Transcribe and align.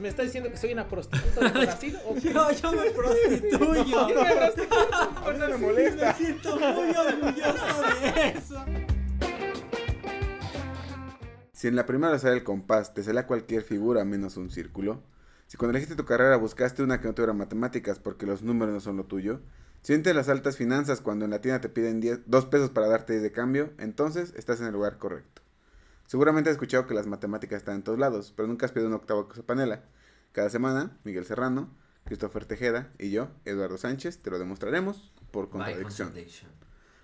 ¿Me 0.00 0.08
está 0.08 0.22
diciendo 0.22 0.50
que 0.50 0.56
soy 0.56 0.72
una 0.72 0.88
prostituta 0.88 1.50
de 1.50 1.50
Brasil? 1.66 1.98
¿O 2.06 2.14
qué? 2.14 2.32
Yo, 2.32 2.50
yo 2.52 2.72
me 2.72 2.90
prostituyo. 2.90 3.84
Yo 3.86 4.08
me 4.08 5.32
mí 5.32 5.38
no 5.38 5.48
me 5.48 5.56
molesta. 5.58 6.06
Me 6.06 6.14
siento 6.14 6.56
muy 6.58 6.90
orgulloso 6.96 7.82
de 8.00 8.28
eso. 8.28 8.64
Si 11.52 11.68
en 11.68 11.76
la 11.76 11.84
primera 11.84 12.18
sale 12.18 12.36
el 12.36 12.44
compás 12.44 12.94
te 12.94 13.02
sale 13.02 13.26
cualquier 13.26 13.62
figura 13.62 14.02
menos 14.06 14.38
un 14.38 14.50
círculo, 14.50 15.02
si 15.46 15.58
cuando 15.58 15.72
elegiste 15.76 15.94
tu 15.94 16.06
carrera 16.06 16.36
buscaste 16.36 16.82
una 16.82 17.02
que 17.02 17.08
no 17.08 17.14
tuviera 17.14 17.34
matemáticas 17.34 17.98
porque 17.98 18.24
los 18.24 18.42
números 18.42 18.72
no 18.72 18.80
son 18.80 18.96
lo 18.96 19.04
tuyo, 19.04 19.42
sientes 19.82 20.14
las 20.14 20.30
altas 20.30 20.56
finanzas 20.56 21.02
cuando 21.02 21.26
en 21.26 21.32
la 21.32 21.42
tienda 21.42 21.60
te 21.60 21.68
piden 21.68 22.00
10, 22.00 22.20
2 22.24 22.46
pesos 22.46 22.70
para 22.70 22.88
darte 22.88 23.12
10 23.12 23.22
de 23.22 23.32
cambio, 23.32 23.72
entonces 23.76 24.32
estás 24.36 24.60
en 24.60 24.68
el 24.68 24.72
lugar 24.72 24.96
correcto. 24.96 25.42
Seguramente 26.10 26.50
has 26.50 26.54
escuchado 26.54 26.88
que 26.88 26.94
las 26.94 27.06
matemáticas 27.06 27.58
están 27.58 27.76
en 27.76 27.82
todos 27.84 27.96
lados, 27.96 28.32
pero 28.34 28.48
nunca 28.48 28.66
has 28.66 28.72
pedido 28.72 28.88
un 28.88 28.94
octavo 28.94 29.28
cosa 29.28 29.44
panela. 29.44 29.84
Cada 30.32 30.50
semana, 30.50 30.98
Miguel 31.04 31.24
Serrano, 31.24 31.70
Christopher 32.04 32.46
Tejeda 32.46 32.90
y 32.98 33.12
yo, 33.12 33.28
Eduardo 33.44 33.78
Sánchez, 33.78 34.18
te 34.18 34.28
lo 34.28 34.40
demostraremos 34.40 35.12
por 35.30 35.50
contradicción. 35.50 36.12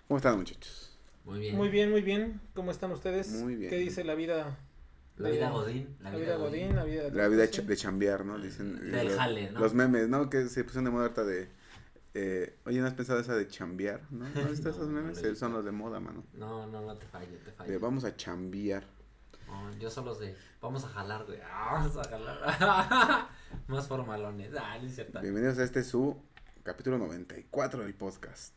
¿Cómo 0.08 0.18
están 0.18 0.36
muchachos? 0.36 0.98
Muy 1.24 1.38
bien. 1.38 1.54
Muy 1.56 1.68
bien, 1.68 1.92
muy 1.92 2.02
bien. 2.02 2.40
¿Cómo 2.52 2.72
están 2.72 2.90
ustedes? 2.90 3.30
Muy 3.30 3.54
bien. 3.54 3.70
¿Qué 3.70 3.76
dice 3.76 4.02
la 4.02 4.16
vida? 4.16 4.58
La 5.18 5.30
vida 5.30 5.50
Godín. 5.50 5.96
La, 6.00 6.10
vida 6.10 6.36
Godín, 6.36 6.74
la 6.74 6.82
vida... 6.82 7.08
La 7.12 7.28
vida 7.28 7.46
sí. 7.46 7.62
de 7.62 7.76
chambear, 7.76 8.24
¿no? 8.24 8.40
Dicen. 8.40 8.90
Del 8.90 9.06
los, 9.06 9.16
jale, 9.16 9.52
¿no? 9.52 9.60
Los 9.60 9.72
memes, 9.72 10.08
¿no? 10.08 10.28
Que 10.28 10.48
se 10.48 10.64
pusieron 10.64 10.86
de 10.86 10.90
moda 10.90 11.04
ahorita 11.04 11.22
de. 11.22 11.48
Eh, 12.14 12.56
Oye, 12.64 12.80
¿no 12.80 12.88
has 12.88 12.94
pensado 12.94 13.20
esa 13.20 13.36
de 13.36 13.46
chambear? 13.46 14.00
¿No? 14.10 14.28
¿No 14.28 14.40
has 14.40 14.50
visto 14.50 14.68
No, 14.68 14.74
esos 14.74 14.88
no 14.88 14.94
memes? 14.94 15.22
lo 15.22 15.28
he 15.28 15.36
Son 15.36 15.52
los 15.52 15.64
de 15.64 15.70
moda, 15.70 16.00
mano. 16.00 16.24
No, 16.34 16.66
no, 16.66 16.80
no 16.80 16.96
te 16.96 17.06
fallo, 17.06 17.38
te 17.44 17.52
De 17.52 17.52
fallo. 17.52 17.78
vamos 17.78 18.02
a 18.02 18.16
chambear. 18.16 18.95
Yo 19.78 19.90
solo 19.90 20.14
de, 20.14 20.34
vamos 20.60 20.84
a 20.84 20.88
jalar, 20.88 21.24
güey. 21.26 21.38
Ah, 21.44 21.70
vamos 21.74 21.96
a 21.96 22.04
jalar. 22.08 23.28
Más 23.68 23.86
formalones. 23.86 24.52
Ah, 24.58 24.78
no 24.80 24.86
es 24.88 24.94
cierto. 24.94 25.20
Bienvenidos 25.20 25.58
a 25.58 25.64
este 25.64 25.84
su 25.84 26.16
capítulo 26.62 26.98
94 26.98 27.82
del 27.82 27.94
podcast. 27.94 28.54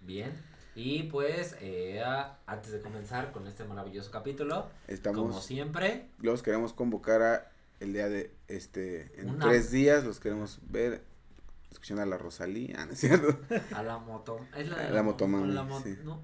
Bien. 0.00 0.32
Y 0.74 1.04
pues, 1.04 1.56
eh, 1.60 2.02
antes 2.46 2.72
de 2.72 2.80
comenzar 2.82 3.32
con 3.32 3.46
este 3.46 3.64
maravilloso 3.64 4.10
capítulo, 4.10 4.62
como 4.62 4.70
Estamos. 4.88 5.44
siempre, 5.44 6.08
Los 6.18 6.42
queremos 6.42 6.72
convocar 6.72 7.22
a 7.22 7.50
el 7.80 7.92
día 7.92 8.08
de 8.08 8.34
este. 8.48 9.18
En 9.20 9.30
Una- 9.30 9.46
tres 9.48 9.70
días 9.70 10.04
los 10.04 10.20
queremos 10.20 10.58
ver. 10.62 11.02
Escuchando 11.70 12.02
a 12.02 12.06
la 12.06 12.18
Rosalía, 12.18 12.84
¿no 12.86 12.92
es 12.92 13.00
cierto? 13.00 13.38
a 13.74 13.82
la 13.82 13.98
moto. 13.98 14.40
Es 14.56 14.68
la, 14.68 14.76
A 14.76 14.90
la 14.90 15.02
Motomami, 15.02 15.52
la 15.52 15.62
mo- 15.62 15.80
sí. 15.82 15.96
no. 16.04 16.20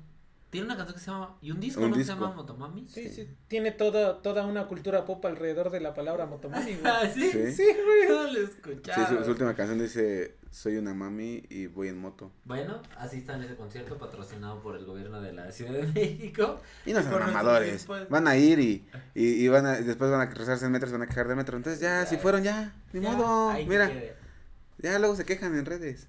Tiene 0.53 0.67
una 0.67 0.77
canción 0.77 0.95
que 0.95 1.01
se 1.03 1.11
llama. 1.11 1.37
Y 1.41 1.51
un 1.51 1.61
disco, 1.61 1.81
Un 1.81 1.89
¿no? 1.89 1.95
Se 1.95 2.01
disco. 2.03 2.15
llama 2.15 2.35
Motomami. 2.35 2.87
Sí, 2.87 3.09
Sí. 3.09 3.15
sí. 3.25 3.37
Tiene 3.49 3.73
toda, 3.73 4.21
toda 4.21 4.45
una 4.45 4.67
cultura 4.69 5.05
pop 5.07 5.25
alrededor 5.25 5.71
de 5.71 5.81
la 5.81 5.95
palabra 5.95 6.27
motomami, 6.27 6.75
güey. 6.75 6.81
Ah, 6.85 7.09
sí. 7.13 7.31
Sí. 7.33 7.53
Sí, 7.53 7.65
güey. 7.65 8.09
No 8.09 8.25
lo 8.25 8.33
Sí, 8.35 8.39
escuchaba. 8.53 9.09
su, 9.09 9.25
su 9.25 9.31
última 9.31 9.55
canción 9.57 9.79
dice: 9.79 10.37
Soy 10.51 10.77
una 10.77 10.93
mami 10.93 11.43
y 11.49 11.69
voy 11.69 11.89
en 11.89 11.99
moto. 11.99 12.31
Bueno, 12.45 12.83
asistan 12.99 13.41
a 13.41 13.47
ese 13.47 13.57
concierto 13.57 13.97
patrocinado 13.97 14.61
por 14.61 14.77
el 14.77 14.85
gobierno 14.85 15.23
de 15.23 15.33
la 15.33 15.51
Ciudad 15.53 15.73
de 15.73 15.87
México. 15.87 16.61
Y 16.85 16.93
no 16.93 17.03
son 17.03 17.19
mamadores. 17.19 17.87
Van 18.11 18.29
a 18.29 18.37
ir 18.37 18.59
y, 18.61 18.87
y, 19.15 19.25
y 19.45 19.49
van 19.49 19.65
a, 19.65 19.73
después 19.81 20.11
van 20.11 20.21
a 20.21 20.27
rezarse 20.27 20.67
en 20.67 20.73
metro, 20.73 20.87
se 20.87 20.93
van 20.93 21.03
a 21.03 21.07
quejar 21.07 21.29
de 21.29 21.35
metro. 21.35 21.57
Entonces 21.57 21.81
ya, 21.81 22.05
si 22.05 22.19
fueron 22.19 22.43
ya, 22.43 22.75
ni 22.93 23.01
Ya, 23.01 23.13
modo. 23.13 23.57
que 23.57 23.65
Mira, 23.65 23.91
ya 24.81 24.99
luego 24.99 25.17
se 25.17 25.25
quejan 25.25 25.57
en 25.57 25.65
redes. 25.65 26.09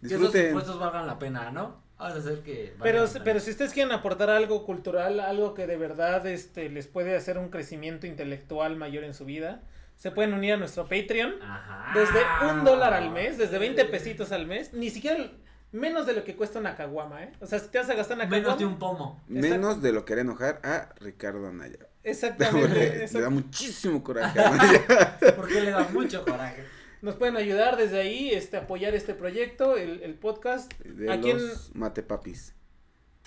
Que 0.00 0.08
esos 0.08 0.18
Disfruten. 0.20 0.46
impuestos 0.48 0.80
valgan 0.80 1.06
la 1.06 1.16
pena, 1.20 1.52
¿no? 1.52 1.83
Vamos 2.04 2.18
a 2.18 2.20
hacer 2.28 2.42
que. 2.42 2.74
Pero, 2.82 3.06
pero 3.24 3.40
si 3.40 3.50
ustedes 3.50 3.72
quieren 3.72 3.92
aportar 3.92 4.28
algo 4.28 4.64
cultural, 4.66 5.20
algo 5.20 5.54
que 5.54 5.66
de 5.66 5.76
verdad 5.78 6.26
este, 6.26 6.68
les 6.68 6.86
puede 6.86 7.16
hacer 7.16 7.38
un 7.38 7.48
crecimiento 7.48 8.06
intelectual 8.06 8.76
mayor 8.76 9.04
en 9.04 9.14
su 9.14 9.24
vida, 9.24 9.62
se 9.96 10.10
pueden 10.10 10.34
unir 10.34 10.52
a 10.52 10.56
nuestro 10.58 10.84
Patreon. 10.84 11.40
Ajá. 11.42 11.98
Desde 11.98 12.20
un 12.50 12.64
dólar 12.64 12.92
al 12.92 13.10
mes, 13.10 13.38
desde 13.38 13.58
20 13.58 13.86
pesitos 13.86 14.32
al 14.32 14.46
mes, 14.46 14.74
ni 14.74 14.90
siquiera 14.90 15.30
menos 15.72 16.06
de 16.06 16.12
lo 16.12 16.24
que 16.24 16.36
cuesta 16.36 16.58
una 16.58 16.76
caguama, 16.76 17.24
¿eh? 17.24 17.32
O 17.40 17.46
sea, 17.46 17.58
si 17.58 17.68
te 17.68 17.78
vas 17.78 17.88
a 17.88 17.94
gastar 17.94 18.16
una 18.18 18.26
Menos 18.26 18.54
caguama. 18.54 18.58
de 18.58 18.66
un 18.66 18.78
pomo. 18.78 19.22
Menos 19.26 19.80
de 19.80 19.92
lo 19.92 20.04
que 20.04 20.12
hará 20.12 20.22
enojar 20.22 20.60
a 20.62 20.90
Ricardo 21.00 21.48
Anaya. 21.48 21.88
Exactamente. 22.02 23.08
Le 23.12 23.20
da 23.20 23.30
muchísimo 23.30 24.02
coraje 24.04 24.38
a 24.40 24.48
Anaya. 24.48 25.18
Porque 25.36 25.60
le 25.62 25.70
da 25.70 25.88
mucho 25.88 26.22
coraje. 26.22 26.64
Nos 27.04 27.16
pueden 27.16 27.36
ayudar 27.36 27.76
desde 27.76 28.00
ahí, 28.00 28.30
este, 28.30 28.56
apoyar 28.56 28.94
este 28.94 29.12
proyecto, 29.14 29.76
el, 29.76 30.02
el 30.02 30.14
podcast. 30.14 30.72
De 30.82 31.10
¿A 31.12 31.16
los 31.16 31.24
quién? 31.24 31.38
matepapis. 31.74 32.54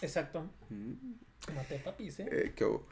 Exacto. 0.02 0.50
Mm, 0.70 0.94
Mate 1.56 1.80
papis, 1.86 2.20
¿eh? 2.22 2.28
Eh, 2.32 2.54
¿Qué 2.56 2.66
hubo? 2.66 2.88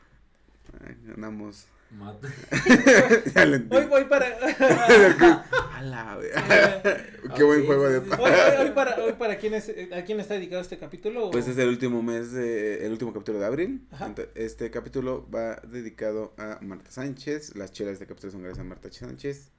Ay, 0.88 0.96
ganamos. 1.04 1.66
Mate. 1.90 2.28
Hoy 3.76 3.86
voy 3.86 4.06
para. 4.06 4.28
A 5.76 5.82
la 5.82 6.16
vea. 6.18 6.82
Qué 7.36 7.44
buen 7.44 7.62
Ok, 7.62 7.66
juego 7.66 7.90
de 7.90 7.98
Hoy, 7.98 8.06
hoy- 8.20 8.66
hoy 8.66 8.72
para, 8.72 8.96
hoy 9.04 9.14
para 9.14 9.38
quién 9.38 9.56
es, 9.56 9.70
eh, 9.70 9.90
¿a 9.94 10.04
quién 10.04 10.20
está 10.20 10.36
dedicado 10.36 10.62
este 10.62 10.78
capítulo? 10.78 11.32
Pues 11.32 11.48
es 11.48 11.58
el 11.58 11.68
último 11.68 12.02
mes, 12.04 12.32
de- 12.32 12.86
el 12.86 12.92
último 12.92 13.12
capítulo 13.12 13.40
de 13.40 13.46
abril. 13.46 13.88
Ajá. 13.92 14.14
Este 14.36 14.70
capítulo 14.72 15.28
va 15.34 15.56
dedicado 15.68 16.34
a 16.38 16.60
Marta 16.62 16.92
Sánchez. 16.92 17.56
Las 17.56 17.72
chelas 17.72 17.94
de 18.00 18.04
este 18.04 18.08
capítulo 18.08 18.32
son 18.32 18.44
gracias 18.44 18.62
a 18.64 18.68
Marta 18.70 18.92
Sánchez. 18.92 19.52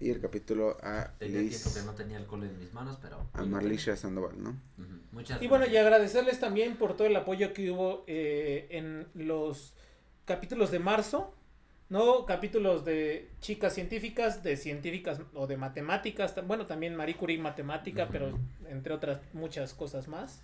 Y 0.00 0.10
el 0.10 0.20
capítulo 0.20 0.76
a 0.82 1.12
Tenía 1.18 1.40
Liz, 1.40 1.62
tiempo 1.62 1.78
que 1.78 1.86
no 1.86 1.92
tenía 1.94 2.16
alcohol 2.18 2.44
en 2.44 2.58
mis 2.58 2.72
manos, 2.74 2.98
pero. 3.00 3.26
a 3.32 3.44
Marlisha 3.44 3.96
Sandoval, 3.96 4.42
¿no? 4.42 4.50
tengo. 4.76 4.88
Ujú, 4.90 5.00
Muchas 5.12 5.40
Y 5.40 5.46
bueno, 5.48 5.66
y 5.66 5.76
agradecerles 5.76 6.40
también 6.40 6.76
por 6.76 6.96
todo 6.96 7.06
el 7.06 7.16
apoyo 7.16 7.52
que 7.52 7.70
hubo 7.70 8.04
eh, 8.06 8.66
en 8.70 9.06
los 9.14 9.74
capítulos 10.24 10.70
de 10.70 10.78
marzo, 10.80 11.34
¿no? 11.88 12.26
Capítulos 12.26 12.84
de 12.84 13.30
chicas 13.40 13.74
científicas, 13.74 14.42
de 14.42 14.56
científicas 14.56 15.20
o 15.34 15.46
de 15.46 15.56
matemáticas, 15.56 16.34
bueno, 16.46 16.66
también 16.66 16.96
Marie 16.96 17.16
Curie 17.16 17.38
matemática, 17.38 18.04
Ujú. 18.04 18.12
pero 18.12 18.38
entre 18.68 18.92
otras 18.94 19.20
muchas 19.32 19.74
cosas 19.74 20.08
más. 20.08 20.42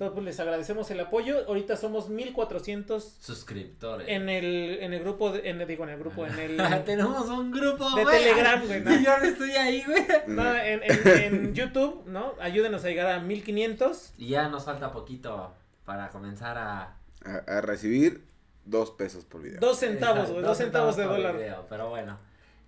Entonces, 0.00 0.14
pues 0.14 0.24
les 0.24 0.40
agradecemos 0.40 0.90
el 0.90 1.00
apoyo. 1.00 1.46
Ahorita 1.46 1.76
somos 1.76 2.08
1400 2.08 3.16
Suscriptores. 3.20 4.08
en 4.08 4.30
el, 4.30 4.78
en 4.80 4.94
el 4.94 5.00
grupo, 5.02 5.30
de- 5.30 5.46
en, 5.50 5.66
digo, 5.66 5.84
en 5.84 5.90
el 5.90 5.98
grupo, 5.98 6.26
en 6.26 6.38
el... 6.38 6.56
Tenemos 6.86 7.28
un 7.28 7.50
grupo, 7.50 7.90
De 7.94 8.02
güey. 8.04 8.18
Telegram, 8.24 8.66
güey, 8.66 8.80
¿no? 8.80 8.94
Y 8.94 9.04
yo 9.04 9.18
no 9.18 9.24
estoy 9.26 9.50
ahí, 9.50 9.84
güey. 9.86 10.06
no, 10.26 10.54
en, 10.56 10.80
en- 10.84 11.08
en 11.34 11.54
YouTube, 11.54 12.04
¿no? 12.06 12.32
Ayúdenos 12.40 12.82
a 12.82 12.88
llegar 12.88 13.08
a 13.08 13.20
1500. 13.20 14.14
Y 14.16 14.28
ya 14.28 14.48
nos 14.48 14.64
falta 14.64 14.90
poquito 14.90 15.52
para 15.84 16.08
comenzar 16.08 16.56
a. 16.56 16.96
A, 17.26 17.34
a 17.46 17.60
recibir 17.60 18.24
dos 18.64 18.92
pesos 18.92 19.26
por 19.26 19.42
video. 19.42 19.60
Dos 19.60 19.80
centavos, 19.80 20.30
güey, 20.30 20.42
dos 20.42 20.56
centavos 20.56 20.96
de 20.96 21.04
por 21.04 21.16
dólar. 21.16 21.36
video, 21.36 21.66
pero 21.68 21.90
bueno. 21.90 22.18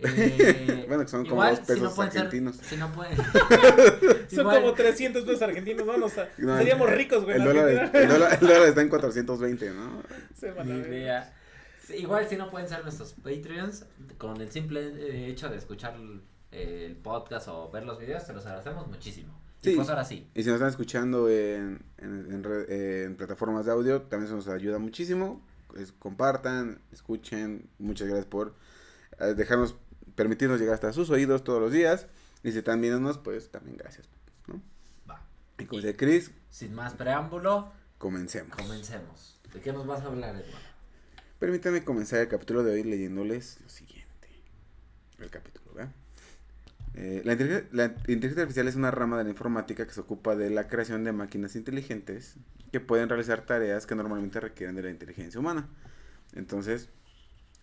Eh, 0.04 0.84
Bueno, 0.88 1.04
que 1.04 1.10
son 1.10 1.22
como 1.22 1.34
igual, 1.36 1.50
dos 1.56 1.60
pesos 1.60 1.76
si 1.78 1.82
no 1.84 1.94
pueden 1.94 2.12
ser- 2.12 2.20
argentinos. 2.22 2.56
si 2.56 2.76
no 2.76 2.92
pueden. 2.92 3.16
Son 4.28 4.40
igual- 4.40 4.60
como 4.62 4.74
300 4.74 5.24
pesos 5.24 5.42
argentinos, 5.42 5.86
¿no? 5.86 5.96
Nos- 5.96 6.12
No, 6.38 6.58
seríamos 6.58 6.88
el- 6.90 6.96
ricos, 6.96 7.24
güey. 7.24 7.36
El 7.36 7.44
dólar, 7.44 7.68
Argentina. 7.68 8.00
el, 8.02 8.08
dólar, 8.08 8.32
el 8.40 8.46
dólar 8.48 8.62
está 8.68 8.82
en 8.82 8.88
420, 8.88 9.70
¿no? 9.70 10.02
Se 10.38 10.50
van 10.52 10.70
a 10.70 10.74
idea. 10.76 11.34
Igual 11.96 12.28
si 12.28 12.36
no 12.36 12.50
pueden 12.50 12.68
ser 12.68 12.82
nuestros 12.82 13.12
Patreons, 13.14 13.84
con 14.18 14.40
el 14.40 14.50
simple 14.50 14.80
eh, 14.96 15.28
hecho 15.30 15.48
de 15.48 15.56
escuchar 15.56 15.94
el, 16.52 16.96
podcast 16.96 17.48
o 17.48 17.70
ver 17.70 17.84
los 17.84 17.98
videos, 17.98 18.22
se 18.24 18.32
los 18.32 18.44
agradecemos 18.46 18.86
muchísimo. 18.88 19.38
Sí. 19.62 19.72
Y 19.72 19.76
pues 19.76 19.88
ahora 19.88 20.04
sí. 20.04 20.26
Y 20.34 20.42
si 20.42 20.48
nos 20.48 20.56
están 20.56 20.70
escuchando 20.70 21.28
en, 21.30 21.82
en, 21.98 22.32
en 22.32 22.44
re- 22.44 23.04
en 23.04 23.16
plataformas 23.16 23.64
de 23.66 23.72
audio, 23.72 24.02
también 24.02 24.26
eso 24.26 24.36
nos 24.36 24.48
ayuda 24.48 24.78
muchísimo. 24.78 25.42
Compartan, 25.98 26.80
escuchen. 26.92 27.68
Muchas 27.78 28.08
gracias 28.08 28.26
por 28.26 28.54
eh, 29.20 29.34
dejarnos, 29.34 29.74
permitirnos 30.14 30.60
llegar 30.60 30.74
hasta 30.74 30.92
sus 30.92 31.10
oídos 31.10 31.44
todos 31.44 31.60
los 31.60 31.72
días. 31.72 32.06
Y 32.42 32.52
si 32.52 32.58
están 32.58 32.80
viéndonos, 32.80 33.18
pues 33.18 33.50
también 33.50 33.76
gracias. 33.76 34.08
¿no? 34.46 34.60
Va. 35.08 35.22
Y 35.58 35.64
como 35.64 35.80
dice 35.80 35.96
Chris, 35.96 36.32
Sin 36.50 36.74
más 36.74 36.94
preámbulo, 36.94 37.72
comencemos. 37.98 38.56
comencemos. 38.56 39.40
¿De 39.52 39.60
qué 39.60 39.72
nos 39.72 39.86
vas 39.86 40.02
a 40.02 40.06
hablar, 40.06 40.34
Eduardo? 40.34 40.72
Permítanme 41.38 41.84
comenzar 41.84 42.20
el 42.20 42.28
capítulo 42.28 42.62
de 42.62 42.72
hoy 42.72 42.82
leyéndoles 42.84 43.58
lo 43.62 43.68
siguiente. 43.68 44.28
El 45.18 45.30
capítulo, 45.30 45.74
¿verdad? 45.74 45.92
Eh, 46.94 47.22
la, 47.24 47.32
inteligencia, 47.32 47.68
la 47.72 47.84
inteligencia 47.86 48.42
artificial 48.42 48.68
es 48.68 48.76
una 48.76 48.90
rama 48.90 49.18
de 49.18 49.24
la 49.24 49.30
informática 49.30 49.86
que 49.86 49.92
se 49.92 50.00
ocupa 50.00 50.36
de 50.36 50.50
la 50.50 50.68
creación 50.68 51.04
de 51.04 51.12
máquinas 51.12 51.56
inteligentes 51.56 52.36
que 52.70 52.80
pueden 52.80 53.08
realizar 53.08 53.46
tareas 53.46 53.86
que 53.86 53.94
normalmente 53.94 54.40
requieren 54.40 54.74
de 54.76 54.82
la 54.82 54.90
inteligencia 54.90 55.38
humana. 55.40 55.68
Entonces, 56.34 56.88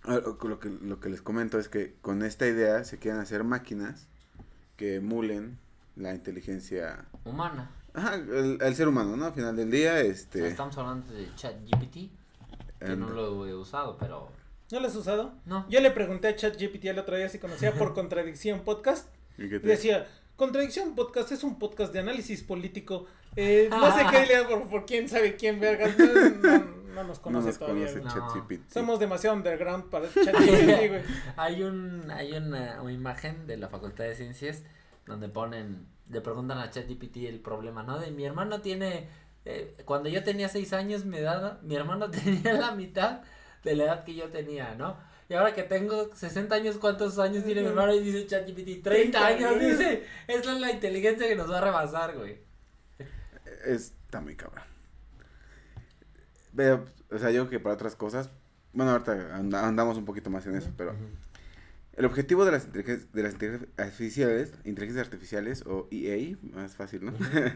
lo 0.10 0.60
que, 0.60 0.70
lo 0.70 1.00
que 1.00 1.10
les 1.10 1.22
comento 1.22 1.60
es 1.60 1.70
que 1.70 1.96
con 2.02 2.24
esta 2.24 2.48
idea 2.48 2.84
se 2.84 2.98
quieren 2.98 3.20
hacer 3.20 3.44
máquinas 3.44 4.08
que 4.78 4.96
emulen 4.96 5.58
la 5.96 6.14
inteligencia, 6.14 7.06
Humana. 7.26 7.72
ajá, 7.94 8.16
el, 8.16 8.58
el 8.62 8.76
ser 8.76 8.88
humano, 8.88 9.18
¿no? 9.18 9.26
Al 9.26 9.34
final 9.34 9.56
del 9.56 9.70
día, 9.72 9.92
O 9.92 9.96
sea, 9.96 10.02
este, 10.04 10.48
estamos 10.48 10.78
hablando 10.78 11.14
de 11.14 11.28
ChatGPT, 11.36 11.94
que 12.80 12.96
no 12.96 13.10
em, 13.10 13.14
lo 13.16 13.46
he 13.48 13.54
usado, 13.56 13.98
pero 13.98 14.30
¿No 14.72 14.80
lo 14.80 14.88
has 14.88 14.96
usado? 14.96 15.34
no. 15.46 15.66
Yo 15.70 15.82
le 15.82 15.92
pregunté 15.92 16.28
a 16.30 16.36
ChatGPT 16.36 16.86
el 16.86 17.00
otro 17.00 17.18
día 17.18 17.28
si 17.28 17.40
conocía 17.40 17.74
por 17.74 17.94
Contradicción 17.96 18.62
Podcast. 18.62 19.08
¿y 19.38 19.50
qué 19.50 19.56
Y 19.58 19.60
te- 19.60 19.68
decía, 19.68 20.08
Contradicción 20.38 20.96
Podcast 20.96 21.32
es 21.34 21.44
un 21.44 21.60
podcast 21.60 21.92
de 21.92 22.00
análisis 22.00 22.44
político. 22.44 23.06
Eh, 23.36 23.68
no 23.70 23.94
sé 23.98 24.04
qué 24.12 24.26
le 24.26 24.44
por, 24.46 24.70
por 24.70 24.86
quién 24.86 25.10
sabe 25.10 25.36
quién, 25.36 25.60
vergas. 25.60 25.98
No, 25.98 26.06
no- 26.56 26.79
no 27.02 27.08
nos 27.10 27.18
no 27.18 27.24
conoce 27.24 27.48
nos 27.48 27.58
todavía. 27.60 27.88
conoce 27.88 28.00
güey. 28.00 28.14
No. 28.14 28.34
ChatGPT. 28.34 28.70
Somos 28.72 29.00
demasiado 29.00 29.36
underground 29.36 29.90
para 29.90 30.08
ChatGPT, 30.14 30.88
güey. 30.90 31.02
Hay 31.36 31.64
un 31.64 32.10
hay 32.12 32.34
una, 32.34 32.82
una 32.82 32.92
imagen 32.92 33.48
de 33.48 33.58
la 33.58 33.70
Facultad 33.70 34.06
de 34.06 34.16
Ciencias 34.16 34.64
donde 35.06 35.30
ponen 35.30 35.88
le 36.10 36.22
preguntan 36.22 36.58
a 36.58 36.70
ChatGPT 36.70 37.18
el 37.28 37.40
problema, 37.40 37.84
¿no? 37.84 38.00
De 38.00 38.12
mi 38.12 38.26
hermano 38.26 38.62
tiene 38.62 39.08
eh, 39.46 39.76
cuando 39.86 40.10
yo 40.10 40.24
tenía 40.24 40.50
seis 40.50 40.74
años 40.74 41.06
mi 41.06 41.18
edad, 41.18 41.62
mi 41.62 41.76
hermano 41.76 42.10
tenía 42.12 42.54
la 42.54 42.72
mitad 42.72 43.22
de 43.64 43.76
la 43.76 43.84
edad 43.86 44.04
que 44.04 44.16
yo 44.16 44.30
tenía, 44.30 44.76
¿no? 44.76 44.98
Y 45.30 45.36
ahora 45.36 45.54
que 45.54 45.62
tengo 45.62 46.10
60 46.16 46.56
años, 46.56 46.78
¿cuántos 46.78 47.20
años 47.20 47.44
tiene 47.44 47.62
mi 47.62 47.68
hermano? 47.68 47.94
Y 47.94 48.00
dice 48.00 48.26
ChatGPT, 48.26 48.84
30 48.84 49.26
años, 49.28 49.60
dice. 49.60 50.04
Esa 50.28 50.54
es 50.54 50.60
la 50.60 50.72
inteligencia 50.72 51.28
que 51.28 51.36
nos 51.36 51.52
va 51.52 51.60
a 51.60 51.62
rebasar, 51.62 52.18
güey. 52.18 52.40
Está 53.66 54.22
muy 54.22 54.36
cabrón. 54.36 54.64
Pero, 56.56 56.86
o 57.12 57.18
sea, 57.20 57.32
yo 57.32 57.42
creo 57.48 57.50
que 57.50 57.60
para 57.60 57.76
otras 57.76 57.96
cosas, 57.96 58.30
bueno, 58.74 58.92
ahorita 58.92 59.36
anda- 59.36 59.68
andamos 59.68 59.98
un 59.98 60.06
poquito 60.06 60.30
más 60.30 60.46
en 60.48 60.56
eso, 60.56 60.72
pero 60.78 60.96
el 61.94 62.06
objetivo 62.06 62.46
de 62.46 62.52
las, 62.52 62.72
de 62.72 62.84
las 63.24 63.34
inteligencias 63.34 63.72
artificiales, 63.78 64.54
inteligencias 64.64 65.06
artificiales 65.08 65.64
o 65.66 65.88
EA, 65.92 66.38
más 66.54 66.76
fácil, 66.76 67.06
¿no? 67.06 67.14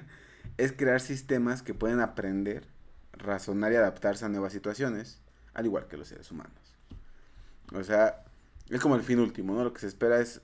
es 0.58 0.74
crear 0.74 1.02
sistemas 1.02 1.62
que 1.62 1.74
pueden 1.74 2.00
aprender, 2.02 2.66
razonar 3.14 3.72
y 3.72 3.76
adaptarse 3.76 4.26
a 4.26 4.30
nuevas 4.30 4.54
situaciones, 4.54 5.22
al 5.54 5.66
igual 5.66 5.88
que 5.88 5.98
los 5.98 6.08
seres 6.08 6.30
humanos. 6.32 6.54
O 7.74 7.84
sea, 7.84 8.24
es 8.70 8.82
como 8.82 8.96
el 8.96 9.04
fin 9.04 9.20
último, 9.20 9.54
¿no? 9.54 9.64
Lo 9.64 9.74
que 9.74 9.82
se 9.82 9.88
espera 9.88 10.20
es 10.20 10.42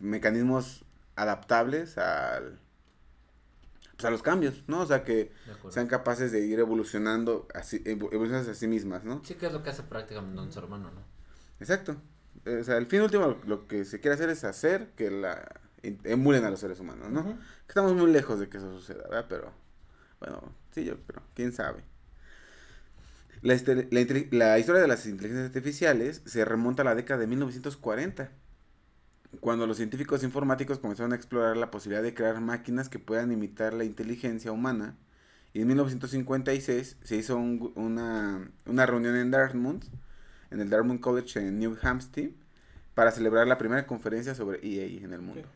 mecanismos 0.00 0.84
adaptables 1.16 1.98
al 1.98 2.60
pues, 3.98 4.06
a 4.06 4.10
los 4.10 4.22
cambios, 4.22 4.64
¿no? 4.68 4.82
O 4.82 4.86
sea, 4.86 5.04
que 5.04 5.32
sean 5.68 5.88
capaces 5.88 6.32
de 6.32 6.46
ir 6.46 6.60
evolucionando 6.60 7.48
así, 7.54 7.82
evo- 7.84 8.10
evolucionándose 8.12 8.52
a 8.52 8.54
sí 8.54 8.68
mismas, 8.68 9.04
¿no? 9.04 9.22
Sí 9.22 9.34
que 9.36 9.46
es 9.46 9.52
lo 9.52 9.62
que 9.62 9.70
hace 9.70 9.84
prácticamente 9.84 10.40
un 10.40 10.50
ser 10.52 10.64
humano, 10.64 10.90
¿no? 10.90 11.02
Exacto. 11.60 11.96
Eh, 12.44 12.58
O 12.60 12.64
sea, 12.64 12.76
el 12.78 12.86
fin 12.86 13.02
último 13.02 13.26
lo, 13.26 13.38
lo 13.46 13.68
que 13.68 13.84
se 13.84 14.00
quiere 14.00 14.14
hacer 14.14 14.30
es 14.30 14.44
hacer 14.44 14.90
que 14.96 15.10
la 15.10 15.60
emulen 15.82 16.44
a 16.44 16.50
los 16.50 16.60
seres 16.60 16.80
humanos, 16.80 17.10
¿no? 17.10 17.38
Estamos 17.68 17.94
muy 17.94 18.10
lejos 18.10 18.40
de 18.40 18.48
que 18.48 18.58
eso 18.58 18.70
suceda, 18.72 19.04
¿verdad? 19.04 19.26
Pero, 19.28 19.52
bueno, 20.20 20.42
sí, 20.72 20.84
yo 20.84 20.96
creo, 21.06 21.22
quién 21.34 21.52
sabe. 21.52 21.84
La, 23.42 23.54
este- 23.54 23.88
la 23.90 24.58
historia 24.58 24.82
de 24.82 24.88
las 24.88 25.06
inteligencias 25.06 25.46
artificiales 25.46 26.22
se 26.26 26.44
remonta 26.44 26.82
a 26.82 26.84
la 26.84 26.94
década 26.94 27.20
de 27.20 27.26
1940, 27.26 28.30
cuando 29.40 29.66
los 29.66 29.76
científicos 29.76 30.22
informáticos 30.22 30.78
comenzaron 30.78 31.12
a 31.12 31.16
explorar 31.16 31.56
la 31.56 31.70
posibilidad 31.70 32.02
de 32.02 32.14
crear 32.14 32.40
máquinas 32.40 32.88
que 32.88 32.98
puedan 32.98 33.30
imitar 33.32 33.74
la 33.74 33.84
inteligencia 33.84 34.52
humana. 34.52 34.96
Y 35.52 35.60
en 35.62 35.68
1956 35.68 36.96
se 37.02 37.16
hizo 37.16 37.36
un- 37.36 37.72
una, 37.74 38.50
una 38.66 38.86
reunión 38.86 39.16
en 39.16 39.30
Dartmouth, 39.30 39.84
en 40.50 40.60
el 40.60 40.70
Dartmouth 40.70 41.00
College 41.00 41.40
en 41.40 41.58
New 41.58 41.76
Hampshire, 41.82 42.32
para 42.94 43.10
celebrar 43.12 43.46
la 43.46 43.58
primera 43.58 43.86
conferencia 43.86 44.34
sobre 44.34 44.60
EA 44.66 45.04
en 45.04 45.12
el 45.12 45.20
mundo. 45.20 45.48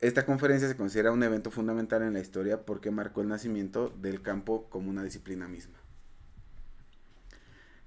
Esta 0.00 0.26
conferencia 0.26 0.66
se 0.68 0.76
considera 0.76 1.12
un 1.12 1.22
evento 1.22 1.50
fundamental 1.52 2.02
en 2.02 2.12
la 2.14 2.18
historia 2.20 2.62
porque 2.66 2.90
marcó 2.90 3.20
el 3.20 3.28
nacimiento 3.28 3.88
del 4.00 4.20
campo 4.20 4.68
como 4.68 4.90
una 4.90 5.04
disciplina 5.04 5.46
misma. 5.46 5.78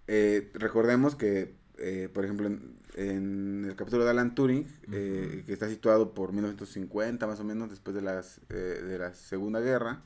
Eh, 0.08 0.52
recordemos 0.54 1.16
que, 1.16 1.56
eh, 1.78 2.10
por 2.14 2.24
ejemplo, 2.24 2.48
en, 2.48 2.78
en 2.96 3.66
el 3.66 3.76
capítulo 3.76 4.06
de 4.06 4.12
Alan 4.12 4.36
Turing, 4.36 4.68
eh, 4.92 5.44
que 5.46 5.54
está 5.54 5.68
situado 5.68 6.14
por 6.14 6.32
1950 6.32 7.28
más 7.28 7.40
o 7.40 7.44
menos, 7.44 7.70
después 7.70 7.96
de, 7.96 8.02
las, 8.02 8.40
eh, 8.50 8.54
de 8.54 8.98
la 8.98 9.14
Segunda 9.14 9.60
Guerra, 9.60 10.02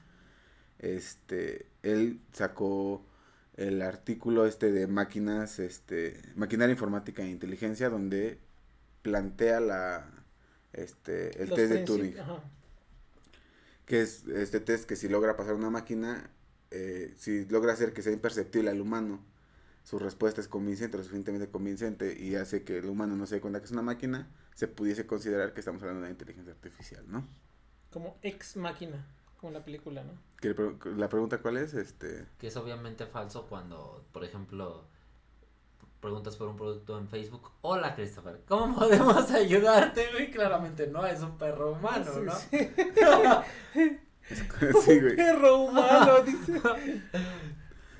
este, 0.80 1.68
él 1.83 2.21
sacó 2.31 3.06
el 3.56 3.81
artículo 3.81 4.45
este 4.45 4.71
de 4.71 4.88
máquinas, 4.88 5.60
este, 5.60 6.21
maquinaria 6.36 6.74
informática 6.74 7.24
e 7.24 7.30
inteligencia, 7.30 7.89
donde 7.89 8.39
plantea 9.01 9.60
la, 9.60 10.10
este, 10.74 11.42
el 11.42 11.50
Los 11.50 11.57
test 11.57 11.74
de 11.74 11.83
Turing 11.83 12.19
ajá. 12.19 12.44
que 13.86 14.01
es 14.01 14.25
este 14.27 14.60
test 14.60 14.86
que 14.86 14.95
si 14.95 15.10
logra 15.10 15.36
pasar 15.36 15.56
una 15.56 15.69
máquina, 15.69 16.31
si 17.18 17.45
logra 17.45 17.74
hacer 17.74 17.94
que 17.94 18.01
sea 18.01 18.13
imperceptible 18.13 18.69
al 18.69 18.80
humano, 18.80 19.24
su 19.89 19.97
respuesta 19.97 20.39
es 20.39 20.47
convincente, 20.47 20.97
lo 20.97 21.03
suficientemente 21.03 21.50
convincente 21.50 22.15
y 22.15 22.36
hace 22.36 22.63
que 22.63 22.77
el 22.77 22.86
humano 22.86 23.15
no 23.15 23.25
se 23.25 23.36
dé 23.36 23.41
cuenta 23.41 23.57
que 23.57 23.65
es 23.65 23.71
una 23.71 23.81
máquina, 23.81 24.30
se 24.53 24.68
pudiese 24.68 25.07
considerar 25.07 25.51
que 25.51 25.62
estamos 25.62 25.81
hablando 25.81 26.01
de 26.01 26.06
una 26.06 26.12
inteligencia 26.12 26.53
artificial, 26.53 27.03
¿no? 27.07 27.27
Como 27.89 28.19
ex 28.21 28.56
máquina, 28.56 29.03
como 29.38 29.51
la 29.51 29.65
película, 29.65 30.03
¿no? 30.03 30.12
Que 30.39 30.53
la 30.95 31.09
pregunta 31.09 31.39
cuál 31.39 31.57
es, 31.57 31.74
este, 31.74 32.27
Que 32.38 32.50
es 32.50 32.56
obviamente 32.56 33.07
falso 33.07 33.47
cuando, 33.47 34.06
por 34.12 34.24
ejemplo, 34.24 34.86
preguntas 36.00 36.36
por 36.36 36.50
un 36.50 36.56
producto 36.57 37.00
en 37.00 37.07
Facebook. 37.07 37.50
Hola, 37.62 37.95
Christopher, 37.95 38.44
¿cómo 38.47 38.75
podemos 38.80 39.31
ayudarte? 39.31 40.12
güey? 40.12 40.30
claramente 40.30 40.86
no, 40.86 41.03
es 41.03 41.19
un 41.21 41.36
perro 41.36 41.71
humano, 41.71 42.06
Sí, 42.13 42.19
¿no? 42.21 42.36
sí. 42.36 42.69
sí, 44.86 45.00
güey. 45.01 45.15
Perro 45.15 45.63
humano, 45.63 46.21
dice. 46.21 46.62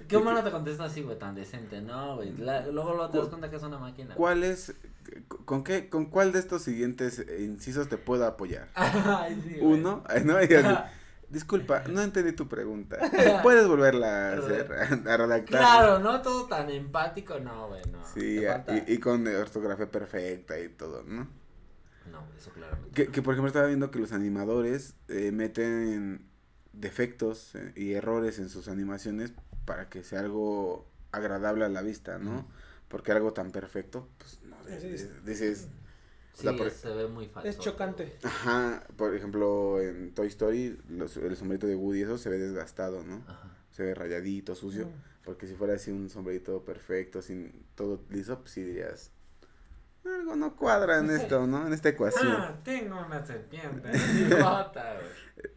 ¿Qué 0.10 0.18
humano 0.18 0.44
te 0.44 0.52
contesta 0.52 0.86
así, 0.86 1.02
güey, 1.02 1.18
tan 1.18 1.36
decente? 1.36 1.82
No, 1.82 2.18
güey. 2.18 2.36
la- 2.38 2.66
luego 2.68 2.94
luego 2.94 3.10
te 3.10 3.18
das 3.20 3.28
cuenta 3.28 3.50
que 3.50 3.56
es 3.58 3.64
una 3.64 3.78
máquina. 3.78 4.16
¿Cuál 4.16 4.44
es, 4.44 4.74
con 5.46 5.64
qué, 5.64 5.88
con 5.90 6.08
cuál 6.08 6.32
de 6.32 6.40
estos 6.40 6.64
siguientes 6.64 7.26
incisos 7.40 7.88
te 7.88 7.98
puedo 7.98 8.26
apoyar? 8.26 8.70
Ay, 8.76 9.40
sí, 9.44 9.60
güey. 9.60 9.80
Uno, 9.80 10.04
ay, 10.10 10.24
no, 10.26 10.42
y 10.42 10.54
así, 10.54 10.76
disculpa, 11.30 11.84
no 11.88 12.02
entendí 12.02 12.32
tu 12.34 12.48
pregunta. 12.50 12.98
¿Puedes 13.44 13.68
volverla 13.68 14.32
a 14.32 14.34
hacer, 14.38 14.72
a 14.74 15.18
redactar? 15.18 15.46
Claro, 15.62 16.00
no 16.00 16.22
todo 16.22 16.48
tan 16.48 16.70
empático, 16.70 17.40
no, 17.40 17.68
güey, 17.70 17.82
no. 17.92 18.00
Sí, 18.14 18.42
y, 18.88 18.94
y 18.94 18.98
con 18.98 19.26
ortografía 19.28 19.90
perfecta 19.90 20.60
y 20.60 20.70
todo, 20.70 21.04
¿no? 21.04 21.28
No, 22.12 22.24
eso 22.36 22.50
claramente. 22.52 22.92
Que, 23.06 23.12
que 23.12 23.22
por 23.22 23.36
ejemplo 23.36 23.48
estaba 23.48 23.68
viendo 23.68 23.92
que 23.92 24.00
los 24.00 24.12
animadores 24.14 24.96
eh, 25.08 25.32
meten 25.32 26.28
defectos 26.74 27.54
eh, 27.56 27.72
y 27.76 27.94
errores 27.94 28.40
en 28.40 28.50
sus 28.50 28.68
animaciones 28.68 29.34
para 29.70 29.88
que 29.88 30.04
sea 30.04 30.22
algo 30.22 30.88
agradable 31.12 31.64
a 31.64 31.70
la 31.70 31.84
vista, 31.84 32.18
¿no? 32.18 32.48
Porque 32.88 33.12
algo 33.12 33.34
tan 33.34 33.52
perfecto, 33.52 34.08
pues 34.18 34.40
no, 34.42 34.56
sí. 34.66 34.88
dices, 35.24 35.68
Sí, 36.34 36.42
sea, 36.44 36.58
por- 36.58 36.66
es- 36.68 36.74
se 36.74 36.90
ve 36.90 37.08
muy 37.08 37.28
falso. 37.28 37.48
Es 37.48 37.60
chocante. 37.60 38.18
ajá, 38.24 38.84
por 38.98 39.14
ejemplo 39.14 39.80
en 39.80 40.12
Toy 40.16 40.26
Story 40.28 40.80
los- 40.90 41.18
el 41.18 41.38
sombrerito 41.38 41.68
de 41.68 41.76
Woody 41.76 42.02
eso 42.02 42.18
se 42.18 42.30
ve 42.30 42.40
desgastado, 42.40 43.04
¿no? 43.04 43.24
Ajá. 43.28 43.56
Se 43.70 43.84
ve 43.84 43.94
rayadito, 43.94 44.56
sucio, 44.56 44.88
Mm. 44.88 44.92
porque 45.24 45.46
si 45.46 45.54
fuera 45.54 45.76
así 45.76 45.92
un 45.92 46.10
sombrerito 46.10 46.64
perfecto, 46.66 47.22
sin 47.22 47.64
todo 47.76 48.02
liso, 48.10 48.40
pues 48.40 48.52
sí 48.54 48.64
dirías, 48.64 49.12
algo 50.04 50.36
no 50.36 50.56
cuadra 50.56 50.98
en 50.98 51.12
esto, 51.12 51.46
¿no? 51.46 51.68
En 51.68 51.74
esta 51.74 51.90
ecuación. 51.90 52.32
Ah, 52.32 52.60
tengo 52.64 53.06
una 53.06 53.24
serpiente 53.24 53.92
en 53.92 54.16
mi 54.30 54.34
bota, 54.36 54.96
güey. 54.96 55.50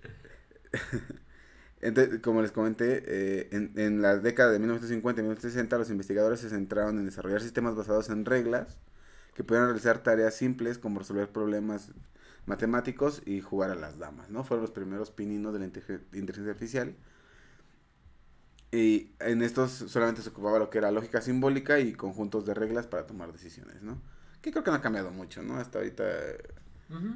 Entonces, 1.82 2.20
como 2.20 2.42
les 2.42 2.52
comenté, 2.52 3.02
eh, 3.06 3.48
en, 3.52 3.72
en 3.76 4.02
la 4.02 4.18
década 4.18 4.52
de 4.52 4.58
1950 4.60 5.20
y 5.20 5.24
1960 5.24 5.78
los 5.78 5.90
investigadores 5.90 6.40
se 6.40 6.50
centraron 6.50 6.98
en 6.98 7.06
desarrollar 7.06 7.42
sistemas 7.42 7.74
basados 7.76 8.08
en 8.10 8.24
reglas 8.24 8.78
que 9.34 9.44
pudieran 9.44 9.68
realizar 9.68 10.02
tareas 10.02 10.34
simples 10.36 10.78
como 10.78 11.00
resolver 11.00 11.28
problemas 11.30 11.92
matemáticos 12.46 13.22
y 13.26 13.40
jugar 13.40 13.70
a 13.70 13.74
las 13.76 13.98
damas, 13.98 14.30
¿no? 14.30 14.44
Fueron 14.44 14.62
los 14.62 14.70
primeros 14.72 15.10
pininos 15.10 15.52
de 15.54 15.60
la 15.60 15.66
inteligen- 15.66 16.02
inteligencia 16.12 16.52
artificial. 16.52 16.96
Y 18.70 19.12
en 19.20 19.42
estos 19.42 19.70
solamente 19.72 20.22
se 20.22 20.30
ocupaba 20.30 20.58
lo 20.58 20.70
que 20.70 20.78
era 20.78 20.90
lógica 20.90 21.20
simbólica 21.20 21.78
y 21.80 21.92
conjuntos 21.92 22.46
de 22.46 22.54
reglas 22.54 22.86
para 22.86 23.06
tomar 23.06 23.32
decisiones, 23.32 23.82
¿no? 23.82 24.00
Que 24.40 24.50
creo 24.50 24.64
que 24.64 24.70
no 24.70 24.78
ha 24.78 24.82
cambiado 24.82 25.10
mucho, 25.10 25.42
¿no? 25.42 25.56
Hasta 25.56 25.78
ahorita 25.78 26.04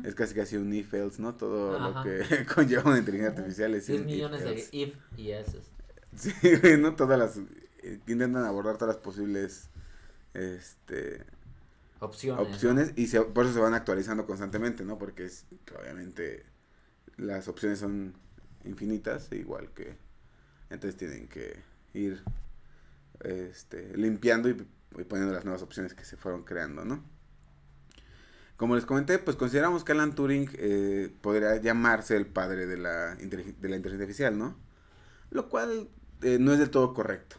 Es 0.05 0.15
casi 0.15 0.35
casi 0.35 0.57
un 0.57 0.73
if 0.73 0.93
else, 0.95 1.21
¿no? 1.21 1.35
Todo 1.37 1.77
Ajá. 1.77 1.89
lo 1.89 2.03
que 2.03 2.47
conlleva 2.55 2.85
una 2.91 2.99
inteligencia 2.99 3.39
artificial 3.39 3.75
es 3.75 3.87
10 3.87 4.01
un 4.01 4.07
millones 4.07 4.41
if 4.43 4.71
de 4.71 4.77
if 4.79 4.97
y 5.17 5.31
eses. 5.33 5.71
Sí, 6.17 6.33
¿no? 6.79 6.95
Todas 6.97 7.19
las... 7.19 7.37
eh, 7.83 8.01
intentan 8.07 8.45
abordar 8.45 8.79
todas 8.79 8.95
las 8.97 9.03
posibles 9.03 9.69
este, 10.35 11.25
Opciones. 12.01 12.37
¿no? 12.37 12.53
opciones 12.55 12.93
y 12.97 13.07
se- 13.07 13.23
por 13.23 13.45
eso 13.47 13.55
se 13.55 13.61
van 13.61 13.75
actualizando 13.75 14.27
constantemente, 14.27 14.85
¿no? 14.85 14.99
Porque 14.99 15.25
es, 15.25 15.47
obviamente 15.79 16.45
las 17.17 17.49
opciones 17.49 17.79
son 17.79 18.15
infinitas, 18.65 19.31
e 19.33 19.37
igual 19.39 19.71
que... 19.73 19.97
Entonces 20.71 20.97
tienen 20.97 21.29
que 21.29 21.63
ir 21.95 22.23
este, 23.21 23.97
limpiando 23.97 24.49
y, 24.49 24.53
y 24.99 25.05
poniendo 25.05 25.35
las 25.35 25.45
nuevas 25.45 25.63
opciones 25.63 25.95
que 25.95 26.05
se 26.05 26.17
fueron 26.17 26.45
creando, 26.45 26.85
¿no? 26.85 27.03
Como 28.57 28.75
les 28.75 28.87
comenté, 28.87 29.19
pues 29.19 29.37
consideramos 29.37 29.85
que 29.85 29.93
Alan 29.93 30.15
Turing 30.15 30.51
eh, 30.55 31.13
podría 31.21 31.57
llamarse 31.57 32.17
el 32.17 32.27
padre 32.27 32.67
de 32.67 32.79
la, 32.79 33.15
de 33.15 33.69
la 33.69 33.77
inteligencia 33.77 34.05
artificial, 34.05 34.39
¿no? 34.39 34.57
Lo 35.31 35.49
cual 35.51 35.89
eh, 36.23 36.39
no 36.41 36.53
es 36.53 36.59
del 36.59 36.71
todo 36.71 36.95
correcto. 36.95 37.37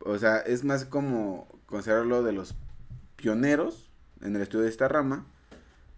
O 0.00 0.18
sea, 0.18 0.38
es 0.38 0.64
más 0.64 0.84
como 0.84 1.48
considerarlo 1.66 2.22
de 2.22 2.32
los 2.32 2.54
pioneros 3.16 3.90
en 4.22 4.36
el 4.36 4.42
estudio 4.42 4.64
de 4.64 4.70
esta 4.70 4.88
rama, 4.88 5.26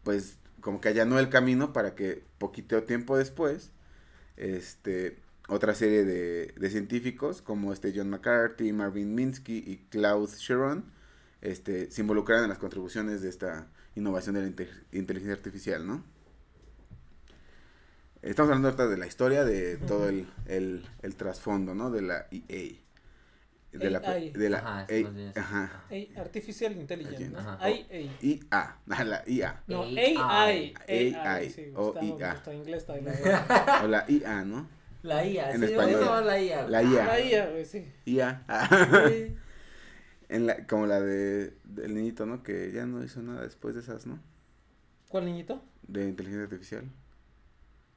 pues 0.03 0.39
como 0.61 0.81
que 0.81 0.89
allanó 0.89 1.19
el 1.19 1.29
camino 1.29 1.73
para 1.73 1.95
que 1.95 2.25
poquito 2.39 2.83
tiempo 2.85 3.19
después, 3.19 3.71
este, 4.37 5.19
otra 5.49 5.75
serie 5.75 6.05
de, 6.05 6.55
de 6.59 6.71
científicos 6.71 7.43
como 7.43 7.73
este 7.73 7.93
John 7.95 8.11
McCarthy, 8.11 8.73
Marvin 8.73 9.15
Minsky 9.15 9.59
y 9.59 9.87
Klaus 9.91 10.39
Sharon, 10.39 10.85
este, 11.43 11.91
se 11.91 12.01
involucraran 12.01 12.45
en 12.45 12.51
las 12.51 12.59
contribuciones 12.59 13.21
de 13.21 13.29
esta 13.29 13.69
innovación 13.97 14.35
de 14.35 14.43
la 14.43 14.47
inte- 14.49 14.69
inteligencia 14.93 15.35
artificial, 15.35 15.87
¿no? 15.87 16.05
Estamos 18.23 18.51
hablando 18.51 18.69
ahorita 18.69 18.87
de 18.87 18.97
la 18.97 19.07
historia, 19.07 19.45
de 19.45 19.77
todo 19.79 20.09
el, 20.09 20.27
el, 20.47 20.85
el 21.03 21.17
trasfondo, 21.17 21.75
¿no? 21.75 21.91
De 21.91 22.03
la 22.03 22.27
EA. 22.31 22.79
De 23.73 23.91
la, 23.91 24.01
de 24.01 24.51
la 24.51 24.59
Ajá, 24.59 25.73
A-. 25.89 25.95
Ey, 25.95 26.13
Artificial 26.17 26.73
Intelligence. 26.73 27.31
¿no? 27.31 27.39
Ajá. 27.39 27.59
AI. 27.61 28.11
IA, 28.21 28.77
la 29.05 29.25
IA. 29.27 29.63
No, 29.67 29.83
AI. 29.85 30.15
AI. 30.19 30.75
AI, 30.89 31.17
AI. 31.25 31.51
Sí, 31.51 31.73
o 31.75 31.95
IA. 32.01 32.31
nuestro 32.33 32.53
inglés 32.53 32.77
está 32.83 32.93
de 32.95 33.03
la 33.03 33.13
verga. 33.13 33.81
O 33.85 33.89
la 33.89 34.05
IA, 34.09 34.45
¿no? 34.45 34.69
La 35.03 35.25
IA, 35.27 35.51
En 35.51 35.61
sí, 35.61 35.67
español. 35.67 36.27
la 36.27 36.41
IA. 36.41 36.69
La 36.69 36.83
IA. 36.83 37.07
La 37.07 37.21
IA, 37.21 37.51
güey, 37.51 37.65
sí. 37.65 37.87
IA. 38.05 38.45
Sí. 39.09 39.37
En 40.35 40.47
la, 40.47 40.67
como 40.67 40.87
la 40.87 41.01
de 41.01 41.57
del 41.65 41.95
niñito, 41.95 42.27
¿no? 42.27 42.43
Que 42.43 42.73
ya 42.73 42.87
no 42.87 43.03
hizo 43.05 43.21
nada 43.23 43.43
después 43.43 43.75
de 43.75 43.81
esas, 43.83 44.07
¿no? 44.07 44.19
¿Cuál 45.09 45.27
niñito? 45.27 45.63
De 45.87 46.09
inteligencia 46.09 46.45
artificial. 46.45 46.85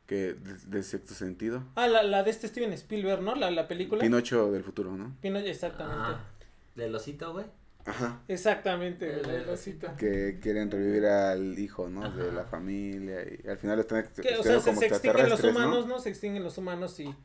Que 0.05 0.33
de, 0.33 0.53
de 0.67 0.83
sexto 0.83 1.13
sentido. 1.13 1.63
Ah, 1.75 1.87
la, 1.87 2.03
la 2.03 2.23
de 2.23 2.29
este 2.31 2.47
Steven 2.47 2.71
Spielberg, 2.73 3.21
¿no? 3.23 3.35
La, 3.35 3.49
la 3.51 3.67
película. 3.67 4.01
Pinocho 4.01 4.51
del 4.51 4.63
futuro, 4.63 4.95
¿no? 4.95 5.15
Pino- 5.21 5.39
exactamente. 5.39 5.97
Ah, 5.99 6.23
Del 6.75 6.93
osito, 6.93 7.31
güey. 7.33 7.45
Ajá. 7.85 8.21
Exactamente, 8.27 9.19
El- 9.21 9.29
el 9.29 9.49
osito. 9.49 9.87
Que 9.97 10.39
quieren 10.41 10.69
revivir 10.69 11.05
al 11.05 11.57
hijo, 11.57 11.87
¿no? 11.89 12.11
De 12.11 12.31
la 12.31 12.43
familia. 12.45 13.21
Y 13.23 13.47
al 13.47 13.57
final 13.57 13.79
están 13.79 14.03
Que, 14.21 14.35
o 14.37 14.43
sea, 14.43 14.59
se, 14.59 14.69
como 14.69 14.79
se 14.81 14.87
extinguen 14.87 15.29
los 15.29 15.43
humanos, 15.43 15.87
¿no? 15.87 15.99
Se 15.99 16.09
extinguen 16.09 16.43
los 16.43 16.57
humanos 16.57 16.99
y 16.99 17.15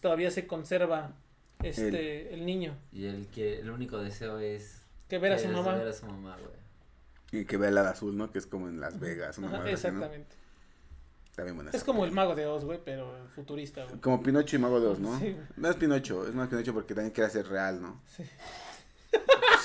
todavía 0.00 0.30
se 0.30 0.46
conserva 0.46 1.14
este 1.62 2.34
el, 2.34 2.44
niño. 2.44 2.76
Y 2.92 3.06
el 3.06 3.28
que 3.28 3.60
el 3.60 3.70
único 3.70 3.98
deseo 3.98 4.38
es 4.38 4.82
Que 5.08 5.18
ver 5.18 5.32
a 5.32 5.38
su 5.38 5.48
mamá. 5.48 5.74
ver 5.74 5.88
a 5.88 5.92
su 5.92 6.06
mamá, 6.06 6.36
güey. 6.36 7.42
Y 7.42 7.46
que 7.46 7.56
ve 7.56 7.68
el 7.68 7.78
hada 7.78 7.90
azul, 7.90 8.16
¿no? 8.16 8.30
Que 8.30 8.38
es 8.38 8.46
como 8.46 8.68
en 8.68 8.80
Las 8.80 9.00
Vegas. 9.00 9.38
Ajá, 9.38 9.62
así, 9.62 9.70
exactamente. 9.70 10.36
Buena 11.36 11.70
Es 11.72 11.82
como 11.82 12.04
el 12.04 12.12
mago 12.12 12.36
de 12.36 12.46
Oz, 12.46 12.64
güey, 12.64 12.78
pero 12.84 13.12
futurista, 13.34 13.84
güey. 13.84 13.98
Como 14.00 14.22
Pinocho 14.22 14.54
y 14.54 14.58
Mago 14.60 14.80
de 14.80 14.86
Oz, 14.86 15.00
¿no? 15.00 15.18
Sí, 15.18 15.32
güey. 15.32 15.46
No 15.56 15.68
es 15.68 15.74
Pinocho, 15.74 16.28
es 16.28 16.34
más 16.34 16.48
Pinocho 16.48 16.72
porque 16.72 16.94
también 16.94 17.12
quiere 17.12 17.28
ser 17.28 17.48
real, 17.48 17.82
¿no? 17.82 18.00
Sí. 18.06 18.22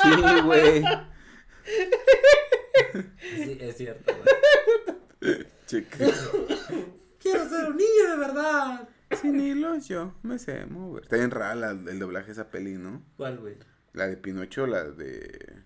Sí, 0.01 0.41
güey. 0.43 0.84
Sí, 3.22 3.58
es 3.62 3.77
cierto, 3.77 4.12
güey. 5.22 5.46
Chicos. 5.67 6.31
Quiero 7.19 7.48
ser 7.48 7.69
un 7.69 7.77
niño 7.77 8.12
de 8.12 8.17
verdad. 8.17 8.89
Sin 9.22 9.39
hilos 9.39 9.88
yo 9.88 10.13
me 10.24 10.38
sé 10.39 10.66
mover. 10.66 11.04
Está 11.04 11.16
bien 11.18 11.32
rara 11.32 11.56
la- 11.56 11.72
el 11.72 12.00
doblaje 12.00 12.28
de 12.28 12.32
esa 12.34 12.50
peli, 12.50 12.78
¿no? 12.78 13.04
¿Cuál, 13.18 13.39
güey? 13.39 13.56
La 13.94 14.08
de 14.08 14.18
Pinocho, 14.18 14.68
la 14.68 14.84
de... 14.84 15.63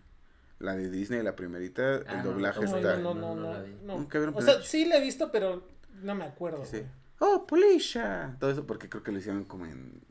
La 0.60 0.76
de 0.78 0.90
Disney, 0.90 1.22
la 1.24 1.36
primerita, 1.36 1.96
Ah, 2.08 2.14
el 2.14 2.18
no, 2.20 2.24
doblaje 2.32 2.62
No, 2.62 2.78
está... 2.78 2.98
no, 2.98 3.14
no, 3.14 3.36
No, 3.36 3.54
no, 3.84 3.98
no 3.98 4.08
no, 4.08 4.38
O 4.38 4.42
sea, 4.42 4.62
sí 4.62 4.86
la 4.86 4.98
he 4.98 5.02
visto, 5.02 5.30
pero 5.32 5.68
no 6.02 6.16
me 6.16 6.24
acuerdo. 6.24 6.64
Sí. 6.66 6.78
güey. 6.78 6.90
Oh, 7.20 7.46
Polisha. 7.46 8.38
Todo 8.40 8.50
eso 8.52 8.66
porque 8.66 8.88
creo 8.88 9.04
que 9.04 9.12
lo 9.12 9.18
hicieron 9.18 9.44
como 9.44 9.66
en 9.66 10.02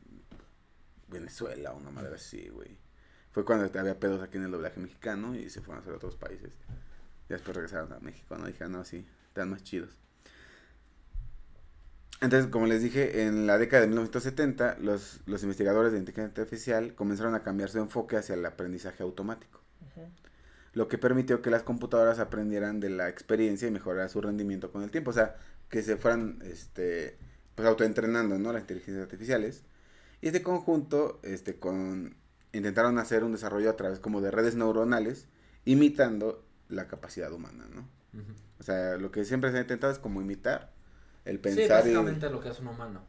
Venezuela, 1.07 1.73
una 1.73 1.91
madre 1.91 2.15
así, 2.15 2.49
güey. 2.49 2.77
Fue 3.31 3.45
cuando 3.45 3.67
había 3.79 3.99
pedos 3.99 4.21
aquí 4.21 4.37
en 4.37 4.43
el 4.43 4.51
doblaje 4.51 4.79
mexicano 4.79 5.35
y 5.35 5.49
se 5.49 5.61
fueron 5.61 5.79
a 5.79 5.81
hacer 5.81 5.93
a 5.93 5.97
otros 5.97 6.15
países. 6.15 6.53
Y 7.29 7.33
después 7.33 7.55
regresaron 7.55 7.91
a 7.93 7.99
México, 7.99 8.37
¿no? 8.37 8.45
Dijeron, 8.45 8.73
no, 8.73 8.83
sí, 8.85 9.05
están 9.27 9.49
más 9.49 9.63
chidos. 9.63 9.97
Entonces, 12.23 12.49
como 12.49 12.67
les 12.67 12.81
dije, 12.81 13.23
en 13.23 13.47
la 13.47 13.57
década 13.57 13.81
de 13.81 13.87
1970, 13.87 14.77
los, 14.79 15.19
los 15.25 15.43
investigadores 15.43 15.91
de 15.91 15.99
inteligencia 15.99 16.41
artificial 16.41 16.95
comenzaron 16.95 17.35
a 17.35 17.43
cambiar 17.43 17.69
su 17.69 17.79
enfoque 17.79 18.15
hacia 18.15 18.35
el 18.35 18.45
aprendizaje 18.45 19.03
automático, 19.03 19.59
Ujú. 19.81 20.07
lo 20.71 20.87
que 20.87 20.97
permitió 20.97 21.41
que 21.41 21.49
las 21.49 21.63
computadoras 21.63 22.19
aprendieran 22.19 22.79
de 22.79 22.89
la 22.89 23.09
experiencia 23.09 23.67
y 23.67 23.71
mejoraran 23.71 24.09
su 24.09 24.21
rendimiento 24.21 24.71
con 24.71 24.83
el 24.83 24.89
tiempo. 24.89 25.09
O 25.09 25.13
sea, 25.13 25.35
que 25.67 25.83
se 25.83 25.97
fueran 25.97 26.39
este, 26.45 27.17
pues, 27.55 27.67
autoentrenando, 27.67 28.39
¿no? 28.39 28.53
Las 28.53 28.61
inteligencias 28.61 29.03
artificiales. 29.03 29.63
Y 30.21 30.27
este 30.27 30.41
conjunto, 30.41 31.19
este, 31.23 31.55
con, 31.59 32.15
intentaron 32.53 32.99
hacer 32.99 33.25
un 33.25 33.33
desarrollo 33.33 33.69
a 33.69 33.75
través 33.75 33.99
como 33.99 34.21
de 34.21 34.31
redes 34.31 34.55
neuronales, 34.55 35.27
imitando 35.65 36.41
la 36.69 36.87
capacidad 36.87 37.33
humana, 37.33 37.65
¿no? 37.69 37.81
Ujú. 38.17 38.31
O 38.59 38.63
sea, 38.63 38.95
lo 38.95 39.11
que 39.11 39.25
siempre 39.25 39.51
se 39.51 39.57
ha 39.57 39.61
intentado 39.61 39.91
es 39.91 39.99
como 39.99 40.21
imitar 40.21 40.71
el 41.25 41.35
Sí, 41.37 41.41
pensar 41.41 41.65
y 41.65 41.67
básicamente 41.69 42.29
lo 42.29 42.39
que 42.41 42.49
es 42.49 42.59
un 42.59 42.67
humano. 42.67 43.05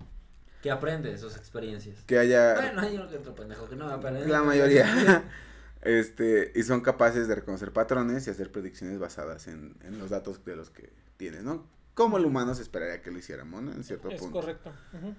Que 0.62 0.70
aprende 0.70 1.10
de 1.10 1.18
sus 1.18 1.36
experiencias. 1.36 1.96
que 2.06 2.18
haya 2.18 2.54
Bueno, 2.54 2.80
hay 2.80 2.96
uno 2.96 3.08
que 3.08 3.16
otro 3.16 3.34
pendejo 3.34 3.68
que 3.68 3.76
no 3.76 3.86
va 3.86 3.92
a 3.92 3.96
aprender. 3.96 4.28
la 4.28 4.42
mayoría 4.42 5.24
este 5.82 6.52
y 6.54 6.62
son 6.62 6.80
capaces 6.80 7.28
de 7.28 7.34
reconocer 7.34 7.72
patrones 7.72 8.26
y 8.26 8.30
hacer 8.30 8.50
predicciones 8.50 8.98
basadas 8.98 9.46
en, 9.48 9.76
en 9.82 9.98
los 9.98 10.10
datos 10.10 10.44
de 10.44 10.56
los 10.56 10.70
que 10.70 10.90
tienes, 11.18 11.42
¿no? 11.42 11.66
Como 11.94 12.16
el 12.16 12.24
humano 12.24 12.54
se 12.54 12.62
esperaría 12.62 13.02
que 13.02 13.10
lo 13.10 13.18
hiciéramos, 13.18 13.62
¿no? 13.62 13.72
En 13.72 13.84
cierto 13.84 14.08
Es 14.10 14.20
punto. 14.20 14.40
correcto. 14.40 14.72
Ujú. 14.94 15.14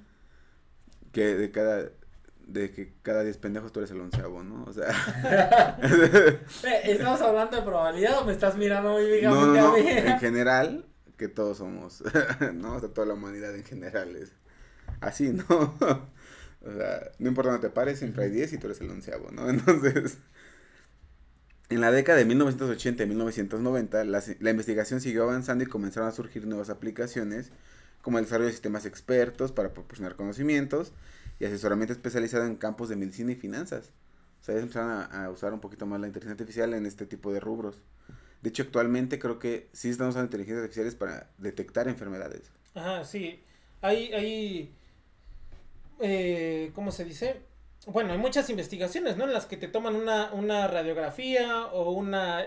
Que 1.11 1.35
de 1.35 1.51
cada 1.51 1.89
de 2.47 2.71
que 2.71 2.93
cada 3.01 3.23
10 3.23 3.37
pendejos 3.37 3.71
tú 3.71 3.79
eres 3.79 3.91
el 3.91 4.01
onceavo, 4.01 4.43
¿no? 4.43 4.63
O 4.65 4.73
sea, 4.73 4.87
Eh, 6.63 6.81
¿Estamos 6.85 7.21
hablando 7.21 7.55
de 7.57 7.63
probabilidad 7.63 8.19
o 8.19 8.25
me 8.25 8.33
estás 8.33 8.55
mirando 8.55 8.91
muy 8.93 9.21
no, 9.21 9.45
no, 9.47 9.53
no, 9.53 9.67
a 9.75 9.77
mí? 9.77 9.83
en 9.87 10.19
general 10.19 10.85
que 11.17 11.27
todos 11.27 11.57
somos, 11.57 12.03
¿no? 12.55 12.75
O 12.75 12.79
sea, 12.79 12.89
toda 12.89 13.07
la 13.07 13.13
humanidad 13.13 13.55
en 13.55 13.63
general 13.63 14.15
es 14.15 14.31
así, 15.01 15.29
¿no? 15.29 15.45
O 16.65 16.71
sea, 16.73 17.11
no 17.19 17.27
importa 17.29 17.51
dónde 17.51 17.67
te 17.67 17.71
pares, 17.71 17.99
siempre 17.99 18.23
hay 18.23 18.31
10 18.31 18.53
y 18.53 18.57
tú 18.57 18.65
eres 18.65 18.81
el 18.81 18.89
onceavo, 18.89 19.29
¿no? 19.29 19.47
Entonces, 19.51 20.17
en 21.69 21.79
la 21.81 21.91
década 21.91 22.17
de 22.17 22.25
1980 22.25 23.03
y 23.03 23.07
1990, 23.07 24.03
la, 24.03 24.23
la 24.39 24.49
investigación 24.49 24.99
siguió 24.99 25.23
avanzando 25.23 25.63
y 25.63 25.67
comenzaron 25.67 26.09
a 26.09 26.11
surgir 26.11 26.47
nuevas 26.47 26.71
aplicaciones, 26.71 27.51
como 28.01 28.17
el 28.17 28.25
desarrollo 28.25 28.47
de 28.47 28.53
sistemas 28.53 28.87
expertos 28.87 29.51
para 29.51 29.73
proporcionar 29.73 30.15
conocimientos 30.15 30.91
y 31.39 31.45
asesoramiento 31.45 31.93
especializado 31.93 32.45
en 32.45 32.55
campos 32.55 32.89
de 32.89 32.95
medicina 32.95 33.31
y 33.31 33.35
finanzas. 33.35 33.91
O 34.41 34.43
sea, 34.45 34.55
ya 34.55 34.61
empezaron 34.61 34.91
a, 34.91 35.25
a 35.25 35.29
usar 35.29 35.53
un 35.53 35.59
poquito 35.59 35.85
más 35.85 35.99
la 36.01 36.07
inteligencia 36.07 36.33
artificial 36.33 36.73
en 36.73 36.85
este 36.87 37.05
tipo 37.05 37.31
de 37.31 37.39
rubros. 37.39 37.83
De 38.45 38.49
hecho, 38.49 38.61
actualmente 38.61 39.17
creo 39.17 39.39
que 39.39 39.69
sí 39.73 39.89
están 39.89 40.09
usando 40.09 40.25
inteligencias 40.25 40.61
artificiales 40.61 40.93
para 40.93 41.31
detectar 41.39 41.87
enfermedades. 41.87 42.51
Ajá, 42.75 43.03
sí. 43.03 43.41
Hay, 43.81 44.13
hay, 44.13 44.71
eh, 45.99 46.69
¿cómo 46.75 46.91
se 46.91 47.05
dice? 47.05 47.37
Bueno, 47.87 48.13
hay 48.13 48.19
muchas 48.19 48.47
investigaciones, 48.51 49.17
¿no? 49.17 49.23
En 49.23 49.33
las 49.33 49.47
que 49.47 49.57
te 49.57 49.67
toman 49.67 49.95
una, 49.95 50.31
una 50.31 50.67
radiografía 50.67 51.65
o 51.65 51.89
una, 51.89 52.45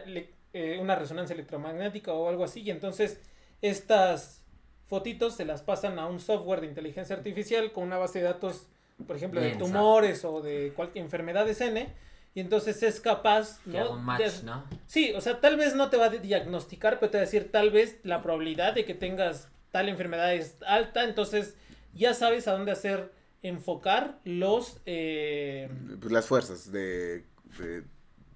eh, 0.52 0.78
una 0.80 0.94
resonancia 0.94 1.34
electromagnética 1.34 2.12
o 2.12 2.28
algo 2.28 2.44
así. 2.44 2.60
Y 2.60 2.70
entonces 2.70 3.18
estas 3.60 4.44
fotitos 4.86 5.34
se 5.34 5.44
las 5.44 5.62
pasan 5.62 5.98
a 5.98 6.06
un 6.06 6.20
software 6.20 6.60
de 6.60 6.68
inteligencia 6.68 7.16
artificial 7.16 7.72
con 7.72 7.82
una 7.82 7.98
base 7.98 8.20
de 8.20 8.26
datos, 8.26 8.68
por 9.04 9.16
ejemplo, 9.16 9.40
de 9.40 9.56
tumores 9.56 10.24
o 10.24 10.42
de 10.42 10.72
cualquier 10.76 11.04
enfermedades 11.04 11.60
N. 11.60 11.92
Y 12.34 12.40
entonces 12.40 12.82
es 12.82 13.00
capaz, 13.00 13.58
Que 13.70 13.78
haga 13.78 13.90
¿no? 13.90 13.96
un 13.96 14.04
match, 14.04 14.20
de- 14.40 14.42
¿no? 14.44 14.64
Sí, 14.86 15.12
o 15.16 15.20
sea, 15.20 15.40
tal 15.40 15.56
vez 15.56 15.74
no 15.74 15.90
te 15.90 15.96
va 15.96 16.06
a 16.06 16.10
diagnosticar, 16.10 17.00
pero 17.00 17.10
te 17.10 17.18
va 17.18 17.22
a 17.22 17.24
decir 17.24 17.50
tal 17.50 17.70
vez 17.70 17.98
la 18.04 18.22
probabilidad 18.22 18.74
de 18.74 18.84
que 18.84 18.94
tengas 18.94 19.48
tal 19.72 19.88
enfermedad 19.88 20.32
es 20.34 20.56
alta, 20.66 21.04
entonces 21.04 21.54
ya 21.94 22.14
sabes 22.14 22.46
a 22.48 22.52
dónde 22.52 22.72
hacer 22.72 23.12
enfocar 23.42 24.18
los... 24.24 24.78
eh, 24.86 25.68
Pues 26.00 26.12
las 26.12 26.26
fuerzas 26.26 26.70
de, 26.70 27.24
de, 27.58 27.80
de 27.80 27.84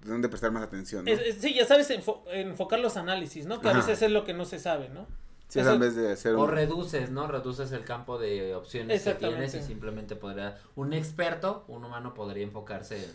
dónde 0.05 0.27
prestar 0.29 0.51
más 0.51 0.63
atención. 0.63 1.05
¿no? 1.05 1.11
es- 1.11 1.19
es- 1.21 1.35
sí, 1.35 1.53
ya 1.53 1.65
sabes 1.65 1.89
enfo- 1.91 2.23
enfocar 2.31 2.79
los 2.79 2.97
análisis, 2.97 3.45
¿no? 3.45 3.61
Que 3.61 3.69
a 3.69 3.73
veces 3.73 4.01
es 4.01 4.11
lo 4.11 4.23
que 4.25 4.33
no 4.33 4.45
se 4.45 4.59
sabe, 4.59 4.89
¿no? 4.89 5.07
Sí, 5.47 5.59
eso- 5.59 5.73
en 5.73 5.79
vez 5.79 5.95
de 5.95 6.11
hacer 6.11 6.33
O 6.35 6.47
reduces, 6.47 7.09
¿no? 7.11 7.27
Reduces 7.27 7.71
el 7.73 7.83
campo 7.85 8.17
de 8.17 8.55
opciones 8.55 9.03
que 9.03 9.13
tienes 9.13 9.53
y 9.55 9.61
simplemente 9.61 10.15
podría, 10.15 10.57
un 10.75 10.93
experto, 10.93 11.63
un 11.67 11.85
humano 11.85 12.13
podría 12.13 12.43
enfocarse 12.43 13.03
en. 13.05 13.11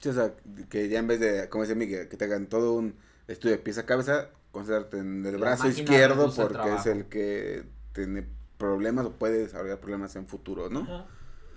Sí, 0.00 0.08
o 0.08 0.12
sea, 0.12 0.32
que 0.68 0.88
ya 0.88 0.98
en 1.00 1.08
vez 1.08 1.20
de, 1.20 1.48
como 1.48 1.62
decía 1.62 1.74
Miguel, 1.74 2.08
que 2.08 2.16
te 2.16 2.24
hagan 2.24 2.46
todo 2.46 2.74
un 2.74 2.94
estudio 3.26 3.56
de 3.56 3.62
pieza 3.62 3.82
a 3.82 3.86
cabeza, 3.86 4.30
concentrarte 4.52 4.98
en 4.98 5.26
el 5.26 5.32
La 5.32 5.38
brazo 5.38 5.68
izquierdo 5.68 6.26
el 6.26 6.32
porque 6.32 6.74
es 6.74 6.86
el 6.86 7.06
que 7.06 7.64
tiene 7.92 8.26
problemas 8.58 9.06
o 9.06 9.12
puede 9.12 9.38
desarrollar 9.38 9.80
problemas 9.80 10.14
en 10.16 10.26
futuro, 10.26 10.68
¿no? 10.70 10.80
Ajá. 10.80 11.06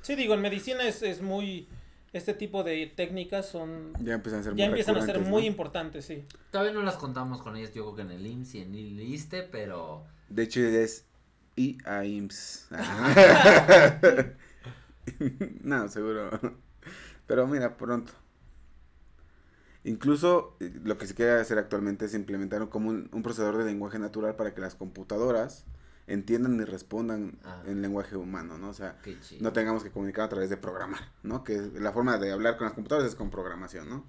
Sí, 0.02 0.16
digo, 0.16 0.34
en 0.34 0.42
medicina 0.42 0.84
es, 0.84 1.04
es 1.04 1.22
muy 1.22 1.68
este 2.14 2.34
tipo 2.34 2.64
de 2.64 2.92
técnicas 2.94 3.48
son 3.48 3.94
Ya 4.04 4.16
empiezan 4.16 4.42
a 4.42 4.44
ser 4.44 4.56
ya 4.56 4.66
muy 4.66 4.72
empiezan 4.72 4.98
a 4.98 5.06
ser 5.06 5.20
muy 5.20 5.44
¿no? 5.44 5.48
importantes, 5.48 6.06
sí. 6.06 6.26
Todavía 6.52 6.74
no 6.74 6.82
las 6.82 6.96
contamos 6.96 7.42
con 7.42 7.56
ellas, 7.56 7.74
yo 7.74 7.84
creo 7.84 7.96
que 7.96 8.02
en 8.02 8.12
el 8.12 8.26
IMSS 8.26 8.56
y 8.56 8.62
en 8.62 8.76
el 8.76 9.00
ISTE, 9.00 9.44
pero 9.44 10.04
De 10.30 10.44
hecho, 10.44 10.62
es 10.62 11.06
IAIMS. 11.56 12.68
no, 15.64 15.88
seguro. 15.88 16.32
Pero 17.28 17.48
mira, 17.48 17.78
pronto. 17.78 18.12
Incluso 19.84 20.56
eh, 20.60 20.72
lo 20.84 20.98
que 20.98 21.08
se 21.08 21.16
quiere 21.16 21.32
hacer 21.34 21.58
actualmente 21.58 22.06
es 22.06 22.14
implementar 22.14 22.70
como 22.70 22.90
un, 22.90 23.10
un 23.12 23.24
procesador 23.24 23.58
de 23.58 23.66
lenguaje 23.66 23.98
natural 24.00 24.36
para 24.36 24.54
que 24.54 24.62
las 24.62 24.76
computadoras 24.76 25.66
entiendan 26.08 26.60
y 26.60 26.64
respondan 26.66 27.40
Ah. 27.46 27.64
en 27.66 27.82
lenguaje 27.82 28.16
humano, 28.16 28.58
¿no? 28.58 28.70
O 28.70 28.74
sea, 28.74 28.98
no 29.40 29.54
tengamos 29.54 29.84
que 29.84 29.92
comunicar 29.92 30.26
a 30.26 30.30
través 30.30 30.50
de 30.50 30.58
programar, 30.58 31.02
¿no? 31.24 31.44
Que 31.44 31.58
la 31.80 31.92
forma 31.92 32.18
de 32.18 32.32
hablar 32.32 32.58
con 32.58 32.66
las 32.66 32.74
computadoras 32.74 33.10
es 33.10 33.16
con 33.16 33.30
programación, 33.30 33.90
¿no? 33.90 34.06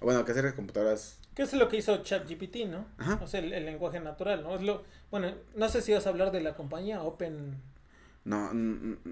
Bueno, 0.00 0.24
que 0.24 0.32
hacer 0.32 0.44
las 0.44 0.54
computadoras... 0.54 1.18
¿Qué 1.34 1.42
es 1.42 1.52
lo 1.54 1.68
que 1.68 1.76
hizo 1.76 1.96
ChatGPT, 2.02 2.66
no? 2.68 2.86
Ajá. 2.98 3.18
O 3.22 3.26
sea, 3.26 3.40
el, 3.40 3.52
el 3.52 3.64
lenguaje 3.64 4.00
natural, 4.00 4.42
¿no? 4.42 4.54
Es 4.56 4.62
lo, 4.62 4.82
bueno, 5.10 5.32
no 5.54 5.68
sé 5.68 5.80
si 5.82 5.92
vas 5.92 6.06
a 6.06 6.10
hablar 6.10 6.32
de 6.32 6.40
la 6.40 6.54
compañía 6.56 7.02
Open. 7.02 7.56
No, 8.24 8.50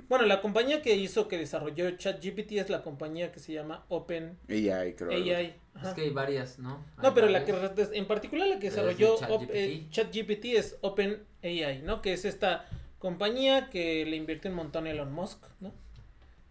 Bueno, 0.09 0.25
la 0.27 0.41
compañía 0.41 0.83
que 0.83 0.95
hizo, 0.95 1.27
que 1.27 1.37
desarrolló 1.37 1.91
ChatGPT 1.91 2.53
es 2.53 2.71
la 2.71 2.83
compañía 2.83 3.33
que 3.33 3.41
se 3.41 3.53
llama 3.53 3.85
Open 3.89 4.39
AI, 4.49 4.95
creo. 4.95 5.11
AI. 5.11 5.57
Es 5.83 5.89
que 5.95 6.03
hay 6.03 6.11
varias, 6.11 6.59
¿no? 6.61 6.85
No, 6.97 7.09
Hay 7.09 7.11
pero 7.15 7.29
la 7.29 7.45
que 7.45 7.53
en 7.93 8.07
particular 8.07 8.47
la 8.49 8.61
que 8.61 8.71
desarrolló 8.71 9.17
eh, 9.53 9.87
ChatGPT 9.91 10.45
es 10.47 10.79
OpenAI, 10.83 11.83
¿no? 11.83 12.03
Que 12.03 12.13
es 12.13 12.25
esta 12.25 12.67
compañía 12.99 13.69
que 13.69 14.05
le 14.05 14.17
invirtió 14.17 14.51
un 14.51 14.57
montón 14.57 14.87
Elon 14.87 15.13
Musk, 15.13 15.45
¿no? 15.59 15.73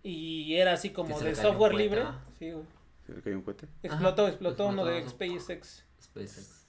Y 0.04 0.56
era 0.56 0.74
así 0.74 0.90
como 0.90 1.20
de 1.20 1.36
software 1.36 1.76
libre. 1.76 2.04
Sí, 2.40 2.52
güey. 2.52 2.66
¿Se 3.06 3.14
le 3.14 3.22
cayó 3.22 3.38
un 3.38 3.44
cohete? 3.44 3.68
Explotó, 3.84 4.24
Ajá, 4.24 4.32
explotó 4.32 4.68
uno 4.68 4.86
de. 4.86 5.08
SpaceX. 5.08 5.86
SpaceX. 6.02 6.68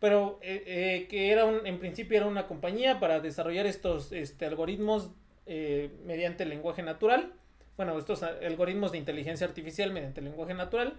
Pero 0.00 0.38
eh, 0.42 0.64
eh, 0.66 1.06
que 1.08 1.30
era 1.30 1.44
un, 1.44 1.66
en 1.66 1.78
principio 1.78 2.16
era 2.16 2.26
una 2.26 2.46
compañía 2.46 2.98
para 3.00 3.20
desarrollar 3.20 3.66
estos 3.66 4.12
este, 4.12 4.46
algoritmos 4.46 5.10
eh, 5.52 5.90
mediante 6.06 6.44
lenguaje 6.46 6.80
natural. 6.80 7.32
Bueno, 7.76 7.98
estos 7.98 8.22
algoritmos 8.22 8.92
de 8.92 8.98
inteligencia 8.98 9.48
artificial 9.48 9.92
mediante 9.92 10.20
lenguaje 10.20 10.54
natural. 10.54 10.94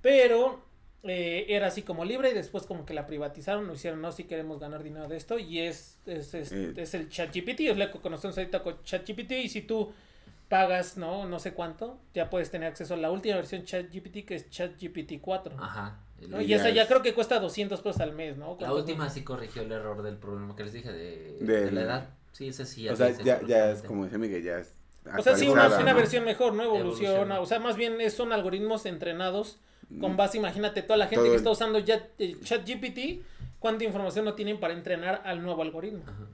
Pero 0.00 0.62
eh, 1.02 1.44
era 1.50 1.66
así 1.66 1.82
como 1.82 2.06
libre 2.06 2.30
y 2.30 2.32
después 2.32 2.64
como 2.64 2.86
que 2.86 2.94
la 2.94 3.06
privatizaron, 3.06 3.66
lo 3.66 3.74
hicieron, 3.74 4.00
no, 4.00 4.12
si 4.12 4.24
queremos 4.24 4.60
ganar 4.60 4.82
dinero 4.82 5.08
de 5.08 5.18
esto. 5.18 5.38
Y 5.38 5.60
es, 5.60 5.98
es, 6.06 6.32
es, 6.32 6.52
Eh. 6.52 6.72
es 6.76 6.94
el 6.94 7.10
ChatGPT, 7.10 7.60
es 7.60 7.76
lo 7.76 7.92
que 7.92 7.98
conocemos 8.00 8.38
ahorita 8.38 8.62
con 8.62 8.82
ChatGPT. 8.82 9.32
Y 9.32 9.48
si 9.50 9.60
tú 9.60 9.92
pagas, 10.48 10.96
¿no? 10.96 11.26
No 11.26 11.38
sé 11.38 11.52
cuánto, 11.52 11.98
ya 12.14 12.30
puedes 12.30 12.50
tener 12.50 12.68
acceso 12.68 12.94
a 12.94 12.96
la 12.96 13.10
última 13.10 13.36
versión 13.36 13.64
ChatGPT 13.64 14.24
que 14.24 14.36
es 14.36 14.48
ChatGPT 14.48 15.20
4. 15.20 15.54
Ajá. 15.58 16.00
Y 16.40 16.54
esa 16.54 16.70
ya 16.70 16.86
creo 16.88 17.02
que 17.02 17.12
cuesta 17.12 17.38
200 17.38 17.78
pesos 17.82 18.00
al 18.00 18.14
mes, 18.14 18.38
¿no? 18.38 18.52
La 18.52 18.56
¿Cuánto 18.56 18.76
última 18.76 19.10
sí 19.10 19.22
corrigió 19.22 19.60
el 19.60 19.70
error 19.70 20.02
del 20.02 20.16
problema 20.16 20.56
que 20.56 20.64
les 20.64 20.72
dije 20.72 20.90
de 20.90 21.70
la 21.72 21.80
edad. 21.82 22.08
Sí, 22.36 22.48
ese 22.48 22.66
sí. 22.66 22.86
O 22.88 22.94
sea, 22.96 23.08
dice 23.08 23.24
ya, 23.24 23.40
ya 23.46 23.70
es 23.70 23.82
como 23.82 24.04
decía 24.04 24.18
Miguel, 24.18 24.42
ya 24.42 24.58
es 24.58 24.74
O 25.18 25.22
sea, 25.22 25.36
sí, 25.36 25.48
una, 25.48 25.68
una 25.78 25.94
versión 25.94 26.22
mejor, 26.24 26.52
¿no? 26.52 26.64
Evoluciona. 26.64 27.14
Evoluciona. 27.14 27.40
O 27.40 27.46
sea, 27.46 27.60
más 27.60 27.76
bien 27.76 27.98
es- 28.00 28.12
son 28.12 28.32
algoritmos 28.32 28.84
entrenados 28.84 29.58
con 30.00 30.16
base, 30.18 30.36
imagínate, 30.36 30.82
toda 30.82 30.96
la 30.98 31.06
gente 31.06 31.22
Todo 31.22 31.30
que 31.30 31.36
está 31.36 31.50
usando 31.50 31.78
ya 31.78 32.08
eh, 32.18 32.36
ChatGPT, 32.42 33.22
cuánta 33.58 33.84
información 33.84 34.24
no 34.26 34.34
tienen 34.34 34.60
para 34.60 34.74
entrenar 34.74 35.22
al 35.24 35.42
nuevo 35.42 35.62
algoritmo. 35.62 36.02
Ajá. 36.06 36.26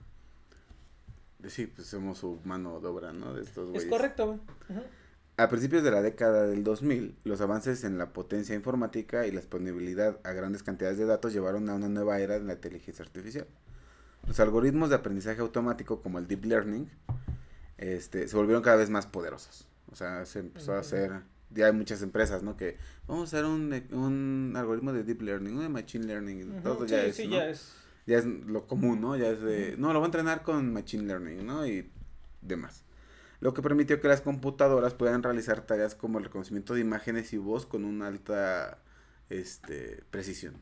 Sí, 1.49 1.67
pues 1.67 1.87
somos 1.89 2.19
su 2.19 2.39
mano 2.45 2.81
de 2.81 2.89
obra, 2.89 3.13
¿no? 3.13 3.35
De 3.35 3.43
estos 3.43 3.67
Es 3.67 3.73
güeyes. 3.73 3.91
correcto, 3.91 4.27
güey. 4.27 4.39
Ujú. 4.71 4.87
A 5.37 5.49
principios 5.49 5.83
de 5.83 5.91
la 5.91 6.03
década 6.03 6.47
del 6.47 6.63
2000, 6.65 7.15
los 7.25 7.41
avances 7.41 7.85
en 7.85 7.99
la 7.99 8.13
potencia 8.13 8.55
informática 8.55 9.27
y 9.27 9.31
la 9.33 9.41
disponibilidad 9.41 10.19
a 10.25 10.33
grandes 10.33 10.63
cantidades 10.63 10.99
de 10.99 11.07
datos 11.07 11.33
llevaron 11.33 11.69
a 11.69 11.75
una 11.75 11.89
nueva 11.89 12.19
era 12.21 12.39
de 12.39 12.45
la 12.45 12.53
inteligencia 12.55 13.05
artificial. 13.05 13.47
Los 14.27 14.41
algoritmos 14.41 14.91
de 14.91 14.97
aprendizaje 14.97 15.41
automático 15.41 16.01
como 16.01 16.19
el 16.19 16.27
deep 16.27 16.45
learning 16.45 16.89
este, 17.79 18.29
se 18.29 18.37
volvieron 18.37 18.63
cada 18.63 18.77
vez 18.77 18.91
más 18.91 19.07
poderosos. 19.07 19.67
O 19.91 19.97
sea, 19.97 20.25
se 20.25 20.39
empezó 20.39 20.75
a 20.75 20.79
hacer, 20.79 21.21
ya 21.51 21.67
hay 21.67 21.73
muchas 21.73 22.01
empresas, 22.03 22.43
¿no? 22.43 22.57
Que 22.57 22.79
vamos 23.07 23.23
a 23.23 23.37
hacer 23.37 23.45
un, 23.45 23.73
un 23.91 24.55
algoritmo 24.57 24.93
de 24.93 25.05
deep 25.05 25.23
learning, 25.23 25.55
uno 25.55 25.63
de 25.63 25.69
machine 25.69 26.07
learning, 26.07 26.63
todo 26.63 26.87
Sí, 26.87 26.93
ya 26.93 27.05
es, 27.05 27.17
sí, 27.17 27.27
¿no? 27.27 27.37
ya 27.37 27.49
es. 27.51 27.73
ya 28.07 28.19
es 28.19 28.25
lo 28.25 28.67
común, 28.67 29.01
¿no? 29.01 29.17
Ya 29.17 29.29
es 29.29 29.43
de, 29.43 29.77
no, 29.77 29.93
lo 29.93 29.99
voy 29.99 30.07
a 30.07 30.07
entrenar 30.07 30.43
con 30.43 30.73
Machine 30.73 31.05
Learning, 31.05 31.45
¿no? 31.45 31.67
Y 31.67 31.91
demás. 32.41 32.85
Lo 33.41 33.53
que 33.55 33.61
permitió 33.61 34.01
que 34.01 34.07
las 34.07 34.21
computadoras 34.21 34.95
puedan 34.95 35.25
realizar 35.25 35.67
tareas 35.67 35.97
como 35.97 36.19
el 36.19 36.25
reconocimiento 36.25 36.75
de 36.75 36.81
imágenes 36.81 37.33
y 37.33 37.39
voz 37.39 37.67
con 37.67 37.85
una 37.85 38.07
alta 38.07 38.79
este, 39.31 40.05
precisión. 40.13 40.55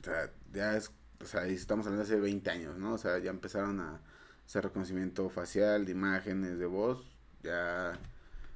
O 0.00 0.04
sea, 0.04 0.32
ya 0.52 0.76
es, 0.76 0.90
o 1.22 1.26
sea, 1.26 1.42
ahí 1.42 1.54
estamos 1.54 1.86
hablando 1.86 2.06
de 2.06 2.12
hace 2.14 2.20
20 2.20 2.50
años, 2.50 2.78
¿no? 2.78 2.94
O 2.94 2.98
sea, 2.98 3.18
ya 3.18 3.30
empezaron 3.30 3.80
a 3.80 4.00
hacer 4.46 4.64
reconocimiento 4.64 5.28
facial, 5.30 5.84
de 5.86 5.92
imágenes, 5.92 6.58
de 6.58 6.66
voz, 6.66 7.16
ya 7.42 7.98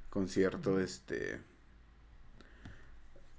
con 0.09 0.27
cierto, 0.29 0.79
este... 0.79 1.41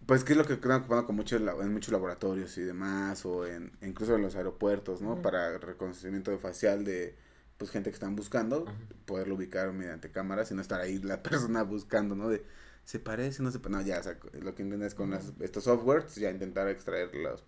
Pues 0.06 0.24
que 0.24 0.32
es 0.32 0.38
lo 0.38 0.44
que 0.46 0.54
están 0.54 0.72
ocupando 0.72 1.06
con 1.06 1.16
muchos, 1.16 1.40
labo- 1.42 1.62
en 1.62 1.72
muchos 1.72 1.92
laboratorios 1.92 2.56
y 2.58 2.62
demás, 2.62 3.26
o 3.26 3.46
en, 3.46 3.72
incluso 3.82 4.14
en 4.16 4.22
los 4.22 4.36
aeropuertos, 4.36 5.02
¿no? 5.02 5.20
Para 5.20 5.58
reconocimiento 5.58 6.36
facial 6.38 6.84
de 6.84 7.16
pues 7.58 7.70
gente 7.70 7.90
que 7.90 7.94
están 7.94 8.14
buscando, 8.16 8.64
poderlo 9.04 9.34
ubicar 9.34 9.72
mediante 9.72 10.10
cámaras 10.12 10.50
y 10.50 10.54
no 10.54 10.62
estar 10.62 10.80
ahí 10.80 10.98
la 10.98 11.22
persona 11.24 11.62
buscando, 11.62 12.14
¿no? 12.14 12.28
De, 12.28 12.44
se 12.84 12.98
parece, 13.00 13.42
no 13.42 13.50
se 13.50 13.58
parece, 13.58 13.80
no, 13.82 13.86
ya, 13.86 14.00
o 14.00 14.02
sea, 14.02 14.18
lo 14.40 14.54
que 14.54 14.62
intentas 14.62 14.94
con 14.94 15.10
las, 15.10 15.32
estos 15.40 15.64
softwares, 15.64 16.14
ya 16.14 16.30
intentar 16.30 16.68
extraer 16.68 17.14
los, 17.14 17.44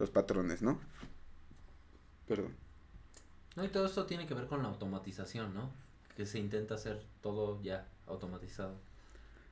los 0.00 0.10
patrones, 0.10 0.62
¿no? 0.62 0.80
Perdón. 2.26 2.54
No, 3.56 3.64
y 3.64 3.68
todo 3.68 3.86
esto 3.86 4.06
tiene 4.06 4.26
que 4.26 4.34
ver 4.34 4.46
con 4.46 4.62
la 4.62 4.68
automatización, 4.68 5.54
¿no? 5.54 5.70
Que 6.16 6.26
se 6.26 6.38
intenta 6.38 6.74
hacer 6.74 7.02
todo 7.22 7.60
ya 7.62 7.86
automatizado. 8.06 8.74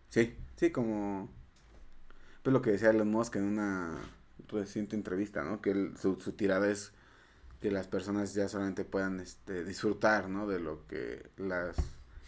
Sí, 0.08 0.36
sí, 0.56 0.70
como... 0.70 1.28
Pues 2.42 2.52
lo 2.52 2.62
que 2.62 2.70
decía 2.72 2.90
Elon 2.90 3.10
Musk 3.10 3.36
en 3.36 3.44
una 3.44 3.98
reciente 4.48 4.96
entrevista, 4.96 5.42
¿no? 5.44 5.60
Que 5.60 5.70
él- 5.72 5.94
su, 6.00 6.16
su 6.20 6.32
tirada 6.32 6.70
es 6.70 6.92
que 7.60 7.70
las 7.70 7.88
personas 7.88 8.34
ya 8.34 8.48
solamente 8.48 8.84
puedan 8.84 9.20
este, 9.20 9.64
disfrutar, 9.64 10.28
¿no? 10.28 10.46
De 10.46 10.60
lo 10.60 10.86
que 10.86 11.28
las 11.36 11.76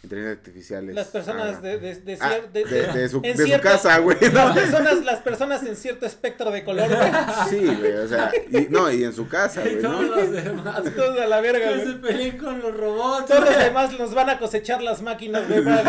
inteligencias 0.03 0.37
artificiales... 0.39 0.95
Las 0.95 1.07
personas 1.07 1.45
hagan. 1.57 1.61
de, 1.61 1.77
de, 1.79 1.95
de, 2.01 2.17
Ah, 2.19 2.35
de- 2.51 2.65
de, 2.65 2.87
de 2.87 3.09
su, 3.09 3.21
de 3.21 3.35
su 3.37 3.61
casa, 3.61 3.97
güey, 3.99 4.17
¿no? 4.33 4.33
Las 4.33 4.53
personas, 4.57 5.05
las 5.05 5.19
personas 5.21 5.63
en 5.63 5.75
cierto 5.75 6.05
espectro 6.05 6.49
de 6.51 6.63
color, 6.63 6.87
güey. 6.89 7.11
Sí, 7.49 7.59
güey, 7.79 7.93
o 7.93 8.07
sea, 8.07 8.31
y, 8.49 8.67
no, 8.69 8.91
y 8.91 9.03
en 9.03 9.13
su 9.13 9.27
casa, 9.27 9.61
güey, 9.61 9.79
Todos 9.81 10.01
¿no? 10.07 10.15
los 10.15 10.31
demás 10.31 10.81
Todos 10.95 11.19
a 11.19 11.27
la 11.27 11.41
verga, 11.41 11.69
que 11.69 11.75
güey. 11.75 11.87
se 11.87 11.93
peleen 11.99 12.37
con 12.37 12.59
los 12.61 12.75
robots. 12.75 13.27
Todos 13.27 13.45
los 13.45 13.57
demás 13.57 13.97
nos 13.99 14.13
van 14.13 14.29
a 14.31 14.39
cosechar 14.39 14.81
las 14.81 15.01
máquinas, 15.01 15.47
güey. 15.47 15.63
para- 15.63 15.83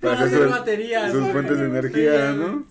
Para 0.00 0.14
hacer 0.14 0.26
hacer 0.28 0.38
sus- 0.42 0.50
baterías. 0.50 1.12
Sus 1.12 1.28
fuentes 1.28 1.58
de 1.58 1.64
energía, 1.64 2.32
Sí, 2.32 2.38
¿no? 2.38 2.66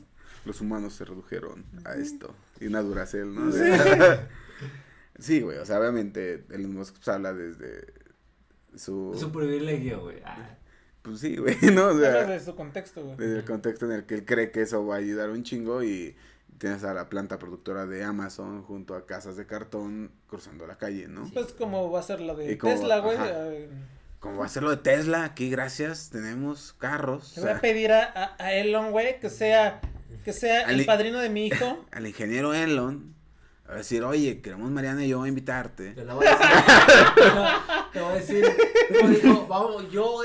Los 0.45 0.61
humanos 0.61 0.93
se 0.93 1.05
redujeron 1.05 1.65
a 1.85 1.93
esto. 1.95 2.33
Y 2.59 2.67
una 2.67 2.81
Duracell, 2.81 3.33
¿no? 3.33 3.51
Sí, 3.51 3.59
güey, 5.41 5.57
o 5.57 5.65
sea, 5.65 5.79
obviamente 5.79 6.45
Elon 6.51 6.73
Musk 6.73 6.95
pues, 6.95 7.07
habla 7.09 7.33
desde 7.33 7.93
su... 8.75 9.15
Su 9.19 9.31
privilegio, 9.31 10.01
güey. 10.01 10.17
Ah. 10.25 10.55
Pues 11.01 11.19
sí, 11.19 11.37
güey, 11.37 11.55
¿no? 11.73 11.87
O 11.87 11.99
sea, 11.99 12.25
de 12.25 12.39
su 12.39 12.55
contexto, 12.55 13.03
güey. 13.03 13.17
desde 13.17 13.37
el 13.39 13.45
contexto 13.45 13.85
en 13.85 13.91
el 13.93 14.05
que 14.05 14.15
él 14.15 14.25
cree 14.25 14.51
que 14.51 14.61
eso 14.61 14.85
va 14.85 14.95
a 14.95 14.97
ayudar 14.99 15.29
un 15.29 15.43
chingo 15.43 15.83
y 15.83 16.15
tienes 16.57 16.83
a 16.83 16.93
la 16.93 17.07
planta 17.09 17.39
productora 17.39 17.85
de 17.85 18.03
Amazon 18.03 18.63
junto 18.63 18.93
a 18.95 19.05
casas 19.05 19.37
de 19.37 19.45
cartón 19.45 20.11
cruzando 20.27 20.67
la 20.67 20.77
calle, 20.77 21.07
¿no? 21.07 21.25
Sí. 21.25 21.31
Pues 21.33 21.53
como 21.53 21.89
va 21.89 21.99
a 21.99 22.03
ser 22.03 22.19
lo 22.21 22.35
de 22.35 22.55
Tesla, 22.55 22.99
güey. 22.99 23.17
eh, 23.19 23.69
Como 24.19 24.39
va 24.39 24.45
a 24.45 24.49
ser 24.49 24.63
lo 24.63 24.69
de 24.71 24.77
Tesla, 24.77 25.23
aquí 25.23 25.49
gracias, 25.49 26.09
tenemos 26.09 26.73
carros. 26.73 27.33
Le 27.37 27.43
o 27.43 27.45
voy 27.45 27.53
a 27.55 27.61
pedir 27.61 27.91
a, 27.93 28.03
a, 28.03 28.35
a 28.43 28.53
Elon, 28.53 28.91
güey, 28.91 29.19
que 29.21 29.29
sea, 29.29 29.79
que 30.25 30.33
sea 30.33 30.63
el 30.63 30.85
padrino 30.85 31.19
de 31.19 31.29
mi 31.29 31.47
hijo. 31.47 31.85
al 31.91 32.05
ingeniero 32.05 32.53
Elon, 32.53 33.15
a 33.73 33.75
decir, 33.75 34.03
oye, 34.03 34.41
queremos 34.41 34.69
Mariana 34.71 35.05
y 35.05 35.09
yo 35.09 35.25
invitarte. 35.25 35.91
Te 35.91 36.03
lo 36.03 36.15
voy 36.15 36.25
a 36.25 36.31
decir. 36.31 36.47
Te 37.93 38.01
voy 38.01 38.11
a 38.11 38.15
decir. 38.15 38.45
Como 39.21 39.47
vamos, 39.47 39.91
yo, 39.91 40.21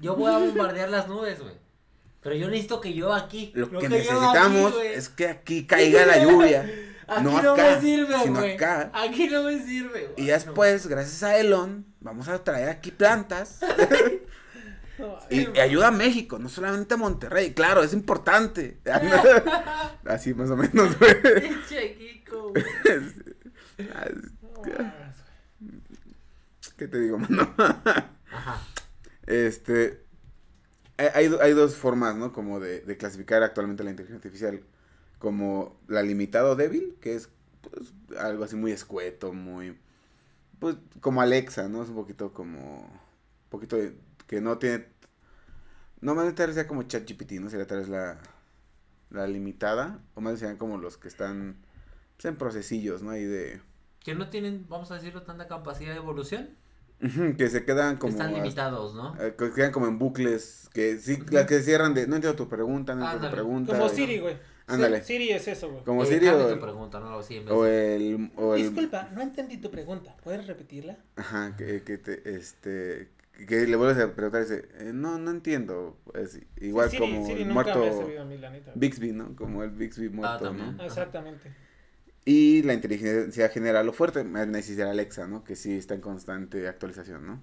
yo 0.00 0.16
voy 0.16 0.32
a 0.32 0.38
bombardear 0.38 0.90
las 0.90 1.08
nubes, 1.08 1.40
güey. 1.40 1.54
Pero 2.20 2.36
yo 2.36 2.48
necesito 2.48 2.80
que 2.80 2.92
yo 2.92 3.12
aquí. 3.12 3.50
Lo 3.54 3.68
que 3.70 3.82
yo 3.82 3.88
necesitamos 3.88 4.74
es 4.82 5.08
que 5.08 5.28
aquí 5.28 5.66
caiga 5.66 6.06
la 6.06 6.22
lluvia. 6.22 6.70
Aquí 7.04 7.24
no 7.24 7.42
no, 7.42 7.52
acá, 7.52 7.74
me 7.74 7.80
sirve, 7.80 8.14
sino 8.22 8.38
güey. 8.38 8.54
acá. 8.54 8.90
Aquí 8.94 9.26
no 9.26 9.42
me 9.42 9.62
sirve, 9.62 10.06
güey. 10.06 10.14
Y 10.16 10.26
después, 10.26 10.86
gracias 10.86 11.22
a 11.24 11.36
Elon, 11.36 11.84
vamos 12.00 12.28
a 12.28 12.42
traer 12.42 12.70
aquí 12.70 12.90
plantas. 12.90 13.58
Y, 15.30 15.48
y 15.56 15.60
ayuda 15.60 15.88
a 15.88 15.90
México, 15.90 16.38
no 16.38 16.48
solamente 16.48 16.94
a 16.94 16.96
Monterrey. 16.96 17.54
Claro, 17.54 17.82
es 17.82 17.92
importante. 17.92 18.78
Así 20.04 20.34
más 20.34 20.50
o 20.50 20.56
menos, 20.56 20.98
güey. 20.98 21.14
¿Qué 26.76 26.88
te 26.88 26.98
digo, 27.00 27.18
mano? 27.18 27.54
Ajá. 28.30 28.60
Este, 29.26 30.04
hay, 30.96 31.08
hay 31.14 31.28
do- 31.28 31.42
hay 31.42 31.52
dos 31.52 31.76
formas, 31.76 32.16
¿no? 32.16 32.32
Como 32.32 32.60
de, 32.60 32.80
de 32.80 32.96
clasificar 32.96 33.42
actualmente 33.42 33.84
la 33.84 33.90
inteligencia 33.90 34.16
artificial. 34.18 34.62
Como 35.18 35.80
la 35.88 36.02
limitada 36.02 36.50
o 36.50 36.56
débil, 36.56 36.96
que 37.00 37.14
es 37.16 37.28
pues, 37.62 37.92
algo 38.18 38.44
así 38.44 38.56
muy 38.56 38.72
escueto, 38.72 39.32
muy... 39.32 39.78
Pues 40.60 40.76
como 41.00 41.22
Alexa, 41.22 41.68
¿no? 41.68 41.82
Es 41.82 41.90
un 41.90 41.96
poquito 41.96 42.32
como... 42.32 42.80
Un 42.82 43.50
poquito 43.50 43.76
de- 43.76 43.96
que 44.26 44.40
no 44.40 44.58
tiene... 44.58 44.86
No 46.02 46.14
más 46.14 46.34
tal 46.34 46.48
vez 46.48 46.56
sea 46.56 46.66
como 46.68 46.82
ChatGPT, 46.82 47.32
¿no? 47.40 47.48
Sería 47.48 47.66
tal 47.66 47.78
vez 47.78 47.88
la, 47.88 48.18
la 49.10 49.26
limitada. 49.26 50.00
O 50.14 50.20
más 50.20 50.38
serían 50.38 50.58
como 50.58 50.76
los 50.76 50.98
que 50.98 51.08
están 51.08 51.56
pues, 52.16 52.26
en 52.26 52.36
procesillos, 52.36 53.02
¿no? 53.02 53.10
Ahí 53.10 53.24
de... 53.24 53.60
Que 54.00 54.14
no 54.14 54.28
tienen, 54.28 54.66
vamos 54.68 54.90
a 54.90 54.96
decirlo, 54.96 55.22
tanta 55.22 55.46
capacidad 55.48 55.92
de 55.92 55.96
evolución. 55.98 56.50
Que 57.36 57.48
se 57.48 57.64
quedan 57.64 57.94
Que 57.94 58.00
como... 58.00 58.12
están 58.12 58.32
limitados, 58.34 58.94
¿no? 58.94 59.16
Eh, 59.20 59.34
que 59.36 59.52
quedan 59.52 59.72
como 59.72 59.86
en 59.88 59.98
bucles, 59.98 60.68
que 60.72 60.98
sí, 60.98 61.18
las 61.30 61.46
que 61.46 61.60
cierran 61.60 61.94
de, 61.94 62.06
no 62.06 62.14
entiendo 62.16 62.36
tu 62.36 62.48
pregunta, 62.48 62.94
no 62.94 63.04
entiendo 63.04 63.28
tu 63.28 63.34
pregunta. 63.34 63.72
Como 63.72 63.86
y- 63.86 63.96
Siri, 63.96 64.18
güey. 64.20 64.36
Ándale. 64.68 65.00
Sí, 65.00 65.14
Siri 65.14 65.30
es 65.30 65.48
eso, 65.48 65.68
güey. 65.70 65.84
Como 65.84 66.04
Eh, 66.04 66.06
Siri 66.06 66.28
o, 66.28 66.54
tu 66.54 66.60
pregunta, 66.60 67.00
no 67.00 67.18
así, 67.18 67.36
en 67.38 67.44
vez 67.44 67.52
o 67.54 67.64
de- 67.64 67.96
el, 67.96 68.32
o 68.36 68.54
el, 68.54 68.62
Disculpa, 68.62 69.08
no 69.12 69.20
entendí 69.20 69.56
tu 69.56 69.70
pregunta. 69.70 70.16
¿Puedes 70.22 70.46
repetirla? 70.46 70.96
ajá, 71.16 71.56
que, 71.56 71.82
que 71.82 71.98
te, 71.98 72.36
este, 72.36 73.08
que 73.46 73.66
le 73.66 73.76
vuelves 73.76 74.02
a 74.02 74.14
preguntar 74.14 74.42
y 74.42 74.44
dice, 74.44 74.68
eh, 74.78 74.90
no, 74.92 75.18
no 75.18 75.30
entiendo, 75.30 75.98
es 76.14 76.40
igual 76.60 76.90
Sí, 76.90 76.96
Siri, 76.98 77.10
como 77.12 77.26
Siri 77.26 77.42
el 77.42 77.48
nunca 77.48 77.64
me 77.64 77.70
ha 77.70 77.76
muerto 77.76 77.96
servido 77.98 78.22
a 78.22 78.24
mí, 78.24 78.38
la 78.38 78.50
neta. 78.50 78.72
Bixby, 78.74 79.12
¿no? 79.12 79.34
Como 79.36 79.62
el 79.64 79.70
Bixby 79.70 80.08
muerto, 80.08 80.34
Ah, 80.34 80.38
también. 80.48 80.76
¿no? 80.76 80.84
Exactamente. 80.84 81.52
Y 82.24 82.62
la 82.62 82.74
inteligencia 82.74 83.48
general 83.48 83.88
o 83.88 83.92
fuerte, 83.92 84.22
me 84.24 84.46
necesita 84.46 84.88
Alexa, 84.90 85.26
¿no? 85.26 85.42
Que 85.42 85.56
sí 85.56 85.72
está 85.76 85.94
en 85.94 86.00
constante 86.00 86.68
actualización, 86.68 87.26
¿no? 87.26 87.42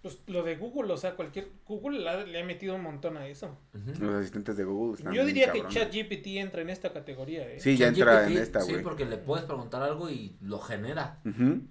Pues 0.00 0.20
lo 0.28 0.44
de 0.44 0.56
Google, 0.56 0.92
o 0.92 0.96
sea, 0.96 1.16
cualquier. 1.16 1.48
Google 1.66 1.98
la- 1.98 2.24
le 2.24 2.40
ha 2.40 2.44
metido 2.44 2.76
un 2.76 2.82
montón 2.82 3.16
a 3.16 3.26
eso. 3.26 3.58
Los 4.00 4.14
asistentes 4.14 4.56
de 4.56 4.64
Google 4.64 4.94
están 4.96 5.12
Yo 5.12 5.26
diría 5.26 5.52
que. 5.52 5.66
ChatGPT 5.66 6.26
entra 6.38 6.62
en 6.62 6.70
esta 6.70 6.92
categoría, 6.92 7.46
¿eh? 7.50 7.58
Sí, 7.60 7.76
ya 7.76 7.88
entra 7.88 8.26
en 8.28 8.38
esta, 8.38 8.60
Sí, 8.60 8.72
güey. 8.72 8.84
porque 8.84 9.04
le 9.04 9.18
puedes 9.18 9.44
preguntar 9.44 9.82
algo 9.82 10.08
y 10.08 10.36
lo 10.40 10.60
genera. 10.60 11.20
Ujú. 11.26 11.62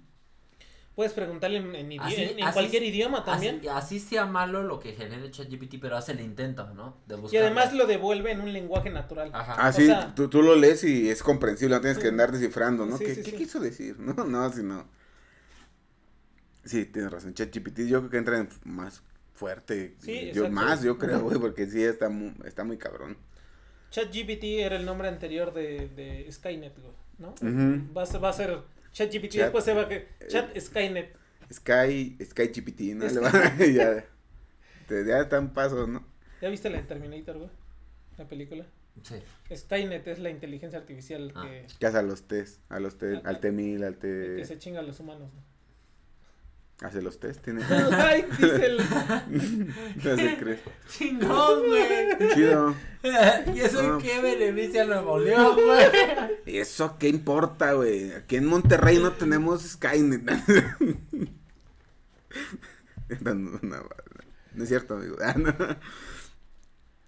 Puedes 0.98 1.12
preguntarle 1.12 1.58
en, 1.58 1.76
en 1.76 1.90
idi- 1.92 2.00
Así- 2.00 2.22
en- 2.24 2.42
así- 2.42 2.54
cualquier 2.54 2.82
idioma 2.82 3.24
también. 3.24 3.58
Así, 3.60 3.68
así 3.68 4.00
sea 4.00 4.26
malo 4.26 4.64
lo 4.64 4.80
que 4.80 4.94
genere 4.94 5.30
ChatGPT, 5.30 5.76
pero 5.80 5.96
hace 5.96 6.10
el 6.10 6.18
intento, 6.20 6.74
¿no? 6.74 6.96
De 7.06 7.16
y 7.30 7.36
además 7.36 7.72
lo 7.72 7.86
devuelve 7.86 8.32
en 8.32 8.40
un 8.40 8.52
lenguaje 8.52 8.90
natural. 8.90 9.30
Ajá. 9.32 9.54
Ah, 9.56 9.68
O 9.68 9.72
sí, 9.72 9.86
sea- 9.86 10.12
tú, 10.16 10.28
tú 10.28 10.42
lo 10.42 10.56
lees 10.56 10.82
y 10.82 11.08
es 11.08 11.22
comprensible, 11.22 11.76
no 11.76 11.80
tienes 11.80 11.98
que 12.00 12.08
andar 12.08 12.32
descifrando, 12.32 12.84
¿no? 12.84 12.96
Sí, 12.98 13.04
¿Qué, 13.04 13.14
sí, 13.14 13.22
qué 13.22 13.30
sí. 13.30 13.36
quiso 13.36 13.60
decir? 13.60 13.96
No, 14.00 14.24
no, 14.24 14.52
sino... 14.52 14.88
Sí, 16.64 16.84
tienes 16.86 17.12
razón, 17.12 17.32
ChatGPT 17.32 17.82
yo 17.86 18.00
creo 18.00 18.10
que 18.10 18.16
entra 18.18 18.38
en 18.38 18.48
más 18.64 19.00
fuerte, 19.34 19.94
Sí, 20.00 20.32
yo 20.34 20.46
exacto. 20.46 20.50
más, 20.50 20.82
yo 20.82 20.98
creo, 20.98 21.20
güey, 21.22 21.38
porque 21.38 21.68
sí 21.68 21.80
está 21.80 22.08
muy, 22.08 22.34
está 22.44 22.64
muy 22.64 22.76
cabrón. 22.76 23.16
ChatGPT 23.92 24.42
era 24.42 24.74
el 24.74 24.84
nombre 24.84 25.06
anterior 25.06 25.54
de, 25.54 25.88
de 25.94 26.26
Skynet, 26.32 26.74
güey, 26.76 26.92
¿no? 27.18 27.28
Ujú. 27.40 27.94
Va, 27.96 28.02
a 28.02 28.06
ser- 28.06 28.24
va 28.24 28.30
a 28.30 28.32
ser 28.32 28.58
ChatGPT, 28.98 29.30
Chat- 29.32 29.42
después 29.44 29.64
se 29.64 29.74
va 29.74 29.82
a 29.82 29.88
que 29.88 29.94
eh, 29.96 30.08
Chat 30.28 30.58
Skynet. 30.58 31.16
Sky, 31.52 32.16
SkyGPT, 32.22 32.80
¿no? 32.94 33.08
Sky- 33.08 33.72
ya, 33.74 34.04
te, 34.86 35.04
ya 35.06 35.20
están 35.20 35.52
pasos, 35.54 35.88
¿no? 35.88 36.04
¿Ya 36.42 36.48
viste 36.48 36.68
la 36.70 36.78
de 36.78 36.82
Terminator, 36.84 37.38
güey? 37.38 37.50
La 38.16 38.26
película. 38.28 38.66
Sí. 39.02 39.14
Skynet 39.54 40.06
es 40.08 40.18
la 40.18 40.30
inteligencia 40.30 40.78
artificial 40.78 41.32
Ah. 41.36 41.42
que, 41.48 41.66
Que 41.78 41.86
hace 41.86 41.98
a 41.98 42.02
los 42.02 42.22
test, 42.26 42.60
a 42.68 42.80
los 42.80 42.98
test, 42.98 43.24
al 43.24 43.40
T1000, 43.40 43.84
al 43.84 43.94
que 43.98 44.34
T... 44.38 44.44
se 44.44 44.58
chinga 44.58 44.80
a 44.80 44.82
los 44.82 44.98
humanos. 45.00 45.30
güey. 45.32 45.44
Hace 46.80 47.02
los 47.02 47.18
test, 47.18 47.42
tiene... 47.42 47.62
Ay, 47.92 48.24
el... 48.40 48.76
No 50.04 50.16
se 50.16 50.36
cree. 50.38 50.60
Chingón, 50.88 51.66
güey. 51.66 52.34
Chido. 52.34 52.74
¿Y 53.54 53.60
eso 53.60 53.80
Ah. 53.80 53.98
qué 54.00 54.20
beneficia 54.20 54.82
a 54.82 54.86
Nuevo 54.86 55.18
León, 55.18 55.56
güey? 55.56 55.86
¿Y 56.46 56.58
eso 56.58 56.96
qué 56.98 57.08
importa, 57.08 57.72
güey? 57.72 58.12
Aquí 58.12 58.36
en 58.36 58.46
Monterrey 58.46 58.98
no 58.98 59.12
tenemos 59.12 59.62
Skynet. 59.62 60.22
no, 63.24 63.34
no, 63.34 63.88
es 64.62 64.68
cierto, 64.68 64.94
amigo. 64.96 65.16
Ah. 65.20 65.34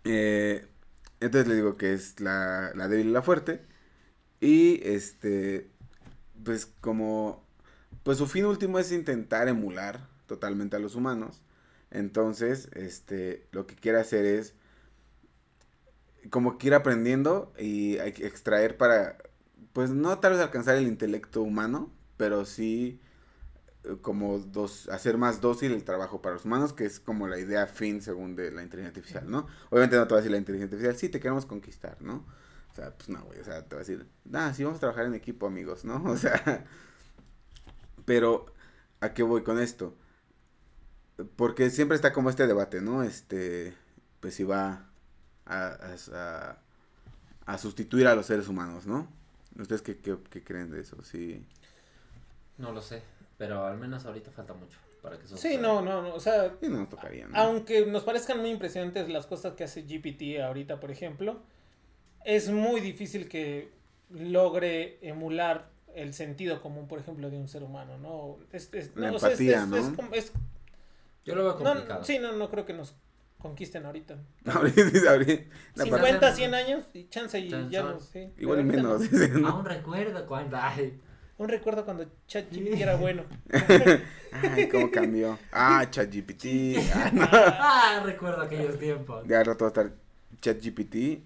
Eh, 0.04 0.66
entonces 1.20 1.48
le 1.48 1.54
digo 1.56 1.76
que 1.76 1.92
es 1.92 2.20
la, 2.20 2.72
la 2.74 2.88
débil 2.88 3.08
y 3.08 3.12
la 3.12 3.22
fuerte. 3.22 3.62
Y 4.40 4.80
este, 4.88 5.70
pues 6.44 6.66
como, 6.66 7.44
pues 8.02 8.18
su 8.18 8.26
fin 8.26 8.46
último 8.46 8.78
es 8.78 8.92
intentar 8.92 9.48
emular 9.48 10.08
totalmente 10.26 10.76
a 10.76 10.78
los 10.78 10.94
humanos. 10.94 11.42
Entonces, 11.90 12.68
este, 12.74 13.46
lo 13.52 13.66
que 13.66 13.74
quiere 13.74 13.98
hacer 13.98 14.24
es 14.24 14.54
como 16.30 16.58
que 16.58 16.68
ir 16.68 16.74
aprendiendo 16.74 17.52
y 17.58 17.96
extraer 17.98 18.76
para, 18.76 19.16
pues 19.72 19.90
no 19.90 20.18
tal 20.18 20.32
vez 20.32 20.40
alcanzar 20.40 20.76
el 20.76 20.86
intelecto 20.86 21.42
humano, 21.42 21.90
pero 22.16 22.44
sí 22.44 23.00
eh, 23.84 23.96
como 24.02 24.38
dos, 24.38 24.88
hacer 24.90 25.16
más 25.16 25.40
dócil 25.40 25.72
el 25.72 25.84
trabajo 25.84 26.20
para 26.20 26.34
los 26.34 26.44
humanos, 26.44 26.72
que 26.72 26.84
es 26.84 27.00
como 27.00 27.26
la 27.28 27.38
idea 27.38 27.66
fin 27.66 28.02
según 28.02 28.36
de 28.36 28.50
la 28.50 28.62
inteligencia 28.62 28.88
artificial, 29.00 29.30
¿no? 29.30 29.46
Obviamente 29.70 29.96
no 29.96 30.06
te 30.06 30.14
va 30.14 30.18
a 30.18 30.20
decir 30.20 30.30
la 30.30 30.38
inteligencia 30.38 30.76
artificial, 30.76 30.96
sí, 30.96 31.08
te 31.08 31.20
queremos 31.20 31.46
conquistar, 31.46 31.96
¿no? 32.02 32.26
O 32.70 32.74
sea, 32.74 32.94
pues 32.96 33.08
no, 33.08 33.24
güey, 33.24 33.40
o 33.40 33.44
sea, 33.44 33.64
te 33.64 33.74
va 33.74 33.80
a 33.80 33.84
decir, 33.84 34.06
ah, 34.32 34.52
sí, 34.54 34.64
vamos 34.64 34.76
a 34.78 34.80
trabajar 34.80 35.06
en 35.06 35.14
equipo, 35.14 35.46
amigos, 35.46 35.84
¿no? 35.84 36.02
O 36.10 36.16
sea, 36.16 36.66
pero, 38.04 38.46
¿a 39.00 39.14
qué 39.14 39.22
voy 39.22 39.42
con 39.42 39.60
esto? 39.60 39.96
Porque 41.36 41.70
siempre 41.70 41.96
está 41.96 42.12
como 42.12 42.30
este 42.30 42.46
debate, 42.46 42.80
¿no? 42.80 43.02
Este, 43.02 43.74
pues 44.20 44.34
si 44.34 44.44
va 44.44 44.88
a, 45.46 45.76
a- 47.46 47.58
sustituir 47.58 48.06
a 48.06 48.14
los 48.14 48.26
seres 48.26 48.48
humanos, 48.48 48.86
¿no? 48.86 49.08
¿Ustedes 49.58 49.82
qué, 49.82 49.98
qué, 49.98 50.16
qué 50.30 50.42
creen 50.44 50.70
de 50.70 50.80
eso? 50.80 51.02
Sí. 51.04 51.44
No 52.58 52.72
lo 52.72 52.82
sé, 52.82 53.02
pero 53.38 53.64
al 53.66 53.78
menos 53.78 54.04
ahorita 54.06 54.30
falta 54.30 54.52
mucho 54.54 54.78
para 55.02 55.18
que 55.18 55.24
eso 55.24 55.36
Sí, 55.36 55.48
suceda. 55.48 55.62
no, 55.62 55.80
no, 55.82 56.02
no, 56.02 56.14
o 56.14 56.20
sea, 56.20 56.54
Sí, 56.60 56.68
no 56.68 56.78
nos 56.78 56.88
tocaría, 56.88 57.26
¿no? 57.28 57.38
aunque 57.38 57.86
nos 57.86 58.04
parezcan 58.04 58.40
muy 58.40 58.50
impresionantes 58.50 59.08
las 59.08 59.26
cosas 59.26 59.54
que 59.54 59.64
hace 59.64 59.82
GPT 59.84 60.42
ahorita, 60.42 60.80
por 60.80 60.90
ejemplo, 60.90 61.40
es 62.24 62.50
muy 62.50 62.80
difícil 62.80 63.28
que 63.28 63.72
logre 64.10 64.98
emular 65.02 65.70
el 65.94 66.14
sentido 66.14 66.60
común, 66.62 66.86
por 66.88 66.98
ejemplo, 66.98 67.30
de 67.30 67.36
un 67.38 67.48
ser 67.48 67.62
humano, 67.62 67.98
¿no? 67.98 68.38
Es, 68.52 68.68
es- 68.72 68.90
La 68.96 69.10
no, 69.10 69.18
sea, 69.18 69.30
es- 69.30 69.40
empatía, 69.40 69.62
es- 69.62 69.68
¿no? 69.68 69.76
es 69.76 69.88
como- 69.96 70.14
es- 70.14 70.32
Yo 71.24 71.34
lo 71.34 71.42
veo 71.44 71.52
no, 71.52 71.58
complicado. 71.58 72.04
sí, 72.04 72.18
no, 72.18 72.32
no 72.32 72.50
creo 72.50 72.64
que 72.66 72.72
nos 72.72 72.94
conquisten 73.38 73.86
ahorita. 73.86 74.16
Ahorita, 74.46 75.10
ahorita, 75.10 75.32
la 75.74 75.84
Sí, 75.84 75.90
parte- 75.90 76.06
50, 76.06 76.34
100 76.34 76.54
años 76.54 76.84
y 76.92 77.08
chance 77.08 77.38
y 77.38 77.48
Chance. 77.50 77.70
ya 77.70 77.82
no 77.82 77.98
sé. 78.00 78.32
Igual 78.38 78.60
y 78.60 78.64
menos. 78.64 79.10
no. 79.12 79.28
¿no? 79.40 79.48
Aún 79.48 79.64
recuerdo 79.64 80.26
cuando. 80.26 80.56
Ay, 80.58 80.98
Un 81.38 81.48
recuerdo 81.48 81.86
cuando 81.86 82.04
ChatGPT 82.26 82.80
era 82.82 82.96
bueno. 82.96 83.24
Ay, 84.32 84.68
cómo 84.68 84.90
cambió. 84.90 85.38
Ah, 85.52 85.86
ChatGPT. 85.90 86.76
Ah, 86.94 87.10
no. 87.14 87.26
ah, 87.32 88.02
recuerdo 88.04 88.42
aquellos 88.42 88.78
tiempos. 88.78 89.26
Ya 89.26 89.42
rato 89.42 89.64
va 89.64 89.68
a 89.68 89.70
estar 89.70 89.92
ChatGPT 90.42 91.22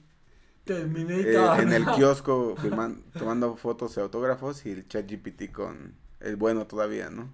eh, 0.67 0.73
Terminator. 0.75 1.61
en 1.61 1.73
el 1.73 1.85
kiosco 1.87 2.57
firman, 2.63 3.03
tomando 3.19 3.57
fotos 3.57 3.97
y 3.97 4.01
autógrafos 4.01 4.65
y 4.67 4.71
el 4.73 4.89
ChatGPT 4.89 5.53
con 5.53 5.95
el 6.21 6.37
bueno 6.37 6.67
todavía, 6.67 7.11
¿no? 7.11 7.33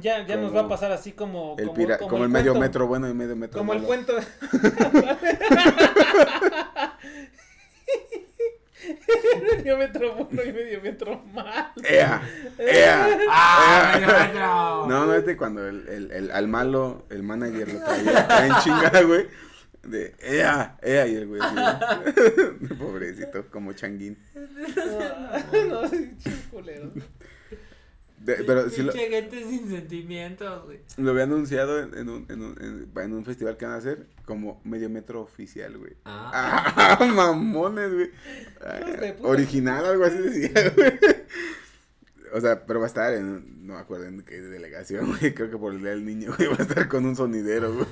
Ya, 0.00 0.26
ya 0.26 0.36
nos 0.36 0.46
Como 0.52 0.54
va 0.62 0.66
a 0.66 0.68
pasar 0.70 0.90
así 0.92 1.12
como, 1.12 1.54
El 1.58 1.66
como, 1.66 1.76
pira- 1.76 1.98
como, 1.98 2.24
el, 2.24 2.30
medio 2.30 2.52
cuento- 2.52 2.60
metro 2.60 2.86
bueno 2.86 3.08
y 3.10 3.14
medio 3.14 3.36
metro 3.36 3.58
Como 3.58 3.72
el 3.74 3.80
malo. 3.80 3.88
cuento. 3.88 4.14
medio 9.56 9.76
metro 9.78 10.14
bueno 10.14 10.42
y 10.42 10.52
medio 10.52 10.80
metro 10.82 11.20
mal. 11.32 11.72
¡Ea! 11.84 12.22
¡Ea! 12.58 13.18
¡Ah, 13.30 13.92
¡Ea! 14.00 14.26
medio! 14.26 14.40
No, 14.88 15.06
no, 15.06 15.14
este 15.14 15.36
cuando 15.36 15.66
el, 15.68 15.86
el, 15.88 16.10
el, 16.10 16.30
al 16.30 16.48
malo, 16.48 17.04
el 17.10 17.22
manager 17.22 17.72
lo 17.72 17.80
traía 17.84 18.46
en 18.46 18.54
chingada, 18.62 19.02
güey. 19.02 19.26
De, 19.82 20.14
¡ea! 20.20 20.78
¡ea! 20.82 21.06
Y 21.08 21.16
el 21.16 21.26
güey 21.26 21.40
así, 21.42 21.54
¿no? 21.56 22.76
Pobrecito, 22.78 23.46
como 23.50 23.72
changuín. 23.72 24.16
no, 25.68 25.88
sí, 25.88 26.12
culero. 26.50 26.92
De- 28.18 28.44
pero 28.44 28.70
sí 28.70 28.82
lo, 28.82 28.92
gente 28.92 29.42
sin 29.42 29.68
sentimientos, 29.68 30.64
güey. 30.64 30.78
lo 30.96 31.10
había 31.10 31.24
anunciado 31.24 31.80
en, 31.82 31.98
en 31.98 32.08
un, 32.08 32.26
en, 32.28 32.42
un, 32.42 32.56
en, 32.60 33.02
en 33.02 33.12
un 33.12 33.24
festival 33.24 33.56
que 33.56 33.64
van 33.64 33.74
a 33.74 33.78
hacer 33.78 34.06
como 34.24 34.60
medio 34.62 34.88
metro 34.88 35.20
oficial, 35.22 35.76
güey. 35.76 35.94
Ah. 36.04 36.98
¡Ah! 37.00 37.04
Mamones, 37.12 37.92
güey. 37.92 38.10
De 39.00 39.12
puta. 39.14 39.28
Original, 39.28 39.84
algo 39.84 40.04
así 40.04 40.18
decía, 40.18 40.70
güey. 40.76 40.92
O 42.32 42.40
sea, 42.40 42.64
pero 42.64 42.78
va 42.78 42.86
a 42.86 42.88
estar 42.88 43.12
en, 43.12 43.66
no 43.66 43.74
me 43.74 43.80
acuerdo 43.80 44.06
en 44.06 44.22
qué 44.22 44.40
delegación, 44.40 45.16
güey. 45.18 45.34
Creo 45.34 45.50
que 45.50 45.58
por 45.58 45.72
el 45.74 45.80
día 45.80 45.90
del 45.90 46.04
niño, 46.04 46.32
güey. 46.36 46.48
Va 46.48 46.56
a 46.60 46.62
estar 46.62 46.86
con 46.86 47.04
un 47.04 47.16
sonidero, 47.16 47.74
güey. 47.74 47.88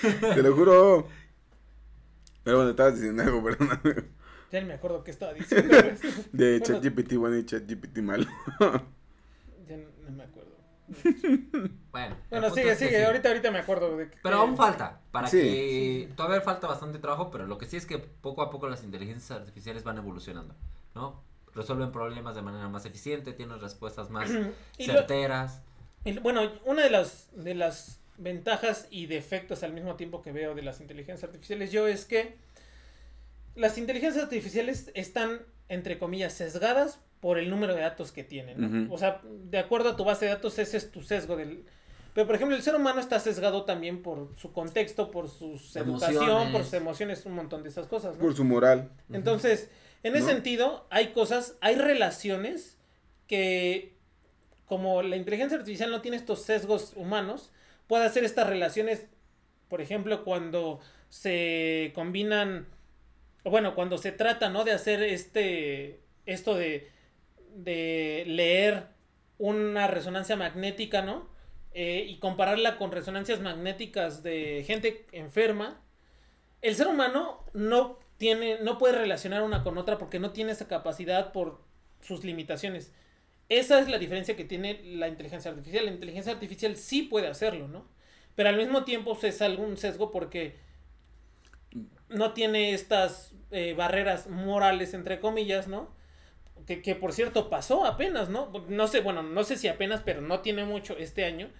Te 0.00 0.42
lo 0.42 0.54
juro. 0.54 1.08
Pero 2.44 2.56
bueno, 2.58 2.70
estabas 2.70 2.94
diciendo 2.96 3.22
algo, 3.22 3.42
perdóname. 3.44 4.04
Ya 4.50 4.60
ni 4.60 4.66
me 4.68 4.74
acuerdo 4.74 5.04
qué 5.04 5.10
estaba 5.10 5.34
diciendo. 5.34 5.76
De. 6.32 6.60
ChatGPT 6.62 7.14
bueno 7.16 7.36
y 7.36 7.44
ChatGPT 7.44 7.98
malo. 7.98 8.24
ya 8.60 9.76
no, 9.76 9.84
no 10.04 10.10
me 10.16 10.24
acuerdo. 10.24 10.48
Bueno, 11.92 12.16
Bueno, 12.30 12.50
sigue, 12.54 12.74
sigue. 12.74 12.96
sí. 12.98 13.04
Ahorita, 13.04 13.28
ahorita 13.28 13.50
me 13.50 13.58
acuerdo 13.58 13.94
de 13.96 14.08
que- 14.10 14.16
Pero 14.22 14.36
aún 14.38 14.56
falta, 14.56 15.00
para 15.10 15.28
Sí. 15.28 15.38
que 15.38 16.06
Sí. 16.08 16.14
todavía 16.16 16.40
falta 16.40 16.66
bastante 16.66 16.98
trabajo, 16.98 17.30
pero 17.30 17.46
lo 17.46 17.58
que 17.58 17.66
sí 17.66 17.76
es 17.76 17.84
que 17.84 17.98
poco 17.98 18.40
a 18.40 18.50
poco 18.50 18.68
las 18.68 18.82
inteligencias 18.84 19.38
artificiales 19.38 19.84
van 19.84 19.98
evolucionando, 19.98 20.54
¿no? 20.94 21.22
Resuelven 21.54 21.92
problemas 21.92 22.34
de 22.36 22.40
manera 22.42 22.68
más 22.68 22.86
eficiente, 22.86 23.32
tienen 23.34 23.60
respuestas 23.60 24.08
más 24.10 24.30
Y 24.78 24.86
lo- 24.86 24.94
certeras. 24.94 25.60
Y, 26.04 26.18
bueno, 26.20 26.40
una 26.64 26.82
de 26.84 26.90
las, 26.90 27.28
de 27.34 27.54
las 27.54 28.00
ventajas 28.18 28.86
y 28.90 29.06
defectos 29.06 29.62
al 29.62 29.72
mismo 29.72 29.96
tiempo 29.96 30.22
que 30.22 30.32
veo 30.32 30.54
de 30.54 30.62
las 30.62 30.80
inteligencias 30.80 31.24
artificiales 31.24 31.72
yo 31.72 31.86
es 31.86 32.04
que 32.04 32.36
las 33.54 33.78
inteligencias 33.78 34.22
artificiales 34.22 34.90
están, 34.94 35.40
entre 35.68 35.98
comillas, 35.98 36.32
sesgadas 36.32 37.00
por 37.20 37.38
el 37.38 37.50
número 37.50 37.74
de 37.74 37.80
datos 37.80 38.12
que 38.12 38.22
tienen. 38.22 38.88
O 38.90 38.98
sea, 38.98 39.20
de 39.24 39.58
acuerdo 39.58 39.90
a 39.90 39.96
tu 39.96 40.04
base 40.04 40.26
de 40.26 40.32
datos, 40.32 40.58
ese 40.58 40.76
es 40.76 40.92
tu 40.92 41.02
sesgo 41.02 41.36
del... 41.36 41.64
Pero, 42.14 42.26
por 42.26 42.36
ejemplo, 42.36 42.56
el 42.56 42.62
ser 42.62 42.74
humano 42.74 43.00
está 43.00 43.20
sesgado 43.20 43.64
también 43.64 44.02
por 44.02 44.34
su 44.36 44.52
contexto, 44.52 45.10
por 45.10 45.28
su 45.28 45.60
educación, 45.74 46.52
por 46.52 46.64
sus 46.64 46.74
emociones, 46.74 47.26
un 47.26 47.34
montón 47.34 47.62
de 47.62 47.68
esas 47.68 47.86
cosas. 47.86 48.16
¿no? 48.16 48.22
Por 48.22 48.34
su 48.34 48.44
moral. 48.44 48.90
Entonces, 49.12 49.70
en 50.02 50.14
ese 50.14 50.26
¿No? 50.26 50.32
sentido, 50.32 50.86
hay 50.90 51.08
cosas, 51.08 51.56
hay 51.60 51.74
relaciones 51.76 52.76
que, 53.26 53.94
como 54.66 55.02
la 55.02 55.16
inteligencia 55.16 55.58
artificial 55.58 55.90
no 55.90 56.00
tiene 56.00 56.16
estos 56.16 56.42
sesgos 56.42 56.92
humanos, 56.96 57.50
puede 57.88 58.04
hacer 58.04 58.22
estas 58.24 58.46
relaciones, 58.46 59.08
por 59.68 59.80
ejemplo, 59.80 60.22
cuando 60.22 60.78
se 61.08 61.90
combinan, 61.94 62.68
bueno, 63.44 63.74
cuando 63.74 63.98
se 63.98 64.12
trata, 64.12 64.48
¿no? 64.50 64.62
De 64.64 64.72
hacer 64.72 65.02
este, 65.02 66.00
esto 66.26 66.54
de, 66.54 66.88
de 67.54 68.24
leer 68.26 68.86
una 69.38 69.86
resonancia 69.86 70.36
magnética, 70.36 71.02
¿no? 71.02 71.28
Eh, 71.72 72.06
y 72.08 72.18
compararla 72.18 72.76
con 72.76 72.92
resonancias 72.92 73.40
magnéticas 73.40 74.22
de 74.22 74.64
gente 74.66 75.06
enferma, 75.12 75.80
el 76.60 76.74
ser 76.74 76.88
humano 76.88 77.44
no 77.52 77.98
tiene, 78.16 78.58
no 78.60 78.78
puede 78.78 78.98
relacionar 78.98 79.42
una 79.42 79.62
con 79.62 79.78
otra 79.78 79.96
porque 79.96 80.18
no 80.18 80.32
tiene 80.32 80.52
esa 80.52 80.66
capacidad 80.66 81.32
por 81.32 81.60
sus 82.00 82.24
limitaciones. 82.24 82.92
Esa 83.48 83.80
es 83.80 83.88
la 83.88 83.98
diferencia 83.98 84.36
que 84.36 84.44
tiene 84.44 84.80
la 84.84 85.08
inteligencia 85.08 85.50
artificial. 85.50 85.86
La 85.86 85.92
inteligencia 85.92 86.32
artificial 86.32 86.76
sí 86.76 87.02
puede 87.02 87.28
hacerlo, 87.28 87.68
¿no? 87.68 87.86
Pero 88.34 88.50
al 88.50 88.56
mismo 88.56 88.84
tiempo 88.84 89.14
se 89.14 89.28
es 89.28 89.42
algún 89.42 89.76
sesgo 89.76 90.10
porque 90.10 90.56
no 92.08 92.32
tiene 92.32 92.72
estas 92.72 93.32
eh, 93.50 93.74
barreras 93.74 94.28
morales, 94.28 94.94
entre 94.94 95.20
comillas, 95.20 95.68
¿no? 95.68 95.94
Que, 96.66 96.82
que 96.82 96.94
por 96.94 97.12
cierto 97.12 97.48
pasó 97.48 97.84
apenas, 97.84 98.28
¿no? 98.28 98.52
No 98.68 98.86
sé, 98.88 99.00
bueno, 99.00 99.22
no 99.22 99.44
sé 99.44 99.56
si 99.56 99.68
apenas, 99.68 100.02
pero 100.04 100.20
no 100.20 100.40
tiene 100.40 100.64
mucho 100.64 100.96
este 100.98 101.24
año, 101.24 101.50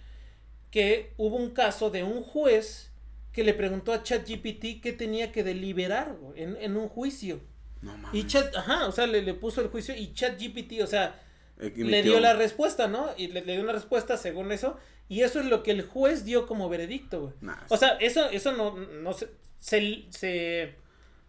que 0.71 1.13
hubo 1.17 1.35
un 1.35 1.51
caso 1.51 1.89
de 1.89 2.03
un 2.03 2.23
juez 2.23 2.91
que 3.31 3.43
le 3.43 3.53
preguntó 3.53 3.93
a 3.93 4.03
ChatGPT 4.03 4.81
qué 4.81 4.93
tenía 4.93 5.31
que 5.31 5.43
deliberar 5.43 6.15
en, 6.35 6.57
en 6.57 6.77
un 6.77 6.87
juicio. 6.89 7.41
No 7.81 7.97
mames. 7.97 8.23
Y 8.23 8.27
Chat, 8.27 8.55
ajá, 8.55 8.87
o 8.87 8.91
sea, 8.91 9.07
le, 9.07 9.21
le 9.21 9.33
puso 9.33 9.61
el 9.61 9.67
juicio 9.69 9.95
y 9.95 10.13
ChatGPT, 10.13 10.81
o 10.81 10.87
sea, 10.87 11.19
le 11.59 12.03
dio 12.03 12.19
la 12.19 12.33
respuesta, 12.33 12.87
¿no? 12.87 13.09
Y 13.17 13.27
le, 13.27 13.41
le 13.43 13.53
dio 13.53 13.61
una 13.61 13.73
respuesta 13.73 14.17
según 14.17 14.51
eso. 14.51 14.77
Y 15.07 15.21
eso 15.21 15.39
es 15.39 15.47
lo 15.47 15.63
que 15.63 15.71
el 15.71 15.81
juez 15.81 16.23
dio 16.23 16.45
como 16.47 16.69
veredicto, 16.69 17.21
güey. 17.21 17.33
Nah, 17.41 17.57
O 17.69 17.77
sea, 17.77 17.97
eso, 17.99 18.29
eso 18.29 18.51
no, 18.51 18.77
no 18.77 19.13
se, 19.13 19.29
se, 19.59 20.05
se 20.09 20.75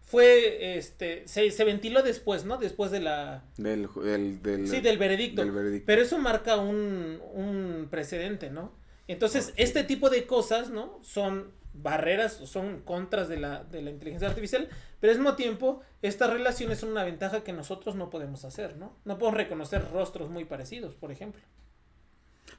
fue, 0.05 0.77
este, 0.77 1.27
se, 1.27 1.49
se 1.51 1.63
ventiló 1.63 2.03
después, 2.03 2.45
¿no? 2.45 2.57
Después 2.57 2.91
de 2.91 2.99
la, 2.99 3.43
del, 3.57 3.87
del, 4.03 4.41
del, 4.43 4.67
sí, 4.67 4.81
del 4.81 4.97
veredicto. 4.97 5.41
del 5.41 5.51
veredicto. 5.51 5.85
Pero 5.87 6.01
eso 6.03 6.19
marca 6.19 6.57
un, 6.57 7.19
un 7.33 7.87
precedente, 7.89 8.49
¿no? 8.51 8.73
Entonces, 9.07 9.51
este 9.57 9.83
tipo 9.83 10.09
de 10.09 10.25
cosas, 10.25 10.69
¿no? 10.69 10.99
Son 11.01 11.51
barreras, 11.73 12.33
son 12.33 12.81
contras 12.81 13.27
de 13.29 13.37
la, 13.37 13.63
de 13.63 13.81
la 13.81 13.89
inteligencia 13.91 14.27
artificial, 14.27 14.67
pero 14.99 15.11
al 15.13 15.19
mismo 15.19 15.35
tiempo, 15.35 15.81
estas 16.01 16.31
relaciones 16.31 16.79
son 16.79 16.89
una 16.91 17.03
ventaja 17.03 17.43
que 17.43 17.53
nosotros 17.53 17.95
no 17.95 18.09
podemos 18.09 18.43
hacer, 18.45 18.77
¿no? 18.77 18.97
No 19.05 19.17
podemos 19.17 19.37
reconocer 19.37 19.89
rostros 19.91 20.29
muy 20.29 20.45
parecidos, 20.45 20.95
por 20.95 21.11
ejemplo. 21.11 21.41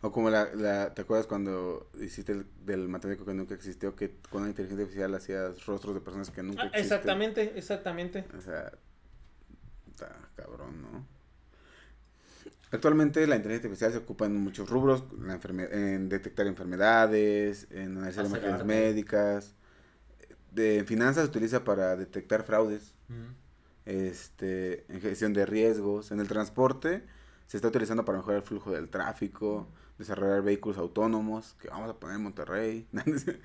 O 0.00 0.10
como 0.10 0.30
la, 0.30 0.48
la, 0.54 0.94
¿te 0.94 1.02
acuerdas 1.02 1.26
cuando 1.26 1.90
hiciste 2.00 2.32
el 2.32 2.46
del 2.64 2.88
matemático 2.88 3.24
que 3.26 3.34
nunca 3.34 3.54
existió? 3.54 3.94
Que 3.94 4.16
con 4.30 4.42
la 4.42 4.48
inteligencia 4.48 4.84
artificial 4.84 5.14
hacías 5.14 5.66
rostros 5.66 5.94
de 5.94 6.00
personas 6.00 6.30
que 6.30 6.42
nunca 6.42 6.62
Ah, 6.62 6.66
existen. 6.66 6.84
exactamente, 6.84 7.52
exactamente. 7.56 8.24
O 8.36 8.40
sea, 8.40 8.72
está 9.90 10.16
cabrón, 10.34 10.82
¿no? 10.82 11.06
Actualmente 12.72 13.26
la 13.26 13.36
inteligencia 13.36 13.68
artificial 13.68 13.92
se 13.92 13.98
ocupa 13.98 14.24
en 14.26 14.34
muchos 14.36 14.68
rubros, 14.70 15.04
la 15.20 15.38
enferme- 15.38 15.68
en 15.70 16.08
detectar 16.08 16.46
enfermedades, 16.46 17.68
en 17.70 17.98
analizar 17.98 18.24
imágenes 18.24 18.64
médicas. 18.66 19.54
De 20.50 20.84
finanzas 20.84 21.24
se 21.24 21.30
utiliza 21.30 21.64
para 21.64 21.96
detectar 21.96 22.42
fraudes, 22.44 22.94
este, 23.84 24.84
en 24.92 25.00
gestión 25.00 25.32
de 25.32 25.44
riesgos, 25.46 26.10
en 26.12 26.20
el 26.20 26.28
transporte 26.28 27.04
se 27.46 27.56
está 27.58 27.68
utilizando 27.68 28.04
para 28.04 28.18
mejorar 28.18 28.38
el 28.40 28.46
flujo 28.46 28.70
del 28.70 28.88
tráfico, 28.88 29.68
desarrollar 29.98 30.42
vehículos 30.42 30.78
autónomos, 30.78 31.54
que 31.60 31.68
vamos 31.68 31.90
a 31.90 31.94
poner 32.00 32.16
en 32.16 32.22
Monterrey. 32.22 32.88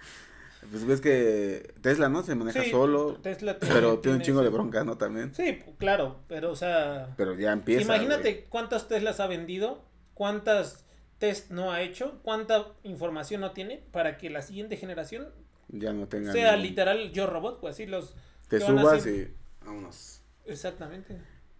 pues 0.71 0.85
ves 0.85 1.01
que 1.01 1.73
Tesla, 1.81 2.09
¿no? 2.09 2.23
Se 2.23 2.35
maneja 2.35 2.63
Sí, 2.63 2.71
solo, 2.71 3.15
Tesla 3.21 3.57
pero 3.59 3.99
tiene 3.99 4.17
un 4.17 4.23
chingo 4.23 4.41
de 4.43 4.49
bronca, 4.49 4.83
¿no? 4.83 4.97
También. 4.97 5.33
Sí, 5.33 5.59
claro, 5.77 6.19
pero 6.27 6.51
o 6.51 6.55
sea, 6.55 7.13
Pero 7.17 7.35
ya 7.35 7.51
empieza. 7.53 7.83
imagínate 7.83 8.31
güey. 8.33 8.45
cuántas 8.49 8.87
Teslas 8.87 9.19
ha 9.19 9.27
vendido, 9.27 9.83
cuántas 10.13 10.85
test 11.19 11.51
no 11.51 11.71
ha 11.71 11.81
hecho, 11.81 12.19
cuánta 12.23 12.67
información 12.83 13.41
no 13.41 13.51
tiene 13.51 13.83
para 13.91 14.17
que 14.17 14.29
la 14.29 14.41
siguiente 14.41 14.77
generación 14.77 15.29
Ya 15.69 15.93
no 15.93 16.07
tenga. 16.07 16.31
sea 16.31 16.51
ningún- 16.53 16.67
literal 16.69 17.11
yo 17.11 17.27
robot, 17.27 17.59
pues 17.59 17.75
así 17.75 17.85
los 17.85 18.15
Te 18.49 18.59
subas 18.59 18.99
así- 19.01 19.09
y. 19.09 19.33
Vámonos. 19.65 20.21
exactamente. 20.45 21.17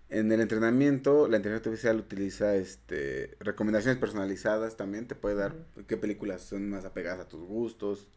En 0.10 0.32
el 0.32 0.40
entrenamiento, 0.40 1.28
la 1.28 1.36
inteligencia 1.38 1.70
artificial 1.70 1.98
utiliza 1.98 2.56
este 2.56 3.36
recomendaciones 3.42 4.00
personalizadas 4.00 4.78
también. 4.78 5.06
Te 5.08 5.16
puede 5.16 5.36
dar 5.36 5.54
qué 5.88 5.98
películas 5.98 6.42
son 6.44 6.70
más 6.70 6.86
apegadas 6.86 7.20
a 7.20 7.28
tus 7.28 7.42
gustos, 7.42 8.08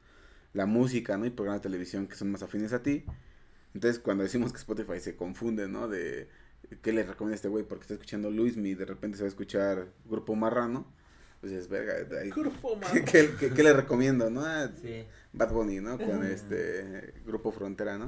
la 0.53 0.67
música, 0.67 1.17
¿no? 1.17 1.27
Y 1.27 1.31
programas 1.31 1.61
de 1.63 1.69
televisión 1.69 2.07
que 2.07 2.17
son 2.17 2.31
más 2.33 2.43
afines 2.43 2.73
a 2.73 2.83
ti. 2.83 3.05
Entonces, 3.75 4.01
cuando 4.01 4.25
decimos 4.25 4.53
que 4.53 4.59
Spotify 4.59 4.99
se 5.01 5.15
confunde, 5.17 5.69
¿no? 5.69 5.87
De 5.89 6.29
qué 6.83 6.93
le 6.93 7.03
recomienda 7.05 7.37
este 7.37 7.49
güey 7.49 7.65
porque 7.65 7.83
está 7.83 7.95
escuchando 7.95 8.31
Luismi 8.31 8.71
y 8.71 8.75
de 8.75 8.85
repente 8.85 9.17
se 9.17 9.23
va 9.23 9.27
a 9.27 9.29
escuchar 9.29 9.87
Grupo 10.07 10.35
Marrano. 10.35 10.87
Pues 11.41 11.53
es 11.53 11.69
verga. 11.69 11.95
de 12.05 12.21
ahí- 12.21 12.31
Grupo 12.31 12.75
¿Qué, 12.75 12.87
Marrano. 12.87 13.05
qué- 13.07 13.31
qué- 13.39 13.51
qué 13.55 13.63
le 13.63 13.73
recomiendo, 13.73 14.29
no? 14.29 14.45
Ah, 14.45 14.69
Sí. 14.83 15.05
Bad 15.33 15.53
Bunny, 15.53 15.81
¿no? 15.81 15.97
Con 15.99 16.25
este 16.25 17.15
Grupo 17.25 17.51
Frontera, 17.53 17.97
¿no? 17.97 18.07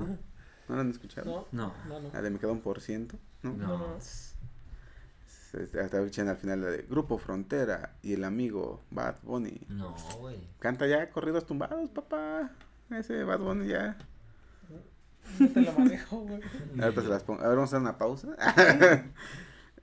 ¿No 0.69 0.75
lo 0.75 0.81
han 0.81 0.91
escuchado? 0.91 1.49
No, 1.53 1.69
No. 1.69 1.75
no, 1.89 2.01
no. 2.01 2.11
La 2.13 2.21
de 2.23 2.31
Me 2.31 2.39
queda 2.39 2.51
un 2.53 2.61
por 2.61 2.81
ciento, 2.81 3.19
¿no? 3.43 3.53
No. 3.55 3.99
Hasta 5.53 5.99
escuchan 5.99 6.29
al 6.29 6.37
final 6.37 6.63
la 6.63 6.69
de 6.69 6.83
Grupo 6.83 7.19
Frontera 7.19 7.97
y 8.03 8.15
el 8.15 8.25
amigo 8.25 8.83
Bad 8.91 9.17
Bunny. 9.23 9.61
No, 9.69 9.95
güey. 10.19 10.37
Canta 10.59 10.87
ya 10.87 11.11
corridos 11.11 11.47
tumbados, 11.47 11.91
papá. 11.91 12.51
Ese 12.91 13.23
Bad 13.25 13.41
Bunny 13.41 13.69
ya. 13.69 13.99
No 15.39 15.49
te 15.49 15.61
lo 15.61 15.73
manejo, 15.73 16.21
güey. 16.21 16.41
Ahorita 16.81 17.03
se 17.03 17.09
las 17.09 17.23
pongo. 17.23 17.43
A 17.43 17.49
ver, 17.49 17.57
vamos 17.57 17.73
a 17.73 17.77
hacer 17.77 17.81
una 17.81 17.99
pausa. 17.99 18.29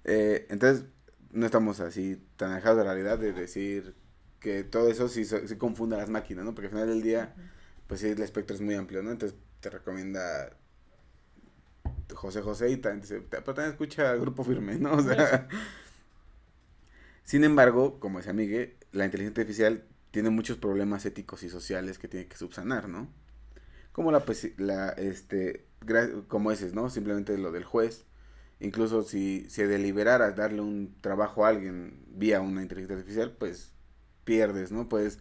Eh, 0.06 0.48
entonces, 0.50 0.86
no 1.34 1.46
estamos 1.46 1.82
así 1.82 2.26
tan 2.38 2.52
alejados 2.54 2.80
de 2.80 2.86
la 2.86 2.94
realidad 2.94 3.20
de 3.20 3.34
decir 3.34 3.96
que 4.40 4.64
todo 4.64 4.90
eso 4.90 5.08
sí, 5.10 5.26
sí 5.26 5.56
confunde 5.58 5.98
a 5.98 6.00
las 6.00 6.10
máquinas, 6.10 6.46
¿no? 6.46 6.56
Porque 6.56 6.68
al 6.68 6.72
final 6.72 6.88
del 6.88 7.04
día, 7.04 7.36
pues 7.86 8.00
sí, 8.00 8.08
el 8.08 8.22
espectro 8.22 8.56
es 8.56 8.62
muy 8.62 8.76
amplio, 8.76 9.04
¿no? 9.04 9.12
Entonces 9.12 9.38
te 9.60 9.70
recomienda 9.70 10.50
José 12.14 12.42
José 12.42 12.70
y 12.72 12.78
también, 12.78 13.02
dice, 13.02 13.22
pero 13.22 13.44
también 13.44 13.72
escucha 13.72 14.14
grupo 14.16 14.44
firme, 14.44 14.78
¿no? 14.78 14.94
O 14.94 15.02
sea, 15.02 15.48
sin 17.24 17.44
embargo, 17.44 18.00
como 18.00 18.20
decía 18.20 18.34
Miguel, 18.34 18.76
la 18.92 19.06
inteligencia 19.06 19.42
artificial 19.42 19.84
tiene 20.12 20.30
muchos 20.30 20.58
problemas 20.58 21.06
éticos 21.06 21.44
y 21.44 21.50
sociales 21.50 22.00
que 22.00 22.08
tiene 22.08 22.28
que 22.28 22.38
subsanar, 22.38 22.90
¿no? 22.90 23.08
Como 23.92 24.12
la, 24.12 24.22
pues, 24.22 24.50
la 24.58 24.90
este, 24.90 25.66
como 26.28 26.52
ese, 26.52 26.74
¿no? 26.74 26.90
Simplemente 26.90 27.38
lo 27.38 27.52
del 27.52 27.64
juez. 27.64 28.06
Incluso 28.60 29.04
si 29.04 29.50
se 29.50 29.68
deliberara 29.68 30.32
darle 30.32 30.62
un 30.62 30.96
trabajo 31.02 31.46
a 31.46 31.50
alguien 31.50 32.04
vía 32.08 32.42
una 32.42 32.62
inteligencia 32.62 32.98
artificial, 32.98 33.36
pues 33.38 33.72
pierdes, 34.26 34.72
¿no? 34.72 34.90
Puedes 34.90 35.20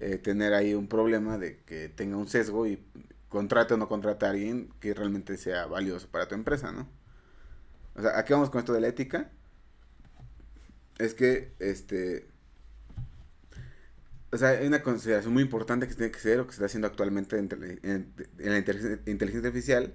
eh, 0.00 0.18
tener 0.18 0.52
ahí 0.54 0.74
un 0.74 0.88
problema 0.88 1.38
de 1.38 1.58
que 1.64 1.88
tenga 1.88 2.16
un 2.16 2.28
sesgo 2.28 2.66
y 2.66 2.84
contrate 3.36 3.74
o 3.74 3.76
no 3.78 3.88
contrate 3.94 4.26
a 4.26 4.30
alguien 4.30 4.56
que 4.80 4.94
realmente 4.94 5.36
sea 5.36 5.66
valioso 5.66 6.08
para 6.12 6.28
tu 6.28 6.34
empresa, 6.34 6.72
¿no? 6.72 6.88
O 7.96 8.02
sea, 8.02 8.18
aquí 8.18 8.32
vamos 8.32 8.50
con 8.50 8.60
esto 8.60 8.72
de 8.72 8.80
la 8.80 8.88
ética. 8.88 9.30
Es 10.98 11.14
que, 11.14 11.52
este, 11.58 12.26
o 14.32 14.36
sea, 14.38 14.50
hay 14.50 14.66
una 14.66 14.82
consideración 14.82 15.32
muy 15.32 15.42
importante 15.42 15.86
que 15.86 15.92
se 15.92 15.98
tiene 15.98 16.12
que 16.12 16.18
hacer 16.18 16.40
o 16.40 16.46
que 16.46 16.52
se 16.52 16.56
está 16.56 16.66
haciendo 16.66 16.88
actualmente 16.88 17.38
en, 17.38 17.48
en- 17.82 18.12
la 18.38 18.58
inteligencia 18.58 19.48
artificial 19.48 19.94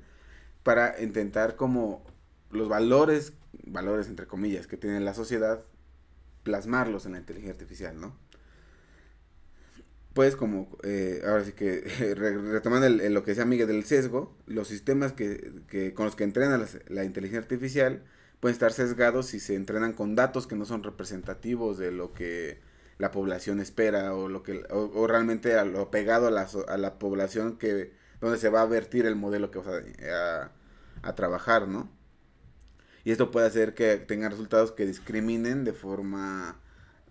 para 0.63 1.01
intentar 1.03 1.55
como 1.57 2.03
los 2.51 2.69
valores, 2.69 3.33
valores 3.65 4.07
entre 4.07 4.27
comillas, 4.27 4.67
que 4.67 4.77
tiene 4.77 4.99
la 5.01 5.13
sociedad, 5.15 5.65
plasmarlos 6.43 7.07
en 7.07 7.13
la 7.13 7.19
inteligencia 7.19 7.53
artificial, 7.53 8.01
¿no? 8.01 8.15
Pues 10.13 10.35
como, 10.35 10.69
eh, 10.83 11.21
ahora 11.25 11.43
sí 11.45 11.53
que, 11.53 11.81
re- 12.17 12.37
retomando 12.37 12.87
el- 12.87 13.13
lo 13.13 13.23
que 13.23 13.31
decía 13.31 13.45
Miguel 13.45 13.67
del 13.67 13.85
sesgo, 13.85 14.35
los 14.45 14.67
sistemas 14.67 15.13
que, 15.13 15.61
que 15.67 15.93
con 15.93 16.05
los 16.05 16.15
que 16.15 16.23
entrenan 16.23 16.59
las- 16.61 16.79
la 16.89 17.03
inteligencia 17.05 17.39
artificial 17.41 18.03
pueden 18.39 18.53
estar 18.53 18.73
sesgados 18.73 19.27
si 19.27 19.39
se 19.39 19.55
entrenan 19.55 19.93
con 19.93 20.15
datos 20.15 20.47
que 20.47 20.55
no 20.55 20.65
son 20.65 20.83
representativos 20.83 21.77
de 21.77 21.91
lo 21.91 22.13
que 22.13 22.59
la 22.97 23.11
población 23.11 23.59
espera 23.59 24.13
o 24.15 24.27
lo 24.29 24.43
que 24.43 24.63
o, 24.71 24.91
o 24.93 25.07
realmente 25.07 25.55
a 25.55 25.65
lo 25.65 25.89
pegado 25.91 26.27
a 26.27 26.31
la, 26.31 26.47
a 26.67 26.77
la 26.77 26.99
población 26.99 27.57
que 27.57 27.91
donde 28.19 28.37
se 28.37 28.49
va 28.49 28.61
a 28.61 28.65
vertir 28.65 29.05
el 29.05 29.15
modelo 29.15 29.49
que 29.51 29.59
vas 29.59 29.67
a, 29.67 30.43
a- 30.43 30.51
a 31.03 31.15
trabajar, 31.15 31.67
¿no? 31.67 31.89
Y 33.03 33.11
esto 33.11 33.31
puede 33.31 33.47
hacer 33.47 33.73
que 33.73 33.97
tengan 33.97 34.31
resultados 34.31 34.71
que 34.71 34.85
discriminen 34.85 35.63
de 35.63 35.73
forma 35.73 36.59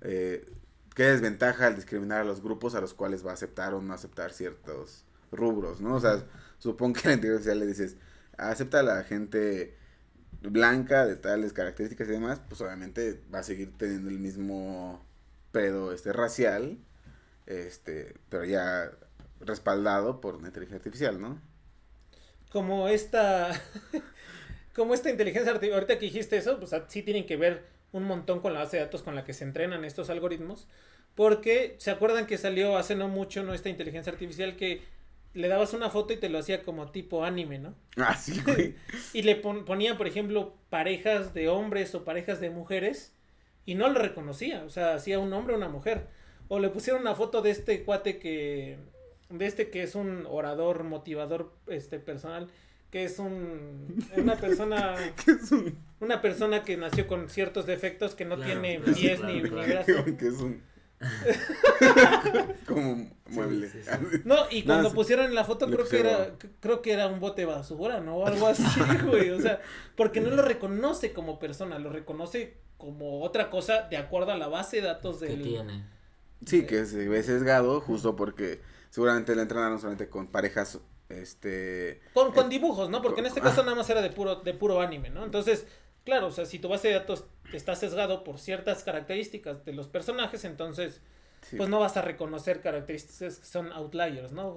eh, 0.02 0.46
qué 0.94 1.04
desventaja 1.04 1.66
al 1.66 1.76
discriminar 1.76 2.20
a 2.22 2.24
los 2.24 2.42
grupos 2.42 2.74
a 2.74 2.80
los 2.80 2.94
cuales 2.94 3.24
va 3.24 3.30
a 3.30 3.34
aceptar 3.34 3.74
o 3.74 3.82
no 3.82 3.94
aceptar 3.94 4.32
ciertos 4.32 5.04
rubros, 5.32 5.80
¿no? 5.80 5.94
O 5.94 6.00
sea, 6.00 6.24
supongo 6.58 6.94
que 6.94 7.00
en 7.00 7.08
la 7.08 7.14
inteligencia 7.14 7.52
artificial 7.52 7.58
le 7.58 7.66
dices, 7.66 7.96
acepta 8.36 8.80
a 8.80 8.82
la 8.82 9.04
gente 9.04 9.76
blanca 10.42 11.06
de 11.06 11.16
tales 11.16 11.52
características 11.52 12.08
y 12.08 12.12
demás, 12.12 12.40
pues 12.48 12.60
obviamente 12.60 13.20
va 13.32 13.40
a 13.40 13.42
seguir 13.42 13.76
teniendo 13.76 14.10
el 14.10 14.18
mismo 14.18 15.04
pedo 15.52 15.92
este 15.92 16.12
racial, 16.12 16.78
este, 17.46 18.14
pero 18.28 18.44
ya 18.44 18.90
respaldado 19.40 20.20
por 20.20 20.36
una 20.36 20.48
inteligencia 20.48 20.78
artificial, 20.78 21.20
¿no? 21.20 21.40
como 22.50 22.88
esta 22.88 23.50
como 24.74 24.92
esta 24.94 25.10
inteligencia 25.10 25.52
artificial, 25.52 25.80
ahorita 25.80 25.98
que 25.98 26.06
dijiste 26.06 26.36
eso, 26.36 26.58
pues 26.58 26.72
ah, 26.72 26.84
sí 26.88 27.02
tienen 27.02 27.26
que 27.26 27.36
ver 27.36 27.64
un 27.92 28.04
montón 28.04 28.40
con 28.40 28.52
la 28.54 28.60
base 28.60 28.76
de 28.76 28.84
datos 28.84 29.02
con 29.02 29.14
la 29.14 29.24
que 29.24 29.32
se 29.34 29.44
entrenan 29.44 29.84
estos 29.84 30.10
algoritmos, 30.10 30.68
porque 31.14 31.74
se 31.78 31.90
acuerdan 31.90 32.26
que 32.26 32.38
salió 32.38 32.76
hace 32.76 32.94
no 32.94 33.08
mucho 33.08 33.42
no 33.42 33.54
esta 33.54 33.68
inteligencia 33.68 34.12
artificial 34.12 34.56
que 34.56 34.82
le 35.34 35.48
dabas 35.48 35.74
una 35.74 35.90
foto 35.90 36.12
y 36.12 36.16
te 36.16 36.28
lo 36.28 36.38
hacía 36.38 36.62
como 36.62 36.90
tipo 36.90 37.24
anime, 37.24 37.58
¿no? 37.58 37.74
Ah, 37.96 38.16
sí, 38.16 38.40
güey. 38.44 38.74
Y 39.12 39.22
le 39.22 39.36
pon- 39.36 39.64
ponían, 39.64 39.96
por 39.96 40.06
ejemplo, 40.06 40.54
parejas 40.70 41.34
de 41.34 41.48
hombres 41.48 41.94
o 41.94 42.04
parejas 42.04 42.40
de 42.40 42.50
mujeres 42.50 43.12
y 43.66 43.74
no 43.74 43.88
lo 43.88 44.00
reconocía, 44.00 44.64
o 44.64 44.70
sea, 44.70 44.94
hacía 44.94 45.18
un 45.18 45.32
hombre 45.32 45.54
o 45.54 45.56
una 45.56 45.68
mujer. 45.68 46.06
O 46.48 46.58
le 46.58 46.68
pusieron 46.70 47.02
una 47.02 47.14
foto 47.14 47.42
de 47.42 47.50
este 47.50 47.84
cuate 47.84 48.18
que 48.18 48.78
de 49.28 49.46
este 49.46 49.70
que 49.70 49.82
es 49.84 49.94
un 49.94 50.26
orador, 50.28 50.82
motivador 50.82 51.52
este 51.68 52.00
personal, 52.00 52.48
que 52.90 53.04
es 53.04 53.18
un 53.18 54.04
una 54.16 54.36
persona 54.36 54.96
Que 55.24 55.32
es 55.32 55.52
un, 55.52 55.78
una 56.00 56.20
persona 56.22 56.64
que 56.64 56.76
nació 56.76 57.06
con 57.06 57.28
ciertos 57.28 57.66
defectos 57.66 58.14
que 58.14 58.24
no 58.24 58.36
Claro, 58.36 58.60
tiene 58.60 58.80
claro, 58.80 58.94
pies 58.94 59.20
claro, 59.20 59.34
ni, 59.34 59.42
ni 59.42 59.50
claro. 59.50 59.68
brazo. 59.68 60.04
que 60.18 60.26
es 60.28 60.40
un 60.40 60.62
como 62.66 63.10
mueble. 63.28 63.68
sí, 63.70 63.82
sí. 63.82 63.90
No, 64.24 64.36
y 64.50 64.64
cuando 64.64 64.90
sí. 64.90 64.94
pusieron 64.94 65.34
la 65.34 65.44
foto 65.44 65.66
Le 65.66 65.76
creo 65.76 65.88
que 65.88 66.00
era 66.00 66.32
creo 66.60 66.82
que 66.82 66.92
era 66.92 67.06
un 67.06 67.20
bote 67.20 67.42
de 67.42 67.46
basura, 67.46 68.00
¿no? 68.00 68.18
O 68.18 68.26
algo 68.26 68.46
así, 68.46 68.98
güey, 69.06 69.30
o 69.30 69.40
sea, 69.40 69.60
porque 69.96 70.20
no 70.20 70.30
lo 70.30 70.42
reconoce 70.42 71.12
como 71.14 71.38
persona, 71.38 71.78
lo 71.78 71.90
reconoce 71.90 72.58
como 72.76 73.22
otra 73.22 73.50
cosa 73.50 73.82
de 73.88 73.96
acuerdo 73.96 74.32
a 74.32 74.36
la 74.36 74.48
base 74.48 74.76
de 74.78 74.88
datos 74.88 75.20
que 75.20 75.26
del 75.26 75.42
tiene. 75.42 75.84
Sí, 76.46 76.66
que 76.66 76.84
se 76.86 77.08
ve 77.08 77.22
sesgado 77.22 77.80
justo 77.80 78.16
porque 78.16 78.60
seguramente 78.90 79.34
le 79.36 79.42
entrenaron 79.42 79.78
solamente 79.78 80.08
con 80.08 80.26
parejas, 80.28 80.80
este... 81.10 82.00
con, 82.14 82.32
con 82.32 82.48
dibujos, 82.48 82.90
¿no? 82.90 83.02
Porque 83.02 83.20
en 83.20 83.26
este 83.26 83.40
Ah. 83.40 83.44
caso 83.44 83.62
nada 83.62 83.74
más 83.76 83.88
era 83.90 84.02
de 84.02 84.10
puro 84.10 84.36
de 84.36 84.54
puro 84.54 84.80
anime, 84.80 85.10
¿no? 85.10 85.24
Entonces, 85.24 85.66
claro, 86.04 86.28
o 86.28 86.30
sea, 86.30 86.46
si 86.46 86.58
tu 86.58 86.68
base 86.68 86.88
de 86.88 86.94
datos 86.94 87.24
está 87.52 87.74
sesgado 87.76 88.24
por 88.24 88.38
ciertas 88.38 88.82
características 88.84 89.64
de 89.64 89.72
los 89.72 89.88
personajes, 89.88 90.44
entonces 90.44 91.00
sí. 91.42 91.56
pues 91.56 91.68
no 91.68 91.80
vas 91.80 91.96
a 91.96 92.02
reconocer 92.02 92.60
características 92.60 93.38
que 93.38 93.46
son 93.46 93.72
outliers, 93.72 94.32
¿no? 94.32 94.56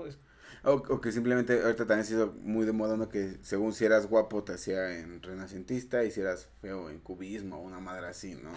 O, 0.65 0.71
o 0.71 1.01
que 1.01 1.11
simplemente 1.11 1.61
ahorita 1.61 1.79
también 1.85 1.99
ha 2.01 2.03
sido 2.03 2.33
muy 2.39 2.65
de 2.65 2.71
moda, 2.71 2.95
¿no? 2.95 3.09
Que 3.09 3.37
según 3.41 3.73
si 3.73 3.83
eras 3.85 4.07
guapo 4.07 4.43
te 4.43 4.53
hacía 4.53 4.97
en 4.99 5.21
renacentista 5.21 6.03
y 6.05 6.11
si 6.11 6.21
eras 6.21 6.49
feo 6.61 6.89
en 6.89 6.99
cubismo 6.99 7.57
o 7.57 7.61
una 7.61 7.79
madre 7.79 8.07
así, 8.07 8.35
¿no? 8.35 8.51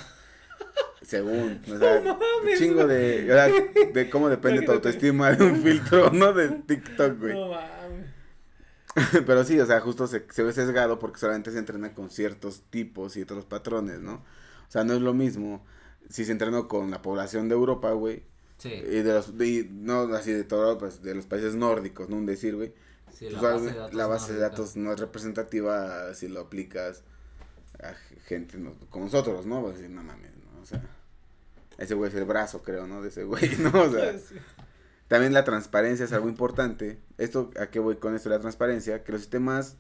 Según, 1.03 1.61
o 1.73 1.79
sea, 1.79 2.01
No 2.01 2.19
mames, 2.19 2.59
un 2.61 2.67
chingo 2.67 2.87
de, 2.87 3.25
o 3.31 3.35
sea, 3.35 3.49
de 3.93 4.11
cómo 4.11 4.29
depende 4.31 4.63
tu 4.63 4.73
autoestima 4.73 5.33
de 5.33 5.45
un 5.45 5.63
filtro, 5.63 6.11
¿no? 6.13 6.33
De 6.33 6.49
TikTok, 6.49 7.19
güey. 7.19 7.35
No 7.35 7.49
mames. 7.51 8.07
Pero 9.27 9.45
sí, 9.45 9.61
o 9.61 9.67
sea, 9.67 9.81
justo 9.81 10.07
se, 10.07 10.25
se 10.31 10.43
ve 10.43 10.53
sesgado 10.55 10.99
porque 10.99 11.19
solamente 11.19 11.51
se 11.51 11.59
entrena 11.59 11.93
con 11.93 12.09
ciertos 12.09 12.63
tipos 12.71 13.17
y 13.17 13.23
otros 13.23 13.45
patrones, 13.45 14.01
¿no? 14.01 14.15
O 14.15 14.71
sea, 14.71 14.85
no 14.85 14.95
es 14.95 15.01
lo 15.03 15.13
mismo 15.13 15.65
si 16.09 16.25
se 16.25 16.33
entrenó 16.33 16.67
con 16.69 16.91
la 16.91 17.03
población 17.03 17.49
de 17.49 17.55
Europa, 17.57 17.91
güey, 17.93 18.23
Sí, 18.59 18.71
y 18.73 19.03
de 19.03 19.13
los, 19.13 19.29
y 19.39 19.69
no 19.71 20.03
así 20.15 20.33
de 20.33 20.45
todo, 20.45 20.79
pues 20.79 21.03
de 21.03 21.15
los 21.15 21.27
países 21.27 21.55
nórdicos, 21.57 22.09
¿no? 22.09 22.17
Un 22.17 22.25
decir, 22.25 22.57
güey. 22.57 22.73
sí, 23.13 23.27
Pues, 23.31 23.33
la 23.35 23.43
base 23.43 23.65
de 23.67 23.73
la 23.75 23.81
datos. 23.83 24.09
base 24.09 24.33
de 24.33 24.39
datos 24.41 24.77
no 24.77 24.93
es 24.93 24.99
representativa 25.01 26.15
si 26.15 26.29
lo 26.29 26.41
aplicas 26.41 27.03
a 27.83 27.93
gente 28.27 28.57
no- 28.57 28.73
como 28.89 29.05
nosotros, 29.07 29.45
¿no? 29.45 29.63
Vas 29.63 29.75
a 29.75 29.77
decir, 29.77 29.91
no 29.91 30.03
mames, 30.03 30.31
¿no? 30.36 30.36
O 30.67 30.69
sea, 30.69 30.83
ese 31.79 31.95
güey 31.95 32.11
es 32.11 32.17
el 32.17 32.25
brazo, 32.25 32.63
creo, 32.63 32.89
¿no? 32.89 33.01
De 33.03 33.09
ese 33.09 33.23
güey, 33.23 33.49
¿no? 33.59 33.71
O 33.71 33.91
sea, 33.91 34.19
Sí. 34.19 34.35
también 35.07 35.33
la 35.33 35.45
transparencia 35.45 36.05
es 36.05 36.13
algo 36.13 36.29
importante. 36.29 36.99
Esto, 37.19 37.51
¿a 37.61 37.67
qué 37.67 37.79
voy 37.79 37.97
con 37.97 38.17
esto 38.17 38.29
de 38.29 38.35
la 38.35 38.41
transparencia? 38.41 39.05
Que 39.05 39.13
los 39.13 39.21
sistemas 39.21 39.77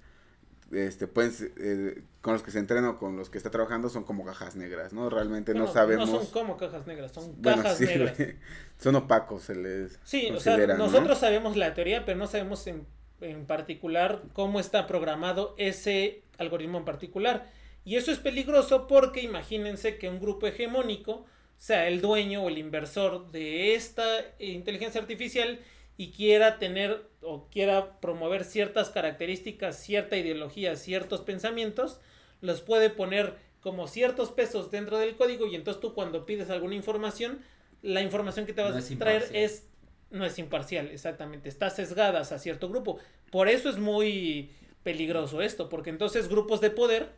este, 0.70 1.08
pueden, 1.08 1.32
eh, 1.58 2.02
con 2.20 2.34
los 2.34 2.42
que 2.44 2.52
se 2.52 2.60
entrena 2.60 2.90
o 2.90 2.98
con 2.98 3.16
los 3.16 3.30
que 3.30 3.38
está 3.38 3.50
trabajando 3.50 3.88
son 3.88 4.04
como 4.04 4.24
cajas 4.24 4.54
negras, 4.54 4.92
¿no? 4.92 5.10
Realmente 5.10 5.54
no 5.54 5.66
sabemos. 5.66 6.08
No 6.08 6.20
son 6.20 6.30
como 6.30 6.56
cajas 6.56 6.86
negras, 6.86 7.10
son 7.12 7.34
Bueno, 7.42 7.62
cajas 7.62 7.78
sí, 7.78 7.86
negras. 7.86 8.16
Son 8.78 8.94
opacos, 8.94 9.44
se 9.44 9.54
les 9.54 9.98
Sí, 10.04 10.30
o 10.30 10.38
sea, 10.38 10.58
nosotros 10.76 11.18
sabemos 11.18 11.56
la 11.56 11.72
teoría, 11.72 12.04
pero 12.04 12.18
no 12.18 12.26
sabemos 12.26 12.66
en, 12.66 12.86
en 13.22 13.46
particular 13.46 14.22
cómo 14.34 14.60
está 14.60 14.86
programado 14.86 15.54
ese 15.56 16.22
algoritmo 16.36 16.76
en 16.78 16.84
particular. 16.84 17.50
Y 17.86 17.94
eso 17.94 18.10
es 18.10 18.18
peligroso 18.18 18.88
porque 18.88 19.22
imagínense 19.22 19.96
que 19.96 20.08
un 20.08 20.18
grupo 20.18 20.48
hegemónico 20.48 21.24
sea 21.56 21.86
el 21.86 22.00
dueño 22.00 22.42
o 22.42 22.48
el 22.48 22.58
inversor 22.58 23.30
de 23.30 23.76
esta 23.76 24.04
inteligencia 24.40 25.00
artificial 25.00 25.60
y 25.96 26.10
quiera 26.10 26.58
tener 26.58 27.08
o 27.22 27.48
quiera 27.48 28.00
promover 28.00 28.42
ciertas 28.42 28.90
características, 28.90 29.78
cierta 29.80 30.16
ideología, 30.16 30.74
ciertos 30.74 31.20
pensamientos, 31.20 32.00
los 32.40 32.60
puede 32.60 32.90
poner 32.90 33.36
como 33.60 33.86
ciertos 33.86 34.32
pesos 34.32 34.72
dentro 34.72 34.98
del 34.98 35.14
código 35.14 35.46
y 35.46 35.54
entonces 35.54 35.80
tú 35.80 35.94
cuando 35.94 36.26
pides 36.26 36.50
alguna 36.50 36.74
información, 36.74 37.38
la 37.82 38.02
información 38.02 38.46
que 38.46 38.52
te 38.52 38.62
vas 38.62 38.74
No 38.74 38.78
a 38.78 38.98
traer 38.98 39.22
imparcial. 39.22 39.44
es 39.44 39.68
no 40.10 40.24
es 40.24 40.38
imparcial, 40.40 40.88
exactamente, 40.88 41.48
está 41.48 41.70
sesgada 41.70 42.18
hacia 42.18 42.38
cierto 42.40 42.68
grupo. 42.68 42.98
Por 43.30 43.48
eso 43.48 43.70
es 43.70 43.78
muy 43.78 44.50
peligroso 44.82 45.40
esto, 45.40 45.68
porque 45.68 45.90
entonces 45.90 46.28
grupos 46.28 46.60
de 46.60 46.70
poder, 46.70 47.10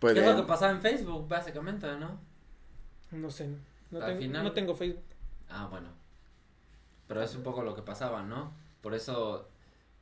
¿Qué 0.00 0.20
es 0.20 0.26
lo 0.26 0.36
que 0.36 0.42
pasaba 0.42 0.72
en 0.72 0.80
Facebook, 0.80 1.28
básicamente, 1.28 1.86
no? 1.98 2.18
no 3.12 3.30
sé, 3.30 3.48
no, 3.90 4.00
tengo, 4.00 4.18
final- 4.18 4.44
no 4.44 4.52
tengo 4.52 4.74
Facebook. 4.74 5.04
Ah, 5.48 5.68
bueno. 5.70 5.88
Pero 7.06 7.22
es 7.22 7.34
un 7.36 7.42
poco 7.42 7.62
lo 7.62 7.74
que 7.74 7.82
pasaba, 7.82 8.22
¿no? 8.22 8.52
Por 8.82 8.94
eso 8.94 9.48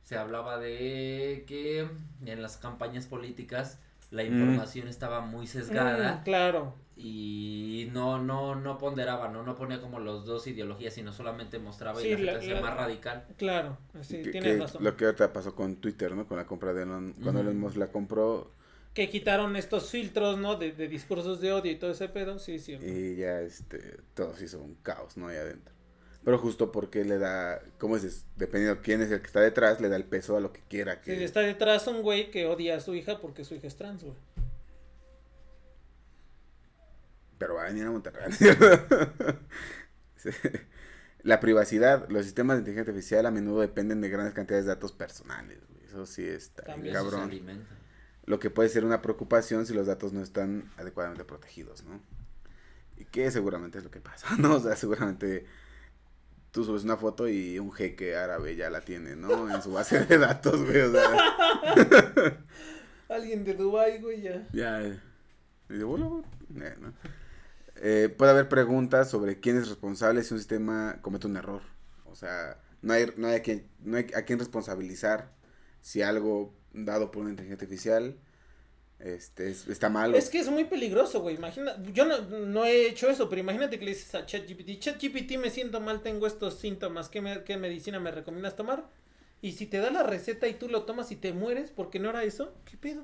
se 0.03 0.17
hablaba 0.17 0.57
de 0.57 1.45
que 1.47 1.87
en 2.25 2.41
las 2.41 2.57
campañas 2.57 3.05
políticas 3.05 3.79
la 4.11 4.23
Mm. 4.23 4.27
información 4.27 4.87
estaba 4.87 5.21
muy 5.21 5.47
sesgada 5.47 6.17
Mm, 6.17 6.23
claro, 6.23 6.73
y 6.95 7.89
no 7.93 8.19
no 8.21 8.55
no 8.55 8.77
ponderaba, 8.77 9.27
no 9.29 9.43
no 9.43 9.55
ponía 9.55 9.81
como 9.81 9.99
los 9.99 10.25
dos 10.25 10.47
ideologías, 10.47 10.93
sino 10.93 11.11
solamente 11.13 11.59
mostraba 11.59 11.99
Sí, 12.01 12.07
y 12.07 12.11
la 12.11 12.17
gente 12.17 12.31
la- 12.33 12.37
hacía 12.39 12.53
la- 12.55 12.61
más 12.61 12.77
radical. 12.77 13.25
claro, 13.37 13.77
sí, 14.01 14.21
tienes 14.31 14.59
razón. 14.59 14.83
Lo 14.83 14.95
que 14.97 15.05
ahorita 15.05 15.31
pasó 15.33 15.55
con 15.55 15.75
Twitter, 15.77 16.15
¿no? 16.15 16.27
Con 16.27 16.37
la 16.37 16.45
compra 16.45 16.73
de 16.73 16.83
Elon, 16.83 17.13
cuando. 17.21 17.41
Elon 17.41 17.59
Musk 17.59 17.77
la 17.77 17.87
compró 17.91 18.51
Que 18.95 19.09
quitaron 19.09 19.55
estos 19.55 19.91
filtros, 19.91 20.39
¿no? 20.39 20.55
De, 20.55 20.71
de 20.71 20.87
discursos 20.87 21.39
de 21.41 21.51
odio 21.53 21.71
y 21.71 21.75
todo 21.75 21.91
ese 21.91 22.09
pedo, 22.09 22.39
sí, 22.39 22.57
sí. 22.57 22.73
y 22.81 23.17
ya 23.17 23.41
este 23.41 23.97
todo 24.15 24.35
se 24.35 24.45
hizo 24.45 24.59
un 24.59 24.75
caos, 24.75 25.17
¿no? 25.17 25.27
Ahí 25.27 25.37
adentro. 25.37 25.75
Pero 26.23 26.39
justo 26.39 26.71
porque 26.71 27.05
le 27.05 27.19
da, 27.19 27.61
¿cómo 27.77 27.95
dices? 27.95 28.25
Dependiendo 28.35 28.81
quién 28.81 29.01
es 29.03 29.11
el 29.11 29.19
que 29.19 29.27
está 29.27 29.41
detrás, 29.41 29.79
le 29.79 29.89
da 29.89 29.95
el 29.95 30.05
peso 30.05 30.35
a 30.35 30.39
lo 30.39 30.51
que 30.51 30.61
quiera 30.67 30.95
Sí, 30.95 31.11
que 31.11 31.23
está 31.23 31.41
detrás 31.41 31.85
un 31.85 32.01
güey 32.01 32.31
que 32.31 32.47
odia 32.47 32.77
a 32.77 32.79
su 32.79 32.95
hija 32.95 33.19
porque 33.21 33.43
su 33.45 33.53
hija 33.53 33.67
es 33.67 33.75
trans, 33.75 34.01
güey. 34.03 34.15
Pero 37.37 37.55
va 37.55 37.63
a 37.63 37.67
venir 37.67 37.85
a 37.85 37.91
Monterrey. 37.91 38.31
Sí. 40.17 40.31
La 41.21 41.39
privacidad, 41.39 42.07
los 42.09 42.23
sistemas 42.25 42.55
de 42.55 42.61
inteligencia 42.61 42.91
artificial 42.91 43.25
a 43.27 43.31
menudo 43.31 43.61
dependen 43.61 44.01
de 44.01 44.09
grandes 44.09 44.33
cantidades 44.33 44.65
de 44.65 44.69
datos 44.73 44.91
personales, 44.91 45.59
güey. 45.69 45.83
Eso 45.85 46.05
sí 46.07 46.25
está 46.27 46.63
También. 46.63 46.95
Se 46.95 47.01
cabrón. 47.01 47.21
alimenta. 47.21 47.75
Lo 48.25 48.39
que 48.39 48.49
puede 48.49 48.69
ser 48.69 48.85
una 48.85 49.01
preocupación 49.01 49.65
si 49.65 49.73
los 49.73 49.87
datos 49.87 50.13
no 50.13 50.21
están 50.21 50.71
adecuadamente 50.77 51.25
protegidos, 51.25 51.83
¿no? 51.83 51.99
Y 52.97 53.05
que 53.05 53.29
seguramente 53.31 53.77
es 53.77 53.83
lo 53.83 53.91
que 53.91 54.01
pasa, 54.01 54.35
¿no? 54.39 54.55
O 54.55 54.59
sea, 54.59 54.75
seguramente 54.75 55.45
tú 56.51 56.63
subes 56.63 56.83
una 56.83 56.97
foto 56.97 57.27
y 57.27 57.59
un 57.59 57.71
jeque 57.71 58.15
árabe 58.15 58.55
ya 58.55 58.69
la 58.69 58.81
tiene, 58.81 59.15
¿no? 59.15 59.53
En 59.53 59.61
su 59.61 59.73
base 59.73 60.05
de 60.05 60.17
datos, 60.17 60.63
güey, 60.63 60.81
o 60.81 60.91
sea, 60.91 61.09
Alguien 63.09 63.43
de 63.43 63.53
Dubai, 63.53 64.01
güey, 64.01 64.21
ya. 64.21 64.47
ya. 64.51 64.81
eh, 64.81 64.99
y 65.69 65.73
dice, 65.73 65.85
bueno, 65.85 66.23
eh, 66.55 66.75
¿no? 66.79 66.93
Eh, 67.77 68.09
puede 68.09 68.31
haber 68.31 68.47
preguntas 68.49 69.09
sobre 69.09 69.39
quién 69.39 69.57
es 69.57 69.67
responsable 69.67 70.23
si 70.23 70.33
un 70.33 70.39
sistema 70.39 70.99
comete 71.01 71.27
un 71.27 71.37
error. 71.37 71.61
O 72.05 72.11
O 72.11 72.15
sea, 72.15 72.57
no 72.81 72.93
hay, 72.93 73.11
no 73.17 73.27
hay, 73.27 73.35
a, 73.35 73.41
quien, 73.41 73.67
no 73.79 73.97
hay 73.97 74.07
a 74.15 74.23
quien 74.23 74.39
responsabilizar 74.39 75.33
si 75.81 76.01
algo 76.01 76.55
dado 76.75 77.11
por 77.11 77.21
una 77.21 77.31
inteligencia 77.31 77.63
artificial 77.65 78.15
este, 78.99 79.49
es- 79.51 79.67
está 79.67 79.89
mal. 79.89 80.13
o- 80.13 80.17
Es 80.17 80.29
que 80.29 80.39
es 80.39 80.49
muy 80.49 80.65
peligroso, 80.65 81.21
güey. 81.21 81.35
Imagina, 81.35 81.75
yo 81.93 82.05
no, 82.05 82.19
no 82.21 82.65
he 82.65 82.87
hecho 82.87 83.09
eso, 83.09 83.29
pero 83.29 83.41
imagínate 83.41 83.77
que 83.77 83.85
le 83.85 83.91
dices 83.91 84.15
a 84.15 84.25
ChatGPT, 84.25 84.79
ChatGPT 84.79 85.37
me 85.37 85.49
siento 85.49 85.81
mal, 85.81 86.01
tengo 86.01 86.27
estos 86.27 86.55
síntomas, 86.59 87.09
¿qué, 87.09 87.21
me- 87.21 87.43
qué 87.43 87.57
medicina 87.57 87.99
me 87.99 88.11
recomiendas 88.11 88.55
tomar? 88.55 88.85
Y 89.41 89.51
si 89.53 89.67
te 89.67 89.77
da 89.79 89.91
la 89.91 90.03
receta 90.03 90.47
y 90.47 90.53
tú 90.55 90.69
lo 90.69 90.83
tomas 90.83 91.11
y 91.11 91.17
te 91.17 91.33
mueres 91.33 91.71
porque 91.71 91.99
no 91.99 92.09
era 92.09 92.23
eso, 92.23 92.53
¿qué 92.65 92.77
pedo? 92.77 93.03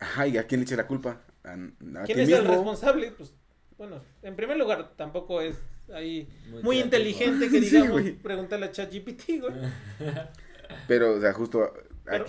Ajá, 0.00 0.26
¿y 0.26 0.36
a 0.38 0.46
quién 0.46 0.60
le 0.60 0.64
echa 0.64 0.76
la 0.76 0.86
culpa? 0.86 1.20
A, 1.44 1.52
a 1.52 2.04
¿Quién 2.04 2.18
ti 2.18 2.22
es 2.24 2.28
el 2.30 2.44
responsable? 2.44 3.12
Pues, 3.12 3.32
bueno, 3.78 4.00
en 4.22 4.36
primer 4.36 4.56
lugar, 4.58 4.92
tampoco 4.96 5.40
es 5.40 5.56
ahí 5.94 6.28
Muy 6.62 6.80
inteligente 6.80 7.48
que 7.48 7.60
Sí, 7.60 7.70
digamos 7.70 7.92
güey. 7.92 8.12
preguntarle 8.14 8.66
a 8.66 8.72
ChatGPT, 8.72 9.40
güey. 9.40 9.54
Pero, 10.86 11.14
o 11.14 11.20
sea, 11.20 11.32
justo 11.32 11.72
Pero, 12.10 12.24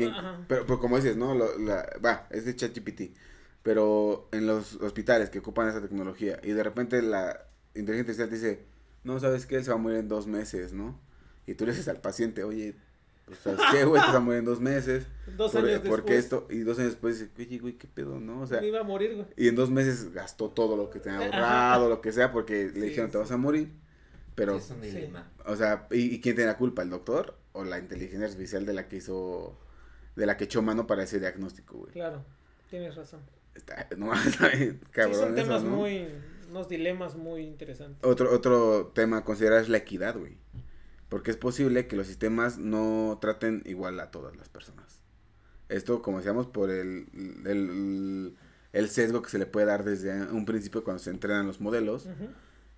pero, 0.48 0.66
pero 0.66 0.80
como 0.80 0.96
dices, 0.98 1.16
¿no? 1.18 1.34
Lo- 1.36 1.58
la- 1.58 1.88
va, 2.04 2.28
es 2.32 2.46
de 2.46 2.56
ChatGPT. 2.56 3.02
Pero 3.64 4.30
en 4.32 4.48
los 4.48 4.76
hospitales 4.76 5.30
que 5.30 5.40
ocupan 5.40 5.68
esa 5.68 5.82
tecnología 5.82 6.40
y 6.44 6.52
de 6.52 6.64
repente 6.64 7.02
la 7.02 7.46
inteligencia 7.76 8.24
artificial 8.26 8.30
dice, 8.56 8.66
no, 9.04 9.20
¿sabes 9.20 9.46
qué? 9.46 9.58
Él 9.58 9.64
se 9.64 9.72
va 9.72 9.76
a 9.76 9.80
morir 9.80 10.00
en 10.00 10.08
dos 10.08 10.28
meses, 10.28 10.74
¿no? 10.74 11.00
Y 11.46 11.56
tú 11.56 11.66
le 11.66 11.72
dices 11.72 11.88
al 11.90 12.00
paciente, 12.00 12.44
oye, 12.44 12.76
pues, 13.26 13.40
¿sabes 13.40 13.60
qué, 13.72 13.84
güey? 13.86 14.02
Te 14.02 14.08
vas 14.08 14.16
a 14.16 14.20
morir 14.22 14.40
en 14.40 14.46
dos 14.46 14.60
meses. 14.62 15.06
Dos 15.38 15.52
Por- 15.52 15.66
años 15.66 15.82
porque 15.88 16.14
después 16.14 16.20
esto, 16.44 16.48
y 16.50 16.60
dos 16.60 16.80
años 16.80 16.92
después 16.92 17.20
dice, 17.20 17.32
oye, 17.38 17.60
güey, 17.60 17.74
¿qué 17.78 17.88
pedo, 17.88 18.20
no? 18.20 18.42
O 18.42 18.48
sea, 18.48 18.62
me 18.62 18.68
iba 18.68 18.80
a 18.80 18.84
morir, 18.84 19.14
güey. 19.16 19.28
y 19.38 19.48
en 19.50 19.56
dos 19.56 19.70
meses 19.70 20.12
gastó 20.14 20.50
todo 20.50 20.76
lo 20.78 20.90
que 20.90 21.00
tenía 21.00 21.20
Ajá. 21.20 21.28
ahorrado, 21.76 21.90
lo 21.90 22.02
que 22.02 22.12
sea, 22.12 22.32
porque 22.32 22.70
Sí, 22.74 22.80
le 22.80 22.86
dijeron, 22.88 23.10
te 23.12 23.18
sí. 23.18 23.20
vas 23.20 23.32
a 23.32 23.38
morir. 23.38 23.72
Pero, 24.36 24.56
es 24.56 24.70
un 24.72 24.82
dilema. 24.82 25.30
o 25.46 25.56
sea, 25.58 25.88
¿y, 25.92 26.16
y 26.16 26.22
quién 26.22 26.36
tiene 26.36 26.50
la 26.50 26.58
culpa? 26.58 26.82
¿El 26.82 26.90
doctor 26.90 27.36
o 27.52 27.64
la 27.66 27.78
inteligencia 27.78 28.26
artificial 28.26 28.66
de 28.66 28.74
la 28.74 28.88
que 28.88 28.96
hizo, 28.98 29.60
de 30.20 30.26
la 30.26 30.38
que 30.38 30.44
echó 30.44 30.62
mano 30.62 30.86
para 30.86 31.04
ese 31.04 31.20
diagnóstico, 31.20 31.78
güey? 31.78 31.94
Claro, 31.94 32.24
tienes 32.70 32.96
razón. 32.96 33.22
Está, 33.56 33.88
no, 33.98 34.14
está 34.28 34.50
bien, 34.50 34.80
cabrón. 34.92 35.16
sí, 35.16 35.22
son 35.22 35.38
eso, 35.38 35.46
temas 35.46 35.64
¿no? 35.64 35.78
muy, 35.78 36.08
unos 36.50 36.68
dilemas 36.68 37.16
muy 37.16 37.42
interesantes. 37.42 38.04
Otro, 38.04 38.32
otro 38.34 38.92
tema 38.94 39.18
a 39.18 39.24
considerar 39.24 39.62
es 39.62 39.70
la 39.70 39.78
equidad, 39.78 40.18
güey. 40.18 40.38
Porque 41.08 41.32
es 41.32 41.38
posible 41.38 41.88
que 41.88 41.96
los 41.96 42.06
sistemas 42.06 42.60
no 42.60 43.18
traten 43.20 43.64
igual 43.66 44.00
a 44.00 44.12
todas 44.12 44.36
las 44.36 44.50
personas. 44.50 45.00
Esto, 45.70 46.02
como 46.02 46.18
decíamos, 46.18 46.46
por 46.48 46.70
el, 46.70 47.08
el, 47.46 48.36
el 48.74 48.90
sesgo 48.90 49.22
que 49.22 49.30
se 49.30 49.40
le 49.40 49.48
puede 49.48 49.66
dar 49.66 49.84
desde 49.84 50.24
un 50.32 50.46
principio 50.46 50.84
cuando 50.84 51.02
se 51.02 51.10
entrenan 51.10 51.48
los 51.48 51.62
modelos. 51.62 52.08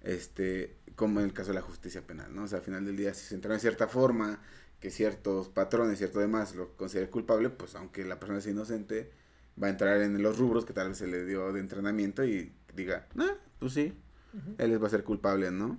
Este, 0.02 0.78
como 0.96 1.20
en 1.20 1.28
el 1.28 1.34
caso 1.34 1.50
de 1.50 1.56
la 1.56 1.62
justicia 1.62 2.06
penal, 2.06 2.34
¿no? 2.34 2.44
O 2.44 2.48
sea, 2.48 2.60
al 2.60 2.64
final 2.64 2.86
del 2.86 2.98
día, 2.98 3.14
si 3.14 3.26
se 3.26 3.36
entrena 3.36 3.56
de 3.56 3.62
cierta 3.62 3.88
forma, 3.88 4.40
que 4.82 4.92
ciertos 4.92 5.48
patrones, 5.48 6.00
cierto 6.00 6.20
demás 6.20 6.56
lo 6.56 6.76
considere 6.76 7.10
culpable, 7.10 7.50
pues 7.50 7.76
aunque 7.76 8.04
la 8.04 8.20
persona 8.20 8.42
sea 8.42 8.52
inocente, 8.52 9.12
va 9.62 9.68
a 9.68 9.70
entrar 9.70 10.02
en 10.02 10.22
los 10.22 10.38
rubros 10.38 10.66
que 10.66 10.74
tal 10.74 10.90
vez 10.90 10.98
se 10.98 11.08
le 11.08 11.24
dio 11.26 11.54
de 11.54 11.62
entrenamiento 11.62 12.26
y 12.26 12.52
diga, 12.76 13.08
ah, 13.18 13.36
pues 13.60 13.74
sí, 13.74 13.94
Ujú. 14.34 14.56
él 14.58 14.84
va 14.84 14.88
a 14.88 14.90
ser 14.90 15.04
culpable, 15.04 15.52
¿no? 15.52 15.78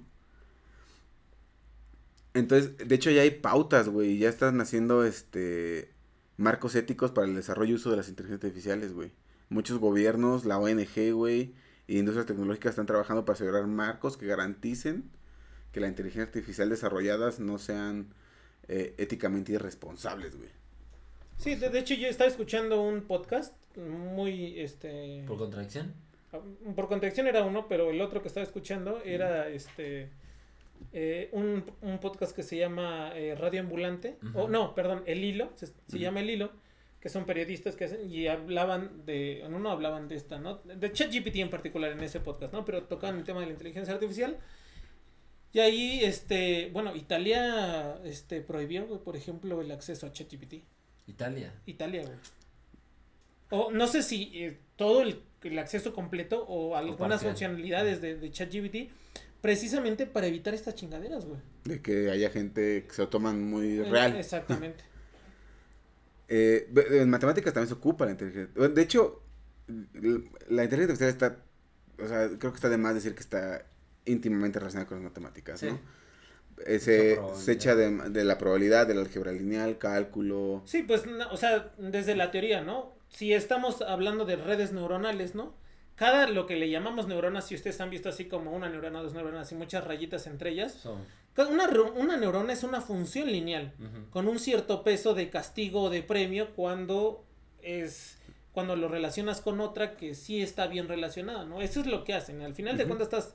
Entonces, 2.34 2.78
de 2.78 2.94
hecho 2.94 3.10
ya 3.10 3.22
hay 3.22 3.30
pautas, 3.32 3.88
güey, 3.88 4.18
ya 4.18 4.28
están 4.28 4.60
haciendo, 4.60 5.04
este, 5.04 5.92
marcos 6.36 6.74
éticos 6.76 7.10
para 7.10 7.26
el 7.26 7.34
desarrollo 7.34 7.72
y 7.72 7.74
uso 7.74 7.90
de 7.90 7.96
las 7.96 8.08
inteligencias 8.08 8.44
artificiales, 8.48 8.92
güey. 8.94 9.12
Muchos 9.48 9.78
gobiernos, 9.78 10.44
la 10.44 10.58
ONG, 10.58 11.12
güey, 11.12 11.54
y 11.86 11.98
industrias 11.98 12.26
tecnológicas 12.26 12.70
están 12.70 12.86
trabajando 12.86 13.24
para 13.24 13.34
asegurar 13.34 13.66
marcos 13.66 14.16
que 14.16 14.26
garanticen 14.26 15.10
que 15.72 15.80
la 15.80 15.88
inteligencia 15.88 16.24
artificial 16.24 16.68
desarrolladas 16.70 17.40
no 17.40 17.58
sean 17.58 18.14
eh, 18.68 18.94
éticamente 18.98 19.52
irresponsables, 19.52 20.36
güey. 20.36 20.50
Sí, 21.36 21.54
de, 21.54 21.70
de 21.70 21.78
hecho 21.78 21.94
yo 21.94 22.08
estaba 22.08 22.28
escuchando 22.28 22.82
un 22.82 23.02
podcast 23.02 23.54
muy, 23.76 24.60
este... 24.60 25.24
¿Por 25.26 25.38
contradicción? 25.38 25.94
por 26.74 26.88
contradicción 26.88 27.26
era 27.26 27.44
uno, 27.44 27.68
pero 27.68 27.90
el 27.90 28.00
otro 28.00 28.22
que 28.22 28.28
estaba 28.28 28.44
escuchando 28.44 29.02
era 29.04 29.48
este 29.48 30.10
eh, 30.92 31.28
un, 31.32 31.64
un 31.82 31.98
podcast 31.98 32.34
que 32.34 32.42
se 32.42 32.56
llama 32.56 33.12
eh, 33.14 33.34
Radio 33.34 33.60
Ambulante, 33.60 34.18
o 34.34 34.48
no, 34.48 34.74
perdón, 34.74 35.02
El 35.06 35.22
Hilo, 35.22 35.52
se, 35.54 35.98
llama 35.98 36.20
El 36.20 36.30
Hilo, 36.30 36.50
que 37.00 37.08
son 37.08 37.24
periodistas 37.24 37.76
que 37.76 37.84
hacen 37.84 38.10
y 38.10 38.26
hablaban 38.26 39.04
de, 39.04 39.42
en 39.44 39.54
uno 39.54 39.70
hablaban 39.70 40.08
de 40.08 40.16
esta, 40.16 40.38
¿no? 40.38 40.56
De 40.56 40.90
ChatGPT 40.90 41.36
en 41.36 41.50
particular 41.50 41.92
en 41.92 42.00
ese 42.00 42.20
podcast, 42.20 42.52
¿no? 42.52 42.64
Pero 42.64 42.84
tocaban 42.84 43.18
el 43.18 43.24
tema 43.24 43.40
de 43.40 43.46
la 43.46 43.52
inteligencia 43.52 43.94
artificial. 43.94 44.38
Y 45.52 45.60
ahí, 45.60 46.00
este, 46.02 46.70
bueno, 46.72 46.96
Italia, 46.96 47.98
este, 48.04 48.40
prohibió, 48.40 48.86
güey, 48.86 49.00
por 49.00 49.16
ejemplo, 49.16 49.60
el 49.60 49.70
acceso 49.70 50.06
a 50.06 50.12
ChatGPT. 50.12 50.54
Italia. 51.06 51.52
Italia, 51.66 52.02
güey. 52.02 52.16
O 53.50 53.70
no 53.70 53.86
sé 53.86 54.02
si 54.02 54.30
eh, 54.34 54.58
todo 54.76 55.02
el, 55.02 55.22
el 55.42 55.58
acceso 55.58 55.92
completo 55.92 56.44
o 56.48 56.74
algunas 56.76 57.22
parcial. 57.22 57.32
funcionalidades 57.32 58.00
de, 58.00 58.16
de 58.16 58.30
ChatGPT 58.30 58.90
precisamente 59.42 60.06
para 60.06 60.26
evitar 60.28 60.54
estas 60.54 60.74
chingaderas, 60.74 61.26
güey. 61.26 61.40
De 61.64 61.82
que 61.82 62.10
haya 62.10 62.30
gente 62.30 62.86
que 62.86 62.94
se 62.94 63.02
lo 63.02 63.08
toman 63.08 63.42
muy 63.44 63.78
Eh, 63.78 63.84
real. 63.84 64.16
Exactamente. 64.16 64.84
Eh, 66.34 66.66
en 66.92 67.10
matemáticas 67.10 67.52
también 67.52 67.68
se 67.68 67.74
ocupa 67.74 68.06
la 68.06 68.12
inteligencia. 68.12 68.68
De 68.68 68.80
hecho, 68.80 69.22
la 70.48 70.64
inteligencia 70.64 71.06
artificial 71.06 71.10
está, 71.10 71.44
o 72.02 72.08
sea, 72.08 72.28
creo 72.38 72.52
que 72.52 72.56
está 72.56 72.70
de 72.70 72.78
más 72.78 72.94
decir 72.94 73.14
que 73.14 73.20
está 73.20 73.66
íntimamente 74.06 74.58
relacionada 74.58 74.86
con 74.88 74.98
las 74.98 75.04
matemáticas, 75.04 75.60
Sí. 75.60 75.66
¿no? 75.66 75.78
Eh, 76.66 76.78
se, 76.78 77.52
echa 77.52 77.74
de, 77.74 77.90
de 78.10 78.24
la 78.24 78.36
probabilidad, 78.38 78.86
del 78.86 78.98
álgebra 78.98 79.32
lineal, 79.32 79.78
cálculo. 79.78 80.62
Sí, 80.66 80.82
pues, 80.82 81.06
na- 81.06 81.28
o 81.32 81.36
sea, 81.36 81.72
desde 81.78 82.14
la 82.14 82.30
teoría, 82.30 82.60
¿no? 82.60 82.92
Si 83.08 83.32
estamos 83.32 83.80
hablando 83.82 84.24
de 84.26 84.36
redes 84.36 84.72
neuronales, 84.72 85.34
¿no? 85.34 85.54
Cada 85.96 86.28
lo 86.28 86.46
que 86.46 86.56
le 86.56 86.68
llamamos 86.70 87.06
neuronas, 87.08 87.46
si 87.46 87.54
ustedes 87.54 87.80
han 87.80 87.90
visto 87.90 88.08
así 88.10 88.26
como 88.26 88.52
una 88.52 88.68
neurona, 88.68 89.00
dos 89.02 89.14
neuronas 89.14 89.50
y 89.50 89.54
muchas 89.54 89.84
rayitas 89.84 90.26
entre 90.26 90.50
ellas, 90.50 90.72
Son. 90.74 90.98
cada- 91.34 91.48
una, 91.48 91.68
una 91.96 92.16
neurona 92.16 92.52
es 92.52 92.62
una 92.64 92.80
función 92.80 93.32
lineal. 93.32 93.72
Con 94.10 94.28
un 94.28 94.38
cierto 94.38 94.84
peso 94.84 95.14
de 95.14 95.30
castigo 95.30 95.84
o 95.84 95.90
de 95.90 96.02
premio 96.02 96.54
cuando 96.54 97.24
es 97.62 98.18
cuando 98.52 98.76
lo 98.76 98.88
relacionas 98.88 99.40
con 99.40 99.60
otra 99.60 99.96
que 99.96 100.14
sí 100.14 100.42
está 100.42 100.66
bien 100.66 100.86
relacionada, 100.86 101.44
¿no? 101.46 101.62
Eso 101.62 101.80
es 101.80 101.86
lo 101.86 102.04
que 102.04 102.12
hacen. 102.12 102.42
Al 102.42 102.54
final 102.54 102.76
de 102.76 102.84
cuentas 102.84 103.06
estás 103.06 103.34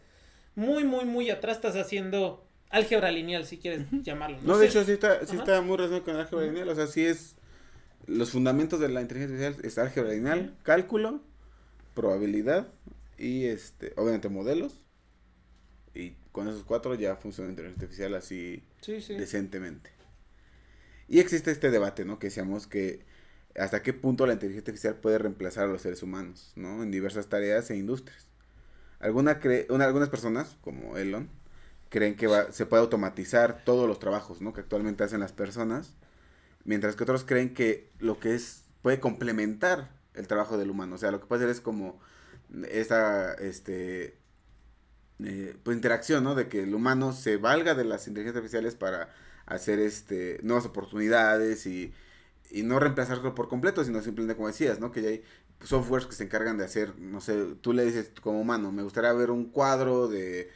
muy, 0.58 0.84
muy, 0.84 1.06
muy 1.06 1.30
atrás, 1.30 1.58
estás 1.58 1.76
haciendo 1.76 2.46
álgebra 2.70 3.12
lineal, 3.12 3.46
si 3.46 3.58
quieres 3.60 3.86
llamarlo. 3.92 4.40
No, 4.42 4.58
de 4.58 4.66
sé. 4.70 4.72
hecho, 4.80 4.86
sí 4.86 4.92
está, 4.94 5.26
sí 5.26 5.38
está 5.38 5.62
muy 5.62 5.78
relacionado 5.78 6.04
con 6.04 6.16
álgebra 6.18 6.46
lineal. 6.48 6.70
O 6.70 6.76
sea, 6.76 6.88
sí 6.88 7.06
es. 7.06 7.36
Los 8.08 8.32
fundamentos 8.32 8.80
de 8.80 8.90
la 8.90 9.02
inteligencia 9.02 9.48
artificial 9.48 9.66
es 9.66 9.78
álgebra 9.78 10.12
lineal, 10.14 10.56
cálculo, 10.64 11.22
probabilidad 11.94 12.68
y, 13.18 13.46
este, 13.46 13.94
obviamente, 13.98 14.30
modelos. 14.30 14.84
Y 15.94 16.16
con 16.32 16.48
esos 16.48 16.64
cuatro 16.64 16.96
ya 16.96 17.16
funciona 17.18 17.48
la 17.48 17.52
inteligencia 17.52 17.84
artificial 17.86 18.14
así 18.16 18.64
Sí, 18.82 19.02
sí. 19.02 19.14
decentemente. 19.16 19.92
Y 21.08 21.20
existe 21.20 21.52
este 21.52 21.72
debate, 21.72 22.04
¿no? 22.06 22.20
Que 22.20 22.28
decíamos 22.28 22.68
que 22.68 23.06
hasta 23.56 23.82
qué 23.82 23.94
punto 23.94 24.26
la 24.28 24.34
inteligencia 24.34 24.62
artificial 24.62 24.96
puede 24.96 25.18
reemplazar 25.20 25.66
a 25.66 25.68
los 25.68 25.82
seres 25.82 26.04
humanos, 26.04 26.52
¿no? 26.56 26.84
En 26.84 26.92
diversas 26.92 27.28
tareas 27.28 27.70
e 27.72 27.78
industrias. 27.78 28.28
Alguna 29.00 29.40
cre- 29.40 29.68
una- 29.70 29.86
algunas 29.86 30.10
personas, 30.10 30.58
como 30.62 30.98
Elon, 30.98 31.30
creen 31.90 32.16
que 32.16 32.28
va- 32.28 32.52
se 32.52 32.66
puede 32.66 32.82
automatizar 32.84 33.64
todos 33.66 33.88
los 33.88 34.00
trabajos, 34.00 34.42
¿no? 34.42 34.54
Que 34.54 34.62
actualmente 34.62 35.04
hacen 35.04 35.20
las 35.22 35.34
personas, 35.34 35.94
mientras 36.66 36.96
que 36.96 37.04
otros 37.04 37.24
creen 37.26 37.54
que 37.54 37.92
lo 38.00 38.20
que 38.20 38.36
es 38.36 38.64
puede 38.82 39.00
complementar 39.00 39.90
el 40.14 40.28
trabajo 40.28 40.58
del 40.58 40.70
humano. 40.72 40.96
O 40.96 40.98
sea, 40.98 41.12
lo 41.12 41.20
que 41.22 41.28
puede 41.28 41.42
hacer 41.44 41.52
es 41.52 41.62
como 41.62 42.00
esta, 42.70 43.34
este, 43.36 44.18
eh, 45.24 45.56
pues 45.64 45.76
interacción, 45.76 46.24
¿no? 46.24 46.36
De 46.36 46.48
que 46.48 46.64
el 46.64 46.74
humano 46.76 47.14
se 47.14 47.38
valga 47.38 47.74
de 47.76 47.84
las 47.86 48.08
inteligencias 48.08 48.38
artificiales 48.38 48.76
para 48.76 49.10
hacer 49.46 49.80
este 49.80 50.40
nuevas 50.44 50.66
oportunidades 50.66 51.66
y, 51.66 51.94
y 52.52 52.64
no 52.64 52.80
reemplazarlo 52.80 53.34
por 53.36 53.48
completo, 53.50 53.84
sino 53.84 54.02
simplemente 54.02 54.36
como 54.36 54.48
decías, 54.48 54.80
¿no? 54.80 54.92
Que 54.92 55.02
ya 55.02 55.10
hay 55.10 55.24
softwares 55.64 56.06
que 56.08 56.14
se 56.14 56.24
encargan 56.24 56.58
de 56.58 56.66
hacer, 56.66 56.98
no 57.00 57.20
sé, 57.22 57.56
tú 57.62 57.74
le 57.74 57.84
dices 57.86 58.12
como 58.22 58.40
humano, 58.42 58.72
me 58.72 58.84
gustaría 58.84 59.12
ver 59.14 59.32
un 59.32 59.46
cuadro 59.46 60.08
de 60.08 60.50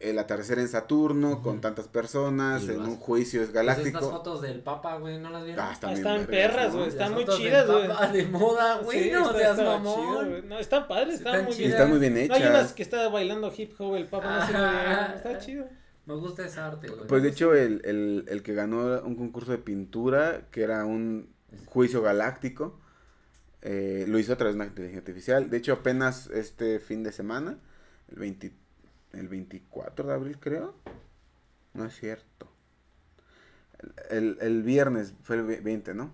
el 0.00 0.18
atardecer 0.18 0.58
en 0.58 0.68
Saturno 0.68 1.40
con 1.40 1.60
tantas 1.60 1.88
personas 1.88 2.68
en 2.68 2.80
un 2.80 2.96
juicio 2.96 3.40
Pues 3.40 3.52
galáctico. 3.52 3.98
estas 3.98 4.10
fotos 4.10 4.42
del 4.42 4.60
Papa, 4.60 4.96
güey, 4.98 5.18
¿no 5.18 5.30
las 5.30 5.44
vieron? 5.44 5.64
Ah, 5.64 5.72
están 5.72 5.90
Ah, 5.90 5.92
están 5.94 6.26
perras, 6.26 6.74
güey, 6.74 6.88
están 6.88 7.14
muy 7.14 7.24
chidas, 7.26 7.66
güey. 7.70 7.88
Papa 7.88 8.08
de 8.08 8.26
moda, 8.26 8.78
güey, 8.82 9.04
Sí, 9.04 9.10
no 9.12 9.26
está- 9.26 9.38
seas 9.38 9.56
mamón. 9.58 10.26
chido, 10.26 10.42
no, 10.42 10.58
están 10.58 10.88
padres, 10.88 11.14
están, 11.16 11.34
Están 11.34 11.46
muy 11.48 11.56
bien. 11.56 11.70
están 11.70 11.90
muy 11.90 11.98
bien 12.00 12.14
No, 12.14 12.20
hechas. 12.20 12.36
hay 12.40 12.46
unas 12.48 12.72
que 12.74 12.82
está 12.82 13.08
bailando 13.08 13.52
hip 13.56 13.72
hop 13.78 13.94
el 13.94 14.06
papa, 14.06 14.40
no 14.40 14.46
sé 14.46 14.52
bien, 14.52 15.12
Está 15.16 15.38
chido. 15.38 15.66
Me 16.06 16.14
gusta 16.16 16.44
esa 16.44 16.66
arte, 16.66 16.88
güey. 16.88 17.06
Pues 17.06 17.22
de 17.22 17.28
hecho 17.30 17.54
el, 17.54 17.80
el, 17.84 18.24
el 18.28 18.42
que 18.42 18.52
ganó 18.52 19.00
un 19.02 19.14
concurso 19.14 19.52
de 19.52 19.58
pintura, 19.58 20.48
que 20.50 20.62
era 20.62 20.84
un 20.84 21.30
juicio 21.66 22.02
galáctico, 22.02 22.78
eh, 23.64 24.06
lo 24.08 24.18
hizo 24.20 24.34
a 24.34 24.38
través 24.38 24.54
de 24.56 24.58
una 24.62 24.66
inteligencia 24.68 25.00
artificial. 25.00 25.50
De 25.50 25.58
hecho 25.58 25.74
apenas 25.74 26.28
este 26.28 26.80
fin 26.80 27.04
de 27.04 27.12
semana, 27.12 27.58
el, 28.10 28.16
20 28.18 28.54
el 29.14 29.28
24 29.28 30.08
de 30.08 30.14
abril 30.14 30.38
creo, 30.40 30.76
no 31.74 31.84
es 31.86 31.94
cierto. 31.98 32.48
el, 34.10 34.38
el 34.40 34.62
viernes, 34.62 35.14
fue 35.22 35.36
el 35.36 35.42
ve- 35.44 35.60
20, 35.60 35.94
¿no? 35.94 36.12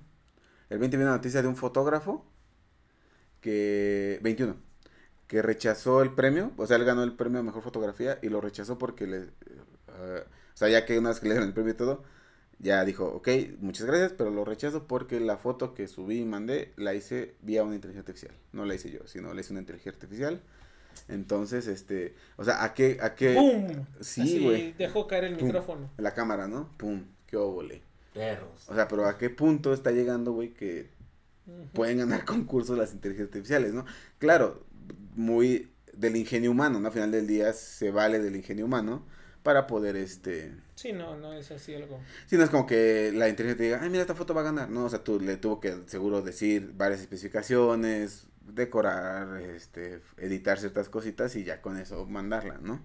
El 0.71 0.79
20 0.79 0.97
viene 0.97 1.11
una 1.11 1.17
noticia 1.19 1.43
de 1.43 1.49
un 1.49 1.57
fotógrafo 1.57 2.25
que, 3.41 4.19
21, 4.23 4.57
que 5.27 5.43
rechazó 5.43 6.03
el 6.03 6.13
premio, 6.15 6.53
o 6.57 6.67
sea, 6.67 6.77
él 6.77 6.85
ganó 6.85 7.03
el 7.05 7.15
premio 7.17 7.41
a 7.41 7.43
mejor 7.43 7.63
fotografía 7.63 8.19
y 8.23 8.29
lo 8.29 8.41
rechazó 8.41 8.79
porque 8.79 9.07
le, 9.07 9.19
eh, 9.19 10.25
o 10.55 10.57
sea, 10.57 10.69
ya 10.69 10.85
que 10.87 10.99
una 10.99 11.11
vez 11.11 11.21
que 11.21 11.27
le 11.29 11.35
dieron 11.35 11.49
el 11.49 11.55
premio 11.55 11.73
y 11.73 11.77
todo, 11.77 12.05
ya 12.63 12.85
dijo, 12.85 13.07
ok, 13.07 13.29
muchas 13.61 13.87
gracias, 13.87 14.13
pero 14.13 14.31
lo 14.31 14.45
rechazo 14.45 14.87
porque 14.87 15.19
la 15.19 15.39
foto 15.39 15.73
que 15.75 15.89
subí 15.89 16.21
y 16.21 16.25
mandé 16.25 16.73
la 16.77 16.95
hice 16.95 17.35
vía 17.41 17.65
una 17.65 17.75
inteligencia 17.75 18.01
artificial. 18.01 18.35
No 18.53 18.67
la 18.67 18.75
hice 18.75 18.91
yo, 18.91 19.01
sino 19.07 19.33
la 19.33 19.41
hice 19.41 19.53
una 19.53 19.61
inteligencia 19.61 19.93
artificial. 19.93 20.43
Entonces, 21.09 21.67
este, 21.67 22.15
o 22.37 22.45
sea, 22.45 22.63
¿a 22.63 22.75
qué, 22.75 22.99
a 23.01 23.15
qué? 23.15 23.35
¡Pum! 23.35 23.87
Sí, 24.01 24.45
güey. 24.45 24.73
Dejó 24.73 25.07
caer 25.07 25.25
el 25.25 25.37
Pum. 25.37 25.47
micrófono. 25.47 25.91
La 25.97 26.13
cámara, 26.13 26.49
¿no? 26.49 26.69
Pum, 26.77 27.05
qué 27.27 27.37
óvole. 27.39 27.83
Perros. 28.13 28.69
O 28.69 28.75
sea, 28.75 28.89
pero 28.89 29.07
¿a 29.07 29.17
qué 29.17 29.31
punto 29.31 29.73
está 29.73 29.91
llegando, 29.91 30.33
güey, 30.33 30.53
que 30.53 30.91
pueden 31.73 31.99
ganar 31.99 32.25
concursos 32.27 32.77
las 32.77 32.93
inteligencias 32.93 33.29
artificiales, 33.29 33.73
¿no? 33.73 33.87
Claro, 34.19 34.65
muy 35.15 35.71
del 35.95 36.17
ingenio 36.17 36.51
humano, 36.51 36.79
¿no? 36.79 36.89
Al 36.89 36.93
final 36.93 37.11
del 37.11 37.27
día 37.27 37.53
se 37.55 37.91
vale 37.91 38.19
del 38.19 38.37
ingenio 38.37 38.67
humano 38.67 39.03
para 39.43 39.67
poder, 39.67 39.97
este... 39.97 40.53
Sí, 40.75 40.93
no, 40.93 41.17
no 41.17 41.33
es 41.33 41.51
así 41.51 41.75
algo. 41.75 42.01
Si 42.27 42.37
no 42.37 42.45
es 42.45 42.51
como 42.51 42.67
que 42.67 43.13
la 43.15 43.29
inteligencia 43.29 43.57
te 43.57 43.65
diga, 43.65 43.81
ay, 43.83 43.91
mira, 43.91 44.03
esta 44.03 44.15
foto 44.15 44.35
va 44.35 44.43
a 44.43 44.45
ganar, 44.45 44.71
¿no? 44.71 44.85
O 44.85 44.89
sea, 44.89 45.03
tú 45.03 45.21
le 45.21 45.37
tuvo 45.37 45.61
que 45.61 45.77
seguro 45.87 46.23
decir 46.23 46.73
varias 46.75 47.01
especificaciones, 47.01 48.27
decorar, 48.43 49.41
este, 49.41 50.01
editar 50.19 50.59
ciertas 50.59 50.89
cositas 50.89 51.37
y 51.37 51.45
ya 51.45 51.61
con 51.63 51.77
eso 51.77 52.07
mandarla, 52.07 52.59
¿no? 52.63 52.85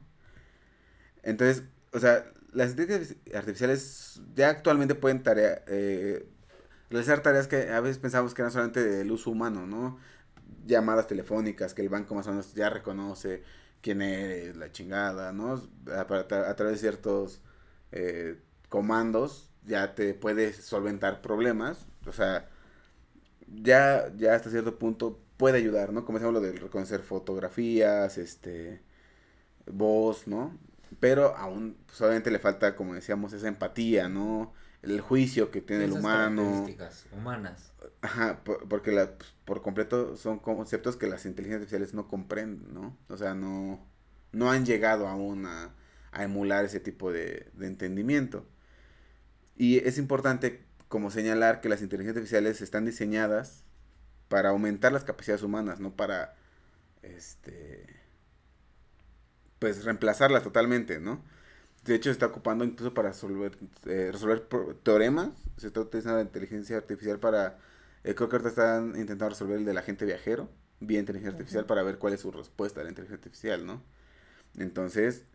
Entonces, 1.24 1.64
o 1.91 1.99
sea, 1.99 2.26
las 2.53 2.72
inteligencias 2.72 3.18
artificiales 3.34 4.22
ya 4.36 4.49
actualmente 4.49 4.95
pueden 4.95 5.24
tarea, 5.24 5.64
eh, 5.68 6.28
realizar 6.89 7.22
tareas 7.22 7.47
que 7.47 7.70
a 7.70 7.80
veces 7.82 7.97
pensamos 7.97 8.34
que 8.34 8.41
eran 8.41 8.51
solamente 8.51 8.84
del 8.84 9.12
uso 9.12 9.32
humano, 9.32 9.66
¿no? 9.66 9.97
Llamadas 10.66 11.08
telefónicas 11.08 11.74
que 11.74 11.82
el 11.82 11.89
banco 11.89 12.16
más 12.16 12.28
o 12.28 12.32
menos 12.32 12.53
ya 12.53 12.70
reconoce 12.70 13.43
quién 13.86 14.01
eres, 14.01 14.55
la 14.57 14.71
chingada, 14.71 15.31
¿no? 15.31 15.61
A, 15.95 16.05
través 16.55 16.73
de 16.73 16.77
ciertos 16.79 17.39
eh, 17.91 18.41
comandos 18.67 19.51
ya 19.63 19.93
te 19.93 20.15
puedes 20.15 20.55
solventar 20.57 21.21
problemas, 21.21 21.86
o 22.07 22.11
sea, 22.11 22.49
ya, 23.47 24.11
ya 24.17 24.33
hasta 24.33 24.49
cierto 24.49 24.79
punto 24.79 25.19
puede 25.38 25.59
ayudar, 25.59 25.93
¿no? 25.93 26.03
Como 26.03 26.17
lo 26.17 26.41
de 26.41 26.53
reconocer 26.53 27.01
fotografías, 27.01 28.17
este, 28.17 28.81
voz, 29.67 30.27
¿no? 30.27 30.57
Pero 30.99 31.36
aún, 31.38 31.77
pues 31.86 32.01
obviamente 32.01 32.31
le 32.31 32.39
falta, 32.39 32.75
como 32.75 32.95
decíamos, 32.95 33.33
esa 33.33 33.47
empatía, 33.47 34.09
¿no? 34.09 34.51
El 34.86 35.01
juicio 35.01 35.51
que 35.51 35.61
tiene 35.61 35.86
el 35.86 35.91
humano. 35.93 36.41
características 36.43 37.05
humanas. 37.11 37.71
Ajá, 38.01 38.43
por- 38.43 38.67
porque 38.67 38.91
la, 38.91 39.17
pues, 39.17 39.33
por 39.45 39.61
completo 39.61 40.15
son 40.17 40.39
conceptos 40.39 40.95
que 40.95 41.07
las 41.07 41.25
inteligencias 41.25 41.61
artificiales 41.61 41.93
no 41.93 42.07
comprenden, 42.07 42.73
¿no? 42.73 42.97
O 43.09 43.17
sea, 43.17 43.33
no, 43.33 43.86
no 44.31 44.51
han 44.51 44.65
llegado 44.65 45.07
aún 45.07 45.45
a, 45.45 45.73
a 46.11 46.23
emular 46.23 46.65
ese 46.65 46.79
tipo 46.79 47.11
de, 47.11 47.49
de 47.53 47.67
entendimiento. 47.67 48.45
Y 49.57 49.77
es 49.79 49.97
importante 49.97 50.65
como 50.88 51.11
señalar 51.11 51.61
que 51.61 51.69
las 51.69 51.81
inteligencias 51.81 52.17
artificiales 52.17 52.61
están 52.61 52.86
diseñadas 52.86 53.63
para 54.29 54.49
aumentar 54.49 54.91
las 54.91 55.03
capacidades 55.03 55.43
humanas, 55.43 55.79
no 55.79 55.95
para, 55.95 56.36
este, 57.03 57.86
pues 59.59 59.83
reemplazarlas 59.83 60.43
totalmente, 60.43 60.99
¿no? 60.99 61.23
De 61.86 61.95
hecho, 61.95 62.09
se 62.09 62.13
está 62.13 62.27
ocupando 62.27 62.65
incluso 62.65 62.93
para 62.93 63.09
resolver, 63.09 63.57
eh, 63.86 64.09
resolver 64.11 64.47
pro- 64.47 64.75
teoremas. 64.77 65.29
Se 65.57 65.67
está 65.67 65.81
utilizando 65.81 66.17
la 66.17 66.23
inteligencia 66.23 66.77
artificial 66.77 67.19
para... 67.19 67.59
eh, 68.03 68.15
creo 68.15 68.29
que 68.29 68.36
ahorita 68.38 68.49
están 68.49 68.88
intentando 68.89 69.29
resolver 69.29 69.57
el 69.59 69.65
del 69.65 69.77
agente 69.77 70.05
viajero 70.05 70.49
vía 70.79 70.99
inteligencia 70.99 71.31
artificial 71.31 71.65
para 71.65 71.83
ver 71.83 71.97
cuál 71.99 72.13
es 72.13 72.21
su 72.21 72.31
respuesta 72.31 72.81
a 72.81 72.83
la 72.83 72.89
inteligencia 72.89 73.15
artificial, 73.17 73.65
¿no? 73.65 73.81
Entonces, 74.57 75.25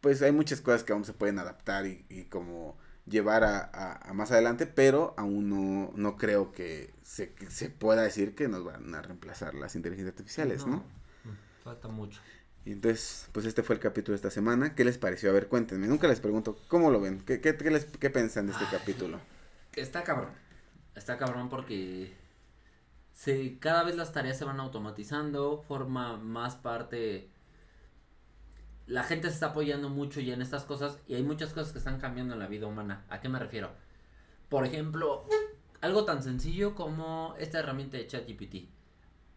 pues 0.00 0.22
hay 0.22 0.32
muchas 0.32 0.60
cosas 0.60 0.84
que 0.84 0.92
aún 0.92 1.04
se 1.04 1.12
pueden 1.14 1.38
adaptar 1.38 1.86
y, 1.86 2.04
y 2.08 2.24
como 2.26 2.78
llevar 3.06 3.44
a, 3.44 3.58
a- 3.60 4.10
a 4.10 4.12
más 4.14 4.32
adelante, 4.32 4.66
pero 4.66 5.14
aún 5.18 5.48
no, 5.50 5.92
no 5.96 6.16
creo 6.16 6.52
que 6.52 6.92
se, 7.02 7.34
que 7.34 7.50
se 7.50 7.70
pueda 7.70 8.02
decir 8.02 8.34
que 8.34 8.48
nos 8.48 8.64
van 8.64 8.94
a 8.94 9.02
reemplazar 9.02 9.54
las 9.54 9.76
inteligencias 9.76 10.12
artificiales, 10.14 10.66
¿no? 10.66 10.84
Mm, 11.24 11.36
Falta 11.62 11.88
mucho. 11.88 12.20
Y 12.64 12.72
entonces, 12.72 13.28
pues 13.32 13.46
este 13.46 13.62
fue 13.62 13.74
el 13.74 13.80
capítulo 13.80 14.12
de 14.12 14.16
esta 14.16 14.30
semana. 14.30 14.74
¿Qué 14.74 14.84
les 14.84 14.98
pareció? 14.98 15.30
A 15.30 15.32
ver, 15.32 15.48
cuéntenme. 15.48 15.88
Nunca 15.88 16.06
les 16.08 16.20
pregunto, 16.20 16.64
¿cómo 16.68 16.90
lo 16.90 17.00
ven? 17.00 17.20
¿Qué, 17.24 17.40
qué, 17.40 17.56
qué, 17.56 17.70
les, 17.70 17.86
qué 17.86 18.10
piensan 18.10 18.46
de 18.46 18.52
este 18.52 18.66
Ay. 18.66 18.70
capítulo? 18.70 19.20
Está 19.74 20.04
cabrón. 20.04 20.30
Está 20.94 21.18
cabrón 21.18 21.48
porque 21.48 22.14
se, 23.12 23.58
cada 23.58 23.82
vez 23.84 23.96
las 23.96 24.12
tareas 24.12 24.38
se 24.38 24.44
van 24.44 24.60
automatizando, 24.60 25.62
forma 25.62 26.18
más 26.18 26.56
parte. 26.56 27.30
La 28.86 29.04
gente 29.04 29.28
se 29.28 29.34
está 29.34 29.46
apoyando 29.48 29.88
mucho 29.88 30.20
ya 30.20 30.34
en 30.34 30.42
estas 30.42 30.64
cosas 30.64 30.98
y 31.06 31.14
hay 31.14 31.22
muchas 31.22 31.52
cosas 31.52 31.72
que 31.72 31.78
están 31.78 32.00
cambiando 32.00 32.34
en 32.34 32.40
la 32.40 32.46
vida 32.46 32.66
humana. 32.66 33.04
¿A 33.08 33.20
qué 33.20 33.28
me 33.28 33.38
refiero? 33.38 33.70
Por 34.48 34.66
ejemplo, 34.66 35.26
algo 35.80 36.04
tan 36.04 36.22
sencillo 36.22 36.74
como 36.74 37.34
esta 37.38 37.58
herramienta 37.60 37.96
de 37.96 38.06
ChatGPT. 38.06 38.68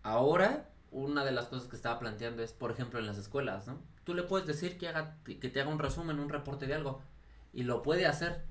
Ahora, 0.03 0.69
una 0.95 1.25
de 1.25 1.31
las 1.31 1.47
cosas 1.47 1.67
que 1.67 1.75
estaba 1.75 1.99
planteando 1.99 2.41
es, 2.41 2.53
por 2.53 2.71
ejemplo, 2.71 2.99
en 2.99 3.05
las 3.05 3.17
escuelas, 3.17 3.67
¿no? 3.67 3.77
Tú 4.05 4.13
le 4.13 4.23
puedes 4.23 4.47
decir 4.47 4.77
que 4.77 4.87
haga, 4.87 5.17
que 5.25 5.35
te 5.49 5.59
haga 5.59 5.69
un 5.69 5.79
resumen, 5.79 6.19
un 6.19 6.29
reporte 6.29 6.67
de 6.67 6.73
algo 6.73 7.01
y 7.53 7.63
lo 7.63 7.81
puede 7.81 8.05
hacer 8.05 8.43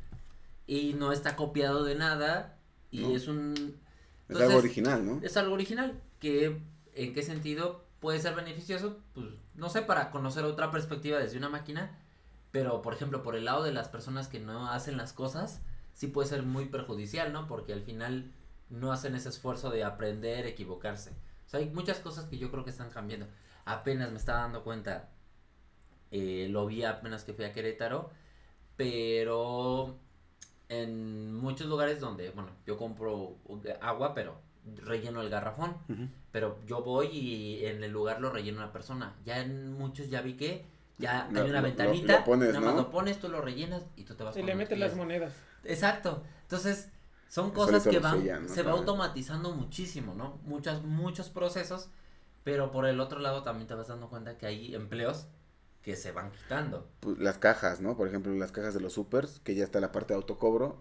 y 0.66 0.92
no 0.92 1.10
está 1.12 1.36
copiado 1.36 1.84
de 1.84 1.94
nada 1.94 2.58
y 2.90 3.00
No. 3.00 3.16
es 3.16 3.28
un 3.28 3.78
Es 4.28 4.40
algo 4.40 4.58
original, 4.58 5.06
¿no? 5.06 5.20
es 5.22 5.36
algo 5.38 5.54
original 5.54 6.00
que 6.20 6.60
en 6.94 7.12
qué 7.14 7.22
sentido 7.22 7.84
puede 8.00 8.20
ser 8.20 8.34
beneficioso 8.34 8.98
pues 9.14 9.26
no 9.54 9.68
sé 9.70 9.82
para 9.82 10.10
conocer 10.10 10.44
otra 10.44 10.70
perspectiva 10.70 11.18
desde 11.18 11.38
una 11.38 11.48
máquina 11.48 11.98
pero 12.50 12.82
por 12.82 12.94
ejemplo 12.94 13.22
por 13.22 13.36
el 13.36 13.44
lado 13.46 13.62
de 13.62 13.72
las 13.72 13.88
personas 13.88 14.28
que 14.28 14.40
no 14.40 14.70
hacen 14.70 14.96
las 14.96 15.12
cosas 15.12 15.60
sí 15.94 16.06
puede 16.08 16.28
ser 16.28 16.42
muy 16.42 16.66
perjudicial 16.66 17.32
no 17.32 17.46
porque 17.46 17.72
al 17.72 17.82
final 17.82 18.30
no 18.70 18.92
hacen 18.92 19.14
ese 19.14 19.28
esfuerzo 19.30 19.70
de 19.70 19.84
aprender 19.84 20.46
equivocarse 20.46 21.12
o 21.46 21.48
sea 21.48 21.60
hay 21.60 21.70
muchas 21.70 21.98
cosas 22.00 22.24
que 22.26 22.38
yo 22.38 22.50
creo 22.50 22.64
que 22.64 22.70
están 22.70 22.90
cambiando 22.90 23.26
apenas 23.64 24.10
me 24.10 24.18
estaba 24.18 24.40
dando 24.40 24.62
cuenta 24.64 25.08
eh, 26.10 26.48
lo 26.50 26.66
vi 26.66 26.84
apenas 26.84 27.24
que 27.24 27.32
fui 27.34 27.44
a 27.44 27.52
Querétaro 27.52 28.10
pero 28.76 29.96
en 30.68 31.34
muchos 31.34 31.66
lugares 31.68 32.00
donde, 32.00 32.30
bueno, 32.30 32.50
yo 32.66 32.76
compro 32.76 33.36
agua, 33.80 34.14
pero 34.14 34.40
relleno 34.82 35.20
el 35.20 35.28
garrafón. 35.30 35.76
Pero 36.32 36.58
yo 36.66 36.82
voy 36.82 37.06
y 37.08 37.66
en 37.66 37.84
el 37.84 37.92
lugar 37.92 38.20
lo 38.20 38.30
rellena 38.30 38.58
una 38.58 38.72
persona. 38.72 39.14
Ya 39.24 39.40
en 39.40 39.72
muchos 39.74 40.08
ya 40.10 40.22
vi 40.22 40.34
que 40.34 40.64
ya 40.98 41.28
Lo- 41.30 41.42
hay 41.42 41.50
una 41.50 41.60
lo- 41.60 41.66
ventanita, 41.68 42.12
lo- 42.12 42.18
lo 42.20 42.24
pones, 42.24 42.48
nada 42.48 42.60
más 42.60 42.74
¿no? 42.74 42.82
lo 42.82 42.90
pones, 42.90 43.18
tú 43.20 43.28
lo 43.28 43.40
rellenas 43.40 43.82
y 43.96 44.04
tú 44.04 44.14
te 44.14 44.24
vas 44.24 44.36
Y 44.36 44.42
le 44.42 44.54
metes 44.54 44.78
las 44.78 44.96
monedas. 44.96 45.34
Exacto. 45.64 46.22
Entonces, 46.42 46.90
son 47.34 47.50
cosas 47.50 47.82
que 47.82 47.98
van, 47.98 48.20
sellan, 48.20 48.46
¿no? 48.46 48.48
se 48.48 48.62
va 48.62 48.70
automatizando 48.70 49.50
muchísimo, 49.50 50.14
¿no? 50.14 50.38
Muchas, 50.44 50.84
muchos 50.84 51.30
procesos, 51.30 51.88
pero 52.44 52.70
por 52.70 52.86
el 52.86 53.00
otro 53.00 53.18
lado 53.18 53.42
también 53.42 53.66
te 53.66 53.74
vas 53.74 53.88
dando 53.88 54.08
cuenta 54.08 54.38
que 54.38 54.46
hay 54.46 54.72
empleos 54.72 55.26
que 55.82 55.96
se 55.96 56.12
van 56.12 56.30
quitando. 56.30 56.88
Pues, 57.00 57.18
las 57.18 57.38
cajas, 57.38 57.80
¿no? 57.80 57.96
Por 57.96 58.06
ejemplo, 58.06 58.32
las 58.36 58.52
cajas 58.52 58.72
de 58.72 58.78
los 58.78 58.92
supers, 58.92 59.40
que 59.40 59.56
ya 59.56 59.64
está 59.64 59.80
la 59.80 59.90
parte 59.90 60.14
de 60.14 60.18
autocobro, 60.18 60.80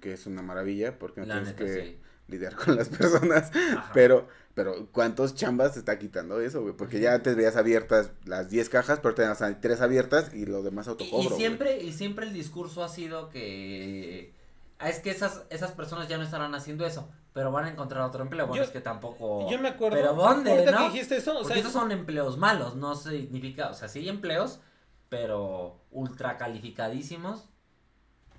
que 0.00 0.12
es 0.12 0.26
una 0.26 0.40
maravilla, 0.40 1.00
porque 1.00 1.22
no 1.22 1.26
La 1.26 1.34
tienes 1.42 1.48
neta, 1.48 1.64
que 1.64 1.84
sí. 1.84 1.98
lidiar 2.28 2.54
con 2.54 2.76
las 2.76 2.88
personas. 2.96 3.50
Ajá. 3.52 3.90
Pero, 3.92 4.28
pero, 4.54 4.86
¿cuántos 4.92 5.34
chambas 5.34 5.72
se 5.72 5.80
está 5.80 5.98
quitando 5.98 6.40
eso, 6.40 6.62
güey? 6.62 6.74
Porque 6.76 7.00
ya 7.00 7.12
antes 7.14 7.34
veías 7.34 7.56
abiertas 7.56 8.12
las 8.24 8.50
10 8.50 8.68
cajas, 8.68 9.00
pero 9.02 9.16
tenías 9.16 9.42
tres 9.60 9.80
abiertas 9.80 10.32
y 10.32 10.46
los 10.46 10.62
demás 10.62 10.86
autocobro. 10.86 11.34
Y, 11.34 11.36
siempre, 11.36 11.82
y 11.82 11.92
siempre 11.92 12.24
el 12.24 12.32
discurso 12.32 12.84
ha 12.84 12.88
sido 12.88 13.30
que 13.30 14.37
ah, 14.78 14.88
es 14.88 15.00
que 15.00 15.10
esas, 15.10 15.44
esas 15.50 15.72
personas 15.72 16.08
ya 16.08 16.16
no 16.18 16.24
estarán 16.24 16.54
haciendo 16.54 16.84
eso, 16.86 17.08
pero 17.32 17.50
van 17.52 17.64
a 17.66 17.70
encontrar 17.70 18.02
otro 18.02 18.22
empleo. 18.22 18.46
Bueno, 18.46 18.62
Yo- 18.62 18.64
es 18.66 18.70
que 18.70 18.80
tampoco. 18.80 19.48
Yo 19.50 19.58
me 19.58 19.68
acuerdo. 19.68 19.96
Pero 19.96 20.14
¿dónde, 20.14 20.50
ahorita 20.50 20.70
no? 20.72 20.78
que 20.78 20.92
dijiste 20.92 21.16
eso, 21.16 21.32
o 21.32 21.38
Porque 21.42 21.54
sea, 21.54 21.60
esos 21.60 21.72
son 21.72 21.92
empleos 21.92 22.36
malos, 22.36 22.76
no 22.76 22.94
significa, 22.94 23.70
o 23.70 23.74
sea, 23.74 23.88
sí 23.88 24.00
hay 24.00 24.08
empleos, 24.08 24.60
pero 25.08 25.80
ultra 25.90 26.36
calificadísimos. 26.38 27.48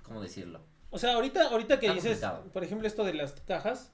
¿Cómo 0.02 0.20
decirlo? 0.20 0.60
o 0.92 0.98
sea, 0.98 1.14
ahorita, 1.14 1.48
ahorita 1.50 1.78
que 1.78 1.86
Está 1.86 1.94
dices, 1.94 2.18
complicado. 2.20 2.52
por 2.52 2.64
ejemplo, 2.64 2.88
esto 2.88 3.04
de 3.04 3.14
las 3.14 3.32
cajas, 3.42 3.92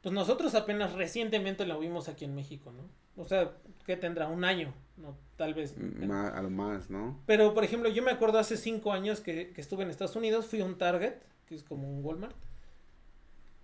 pues 0.00 0.12
nosotros 0.14 0.54
apenas 0.54 0.92
recientemente 0.92 1.66
lo 1.66 1.80
vimos 1.80 2.08
aquí 2.08 2.24
en 2.24 2.36
México, 2.36 2.70
¿no? 2.70 2.88
O 3.20 3.26
sea, 3.26 3.50
que 3.84 3.96
tendrá 3.96 4.28
un 4.28 4.44
año, 4.44 4.72
no, 4.96 5.16
tal 5.36 5.54
vez. 5.54 5.74
Ma- 5.76 6.28
a 6.28 6.40
lo 6.42 6.50
más, 6.50 6.88
¿no? 6.88 7.20
Pero, 7.26 7.52
por 7.52 7.64
ejemplo, 7.64 7.88
yo 7.88 8.00
me 8.04 8.12
acuerdo 8.12 8.38
hace 8.38 8.56
cinco 8.56 8.92
años 8.92 9.18
que, 9.20 9.52
que 9.52 9.60
estuve 9.60 9.82
en 9.82 9.90
Estados 9.90 10.14
Unidos, 10.14 10.46
fui 10.46 10.60
a 10.60 10.64
un 10.64 10.78
Target, 10.78 11.14
que 11.46 11.54
es 11.54 11.62
como 11.62 11.88
un 11.90 12.04
Walmart, 12.04 12.36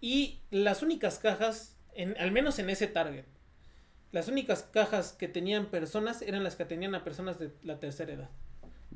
y 0.01 0.41
las 0.51 0.83
únicas 0.83 1.18
cajas, 1.18 1.76
en, 1.95 2.16
al 2.18 2.33
menos 2.33 2.59
en 2.59 2.70
ese 2.70 2.87
Target, 2.87 3.24
las 4.11 4.28
únicas 4.28 4.62
cajas 4.72 5.12
que 5.12 5.28
tenían 5.28 5.66
personas 5.66 6.22
eran 6.22 6.45
las 6.45 6.57
que 6.57 6.64
tenían 6.64 6.95
a 6.95 7.05
personas 7.05 7.39
de 7.39 7.53
la 7.62 7.78
tercera 7.80 8.12
edad. 8.12 8.30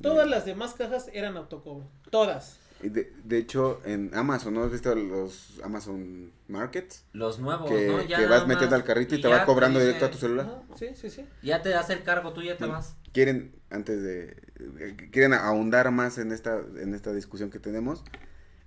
Todas 0.02 0.28
las 0.28 0.44
demás 0.44 0.74
cajas 0.74 1.08
eran 1.14 1.36
autocobro, 1.38 1.88
todas. 2.10 2.58
De, 2.82 3.10
de 3.24 3.38
hecho, 3.38 3.80
en 3.86 4.10
Amazon, 4.14 4.52
¿no 4.52 4.62
has 4.64 4.70
visto 4.70 4.94
los 4.94 5.58
Amazon 5.64 6.30
Markets? 6.48 7.04
Los 7.14 7.38
nuevos, 7.38 7.70
Que, 7.70 7.86
¿no? 7.88 8.02
Ya 8.02 8.18
que 8.18 8.26
vas 8.26 8.46
metiendo 8.46 8.76
al 8.76 8.84
carrito 8.84 9.14
y, 9.14 9.18
y 9.18 9.20
te 9.22 9.28
va 9.28 9.46
cobrando 9.46 9.78
dice- 9.78 9.86
directo 9.94 10.06
a 10.06 10.10
tu 10.10 10.18
celular. 10.18 10.46
Ajá, 10.46 10.76
sí, 10.78 10.88
sí, 10.94 11.08
sí. 11.08 11.26
Ya 11.40 11.62
te 11.62 11.74
hace 11.74 11.94
el 11.94 12.02
cargo, 12.02 12.34
tú 12.34 12.42
ya 12.42 12.58
te 12.58 12.66
Mm. 12.66 12.70
vas. 12.70 12.94
quieren 13.14 13.54
antes 13.70 14.02
de 14.02 14.36
eh, 14.78 15.08
quieren 15.10 15.32
ahondar 15.32 15.90
más 15.90 16.18
en 16.18 16.30
esta 16.32 16.58
en 16.76 16.92
esta 16.94 17.14
discusión 17.14 17.48
que 17.50 17.58
tenemos 17.58 18.04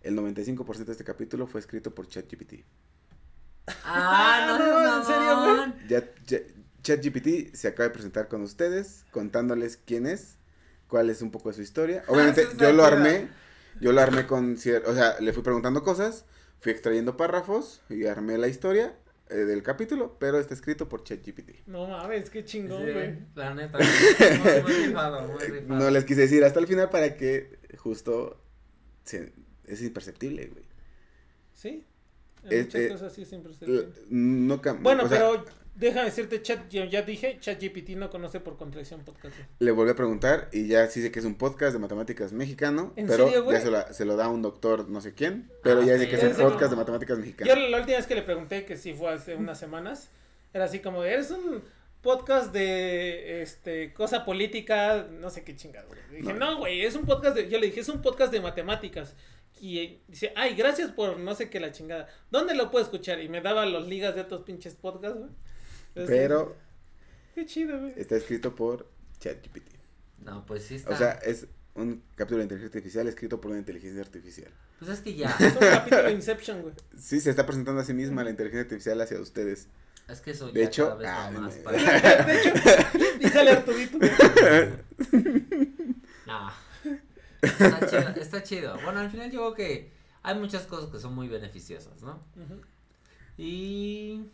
el 0.01 0.15
95% 0.17 0.85
de 0.85 0.91
este 0.91 1.03
capítulo 1.03 1.47
fue 1.47 1.59
escrito 1.59 1.93
por 1.93 2.07
ChatGPT 2.07 2.63
Ah, 3.83 4.45
no, 4.47 4.57
no, 4.57 4.83
no, 4.83 4.97
¿en 4.99 5.05
serio, 5.05 5.39
güey? 5.73 5.87
ya, 5.87 6.03
ya- 6.25 6.39
ChatGPT 6.81 7.53
se 7.55 7.67
acaba 7.67 7.89
de 7.89 7.93
presentar 7.93 8.27
con 8.27 8.41
ustedes 8.41 9.05
contándoles 9.11 9.77
quién 9.77 10.07
es 10.07 10.37
cuál 10.87 11.09
es 11.09 11.21
un 11.21 11.29
poco 11.29 11.49
de 11.49 11.55
su 11.55 11.61
historia 11.61 12.03
obviamente 12.07 12.41
eso 12.41 12.51
está 12.51 12.63
yo 12.69 12.73
lo 12.73 12.83
armé 12.85 13.27
yo 13.81 13.91
lo 13.91 14.01
armé 14.01 14.25
con 14.25 14.53
o 14.53 14.57
sea 14.57 15.19
le 15.19 15.33
fui 15.33 15.43
preguntando 15.43 15.83
cosas 15.83 16.25
fui 16.61 16.71
extrayendo 16.71 17.15
párrafos 17.17 17.81
y 17.89 18.05
armé 18.07 18.37
la 18.37 18.47
historia 18.47 18.95
eh, 19.29 19.35
del 19.35 19.61
capítulo 19.61 20.15
pero 20.19 20.39
está 20.39 20.53
escrito 20.53 20.87
por 20.89 21.03
ChatGPT 21.03 21.67
No 21.67 21.85
mames, 21.87 22.29
qué 22.29 22.43
chingón, 22.45 22.85
Sí, 22.85 22.91
güey. 22.93 23.19
la 23.35 23.53
neta. 23.53 23.77
Muy, 23.77 24.61
muy 24.63 24.71
rifado, 24.87 25.27
muy 25.27 25.43
rifado. 25.47 25.79
no 25.79 25.89
les 25.91 26.05
quise 26.05 26.21
decir 26.21 26.43
hasta 26.45 26.59
el 26.59 26.65
final 26.67 26.89
para 26.89 27.15
que 27.17 27.59
justo 27.77 28.41
se- 29.03 29.33
es 29.69 29.81
imperceptible 29.81 30.47
güey 30.47 30.63
Sí. 31.53 31.85
En 32.45 32.53
Es- 32.53 32.65
muchas 32.67 32.81
eh, 32.81 32.89
cosas 32.89 33.13
sí 33.13 33.25
siempre 33.25 33.53
se 33.53 33.65
L- 33.65 33.87
No 34.09 34.61
Bueno, 34.79 35.03
o 35.03 35.09
sea, 35.09 35.17
pero 35.19 35.45
déjame 35.75 36.05
decirte, 36.05 36.41
chat, 36.41 36.69
yo 36.69 36.85
ya 36.85 37.01
dije, 37.01 37.37
ChatGPT 37.39 37.89
no 37.97 38.09
conoce 38.09 38.39
por 38.39 38.55
contradicción 38.57 39.01
podcast. 39.03 39.35
Le 39.59 39.71
volví 39.71 39.91
a 39.91 39.95
preguntar 39.95 40.47
y 40.53 40.67
ya 40.67 40.87
sí 40.87 41.01
sé 41.01 41.11
que 41.11 41.19
es 41.19 41.25
un 41.25 41.35
podcast 41.35 41.73
de 41.73 41.79
matemáticas 41.79 42.31
mexicano, 42.31 42.93
¿En 42.95 43.07
pero 43.07 43.25
serio, 43.25 43.43
güey? 43.43 43.57
ya 43.57 43.63
se 43.63 43.71
lo, 43.71 43.93
se 43.93 44.05
lo 44.05 44.15
da 44.15 44.29
un 44.29 44.41
doctor 44.41 44.87
no 44.89 45.01
sé 45.01 45.13
quién, 45.13 45.51
pero 45.63 45.81
Ah, 45.81 45.85
ya 45.85 45.97
sé 45.97 46.07
que 46.07 46.15
es 46.15 46.23
un 46.23 46.31
podcast 46.35 46.71
de 46.71 46.77
matemáticas 46.77 47.17
Yo 47.17 47.21
mexicano. 47.21 47.55
la 47.67 47.77
última 47.79 47.97
vez 47.97 48.07
que 48.07 48.15
le 48.15 48.21
pregunté, 48.23 48.63
que 48.65 48.77
sí 48.77 48.93
fue 48.93 49.09
hace 49.13 49.35
unas 49.35 49.59
semanas, 49.59 50.09
era 50.53 50.63
así 50.65 50.79
como, 50.79 51.03
eres 51.03 51.31
un 51.31 51.61
podcast 52.01 52.51
de, 52.53 53.41
este, 53.41 53.93
cosa 53.93 54.25
política, 54.25 55.07
no 55.11 55.29
sé 55.29 55.43
qué 55.43 55.55
chingado, 55.55 55.87
güey. 55.89 55.99
Dije, 56.21 56.33
No. 56.33 56.39
no, 56.51 56.57
güey, 56.57 56.81
es 56.85 56.95
un 56.95 57.05
podcast 57.05 57.35
de, 57.35 57.49
yo 57.49 57.59
le 57.59 57.67
dije, 57.67 57.81
es 57.81 57.89
un 57.89 58.01
podcast 58.01 58.31
de 58.31 58.41
matemáticas. 58.41 59.13
Y 59.61 59.79
eh, 59.79 60.01
dice, 60.07 60.31
ay, 60.37 60.55
gracias 60.55 60.91
por 60.91 61.19
no 61.19 61.35
sé 61.35 61.49
qué 61.49 61.59
la 61.59 61.71
chingada. 61.71 62.07
¿Dónde 62.31 62.55
lo 62.55 62.71
puedo 62.71 62.83
escuchar? 62.85 63.19
Y 63.21 63.27
me 63.27 63.41
daba 63.41 63.65
los 63.65 63.87
ligas 63.87 64.15
de 64.15 64.21
otros 64.21 64.41
pinches 64.43 64.75
podcasts, 64.75 65.17
güey. 65.19 65.31
Entonces, 65.89 66.17
Pero 66.17 66.55
Qué 67.35 67.45
chido, 67.45 67.77
güey. 67.79 67.93
está 67.97 68.15
escrito 68.15 68.55
por 68.55 68.87
ChatGPT. 69.19 69.67
No, 70.23 70.45
pues 70.45 70.63
sí 70.63 70.75
está. 70.75 70.91
O 70.93 70.97
sea, 70.97 71.11
es 71.11 71.47
un 71.75 72.01
capítulo 72.15 72.37
de 72.39 72.43
inteligencia 72.43 72.77
artificial 72.77 73.07
escrito 73.07 73.39
por 73.41 73.51
una 73.51 73.59
inteligencia 73.59 74.01
artificial. 74.01 74.51
pues 74.79 74.91
es 74.91 75.01
que 75.01 75.15
ya. 75.15 75.29
Es 75.39 75.53
un 75.53 75.59
capítulo 75.59 76.03
de 76.03 76.11
Inception, 76.11 76.61
güey. 76.61 76.73
Sí, 76.97 77.19
se 77.19 77.29
está 77.29 77.45
presentando 77.45 77.81
a 77.81 77.83
sí 77.85 77.93
misma 77.93 78.23
la 78.23 78.29
inteligencia 78.29 78.63
artificial 78.63 78.99
hacia 79.01 79.19
ustedes. 79.19 79.67
Es 80.09 80.21
que 80.21 80.31
eso 80.31 80.51
De 80.51 80.61
ya 80.61 80.67
hecho, 80.67 80.83
cada 80.85 80.95
vez 80.95 81.07
va 81.07 81.31
más 81.39 81.55
me- 81.55 81.61
para- 81.61 81.77
De 82.25 82.39
hecho, 82.39 82.53
y 83.21 83.27
sale 83.29 83.51
Arturito. 83.51 83.97
No. 86.25 86.51
Está 87.41 87.87
chido, 87.87 88.09
está 88.21 88.43
chido. 88.43 88.77
Bueno, 88.83 88.99
al 88.99 89.09
final 89.09 89.31
yo 89.31 89.39
creo 89.39 89.53
que 89.55 89.93
hay 90.23 90.37
muchas 90.37 90.65
cosas 90.67 90.89
que 90.91 90.99
son 90.99 91.15
muy 91.15 91.27
beneficiosas, 91.27 92.01
¿no? 92.03 92.23
Y. 93.37 94.25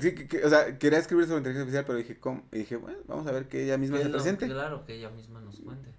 Sí, 0.00 0.14
que- 0.14 0.26
que- 0.28 0.44
o 0.44 0.48
sea, 0.48 0.78
quería 0.78 0.98
escribir 0.98 1.26
sobre 1.26 1.38
inteligencia 1.38 1.80
artificial, 1.80 1.84
pero 1.86 1.98
dije, 1.98 2.18
¿cómo? 2.20 2.48
Y 2.52 2.58
dije, 2.60 2.76
bueno, 2.76 2.98
vamos 3.06 3.26
a 3.26 3.32
ver 3.32 3.48
que 3.48 3.64
ella 3.64 3.76
misma 3.76 3.98
que 3.98 4.04
se 4.04 4.08
lo- 4.08 4.14
presente. 4.16 4.46
Claro, 4.46 4.86
que 4.86 4.94
ella 4.94 5.10
misma 5.10 5.40
nos 5.40 5.60
cuente. 5.60 5.92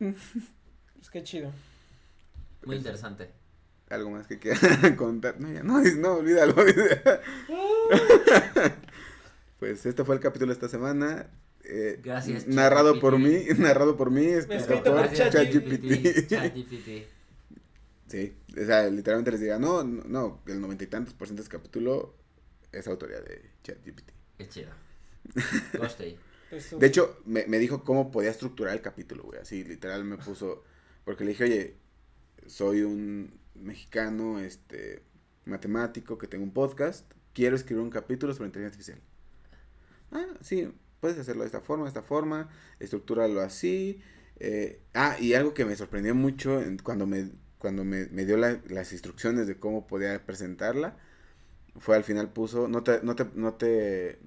Pues 0.98 1.10
qué 1.10 1.22
chido. 1.22 1.52
Muy 2.64 2.74
interesante. 2.76 3.30
Algo 3.90 4.10
más 4.10 4.26
que 4.26 4.38
quieran 4.38 4.96
contar. 4.96 5.40
No, 5.40 5.52
ya 5.52 5.62
no, 5.62 5.80
no, 5.96 6.14
olvídalo. 6.16 6.54
Pues 9.58 9.84
este 9.86 10.04
fue 10.04 10.14
el 10.14 10.20
capítulo 10.20 10.48
de 10.48 10.54
esta 10.54 10.68
semana. 10.68 11.28
eh, 11.64 11.98
Gracias, 12.02 12.46
Narrado 12.46 13.00
por 13.00 13.18
mí, 13.18 13.44
narrado 13.58 13.96
por 13.96 14.10
mí, 14.10 14.24
escrito 14.26 14.54
Escrito 14.62 14.84
por 14.94 15.06
por 15.06 15.12
ChatGPT. 15.12 16.28
ChatGPT. 16.28 16.88
Sí, 18.06 18.34
o 18.60 18.64
sea, 18.64 18.88
literalmente 18.88 19.32
les 19.32 19.40
diga, 19.40 19.58
no, 19.58 19.82
no, 19.84 20.02
no, 20.04 20.42
el 20.46 20.60
noventa 20.60 20.84
y 20.84 20.86
tantos 20.86 21.12
por 21.14 21.26
ciento 21.28 21.42
de 21.42 21.44
este 21.46 21.56
capítulo 21.56 22.14
es 22.72 22.86
autoría 22.88 23.20
de 23.20 23.50
ChatGPT. 23.62 24.10
Qué 24.38 24.48
chido. 24.48 24.70
Pues, 25.76 25.96
De 26.78 26.86
hecho, 26.86 27.20
me, 27.26 27.44
me 27.46 27.58
dijo 27.58 27.84
cómo 27.84 28.10
podía 28.10 28.30
estructurar 28.30 28.74
el 28.74 28.80
capítulo, 28.80 29.24
güey. 29.24 29.40
Así, 29.40 29.64
literal, 29.64 30.04
me 30.04 30.16
puso. 30.16 30.64
Porque 31.04 31.24
le 31.24 31.30
dije, 31.30 31.44
oye, 31.44 31.74
soy 32.46 32.82
un 32.82 33.38
mexicano, 33.62 34.38
este, 34.40 35.02
matemático, 35.46 36.18
que 36.18 36.26
tengo 36.28 36.44
un 36.44 36.52
podcast. 36.52 37.10
Quiero 37.34 37.56
escribir 37.56 37.82
un 37.84 37.90
capítulo 37.90 38.32
sobre 38.34 38.48
inteligencia 38.48 38.76
artificial. 38.94 39.00
Ah, 40.12 40.26
sí, 40.40 40.72
puedes 41.00 41.18
hacerlo 41.18 41.42
de 41.42 41.46
esta 41.46 41.60
forma, 41.60 41.84
de 41.84 41.88
esta 41.88 42.02
forma. 42.02 42.48
Estructúralo 42.80 43.40
así. 43.40 44.00
eh, 44.40 44.80
ah, 44.94 45.16
y 45.20 45.34
algo 45.34 45.52
que 45.54 45.64
me 45.64 45.74
sorprendió 45.76 46.14
mucho 46.14 46.62
cuando 46.84 47.06
me, 47.06 47.30
cuando 47.58 47.84
me, 47.84 48.06
me 48.06 48.24
dio 48.24 48.36
la- 48.36 48.60
las 48.68 48.92
instrucciones 48.92 49.46
de 49.48 49.58
cómo 49.58 49.86
podía 49.86 50.24
presentarla. 50.24 50.96
Fue 51.78 51.96
al 51.96 52.04
final 52.04 52.32
puso, 52.32 52.68
no 52.68 52.82
te, 52.84 53.00
no 53.02 53.16
te, 53.16 53.26
no 53.34 53.54
te, 53.54 54.20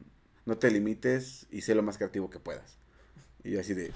no 0.45 0.57
te 0.57 0.71
limites 0.71 1.47
y 1.51 1.61
sé 1.61 1.75
lo 1.75 1.83
más 1.83 1.97
creativo 1.97 2.29
que 2.29 2.39
puedas. 2.39 2.77
Y 3.43 3.51
yo 3.51 3.61
así 3.61 3.73
de, 3.75 3.91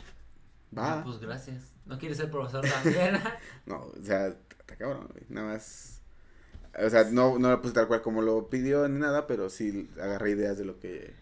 va. 0.78 1.00
Ah, 1.00 1.04
pues 1.04 1.20
gracias. 1.20 1.74
¿No 1.86 1.98
quieres 1.98 2.18
ser 2.18 2.32
profesor 2.32 2.66
también? 2.68 3.16
No, 3.66 3.78
o 3.98 4.02
sea, 4.04 4.36
está 4.66 4.76
cabrón, 4.76 5.08
güey. 5.12 5.24
Nada 5.30 5.54
más. 5.54 6.02
O 6.84 6.90
sea, 6.90 7.06
no, 7.06 7.40
no 7.40 7.50
lo 7.52 7.62
puse 7.62 7.74
tal 7.74 7.88
cual 7.88 8.02
como 8.02 8.22
lo 8.22 8.50
pidió 8.50 8.88
ni 8.88 9.00
nada, 9.00 9.28
pero 9.28 9.50
sí 9.50 9.90
agarré 9.96 10.32
ideas 10.32 10.58
de 10.58 10.66
lo 10.66 10.80
que 10.80 11.14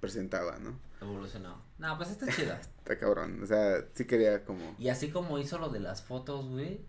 presentaba, 0.00 0.58
¿no? 0.58 0.78
Evolucionó. 1.00 1.62
No, 1.78 1.96
pues 1.96 2.10
está 2.10 2.26
chido. 2.32 2.54
Está 2.86 2.98
cabrón. 2.98 3.42
O 3.42 3.46
sea, 3.46 3.84
sí 3.94 4.06
quería 4.06 4.44
como. 4.44 4.76
Y 4.78 4.88
así 4.88 5.10
como 5.10 5.38
hizo 5.38 5.58
lo 5.58 5.68
de 5.68 5.80
las 5.80 6.02
fotos, 6.02 6.48
güey. 6.48 6.80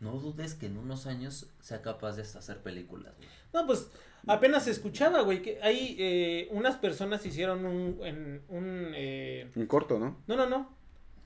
No 0.00 0.12
dudes 0.12 0.54
que 0.54 0.66
en 0.66 0.76
unos 0.76 1.06
años 1.06 1.50
sea 1.60 1.82
capaz 1.82 2.16
de 2.16 2.22
hacer 2.22 2.62
películas, 2.62 3.16
güey. 3.16 3.28
No, 3.52 3.66
pues 3.66 3.88
apenas 4.26 4.64
se 4.64 4.70
escuchaba, 4.70 5.22
güey, 5.22 5.42
que 5.42 5.60
hay 5.62 5.96
eh, 5.98 6.48
unas 6.52 6.76
personas 6.76 7.24
hicieron 7.26 7.64
un, 7.64 7.98
en, 8.04 8.42
un, 8.48 8.92
eh, 8.94 9.50
Un 9.56 9.66
corto, 9.66 9.98
¿no? 9.98 10.18
no, 10.26 10.36
no, 10.36 10.48
no, 10.48 10.77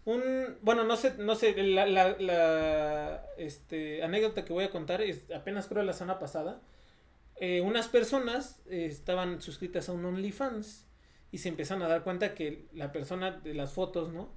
un, 0.04 0.58
bueno, 0.62 0.84
no 0.84 0.96
sé, 0.96 1.14
no 1.18 1.34
sé, 1.36 1.54
la, 1.62 1.86
la, 1.86 2.16
la, 2.18 3.26
este, 3.38 4.02
anécdota 4.02 4.44
que 4.44 4.52
voy 4.52 4.64
a 4.64 4.70
contar 4.70 5.00
es 5.02 5.30
apenas 5.30 5.68
creo 5.68 5.82
la 5.82 5.92
semana 5.92 6.18
pasada, 6.18 6.60
eh, 7.36 7.60
unas 7.60 7.88
personas 7.88 8.60
eh, 8.66 8.86
estaban 8.86 9.40
suscritas 9.40 9.88
a 9.88 9.92
un 9.92 10.04
OnlyFans 10.04 10.86
y 11.30 11.38
se 11.38 11.48
empezaron 11.48 11.82
a 11.82 11.88
dar 11.88 12.04
cuenta 12.04 12.34
que 12.34 12.66
la 12.72 12.92
persona 12.92 13.30
de 13.30 13.54
las 13.54 13.72
fotos, 13.72 14.12
¿no? 14.12 14.30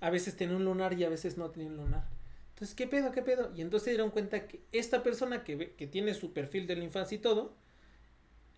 A 0.00 0.10
veces 0.10 0.36
tenía 0.36 0.56
un 0.56 0.64
lunar 0.64 0.94
y 0.94 1.04
a 1.04 1.08
veces 1.08 1.36
no 1.36 1.50
tenía 1.50 1.68
un 1.68 1.76
lunar. 1.76 2.08
Entonces, 2.50 2.74
¿qué 2.74 2.86
pedo, 2.86 3.12
qué 3.12 3.22
pedo? 3.22 3.52
Y 3.56 3.60
entonces 3.62 3.84
se 3.84 3.90
dieron 3.90 4.10
cuenta 4.10 4.46
que 4.46 4.60
esta 4.72 5.02
persona 5.02 5.44
que, 5.44 5.74
que 5.74 5.86
tiene 5.86 6.14
su 6.14 6.32
perfil 6.32 6.66
de 6.66 6.74
infancia 6.74 7.16
y 7.16 7.20
todo, 7.20 7.54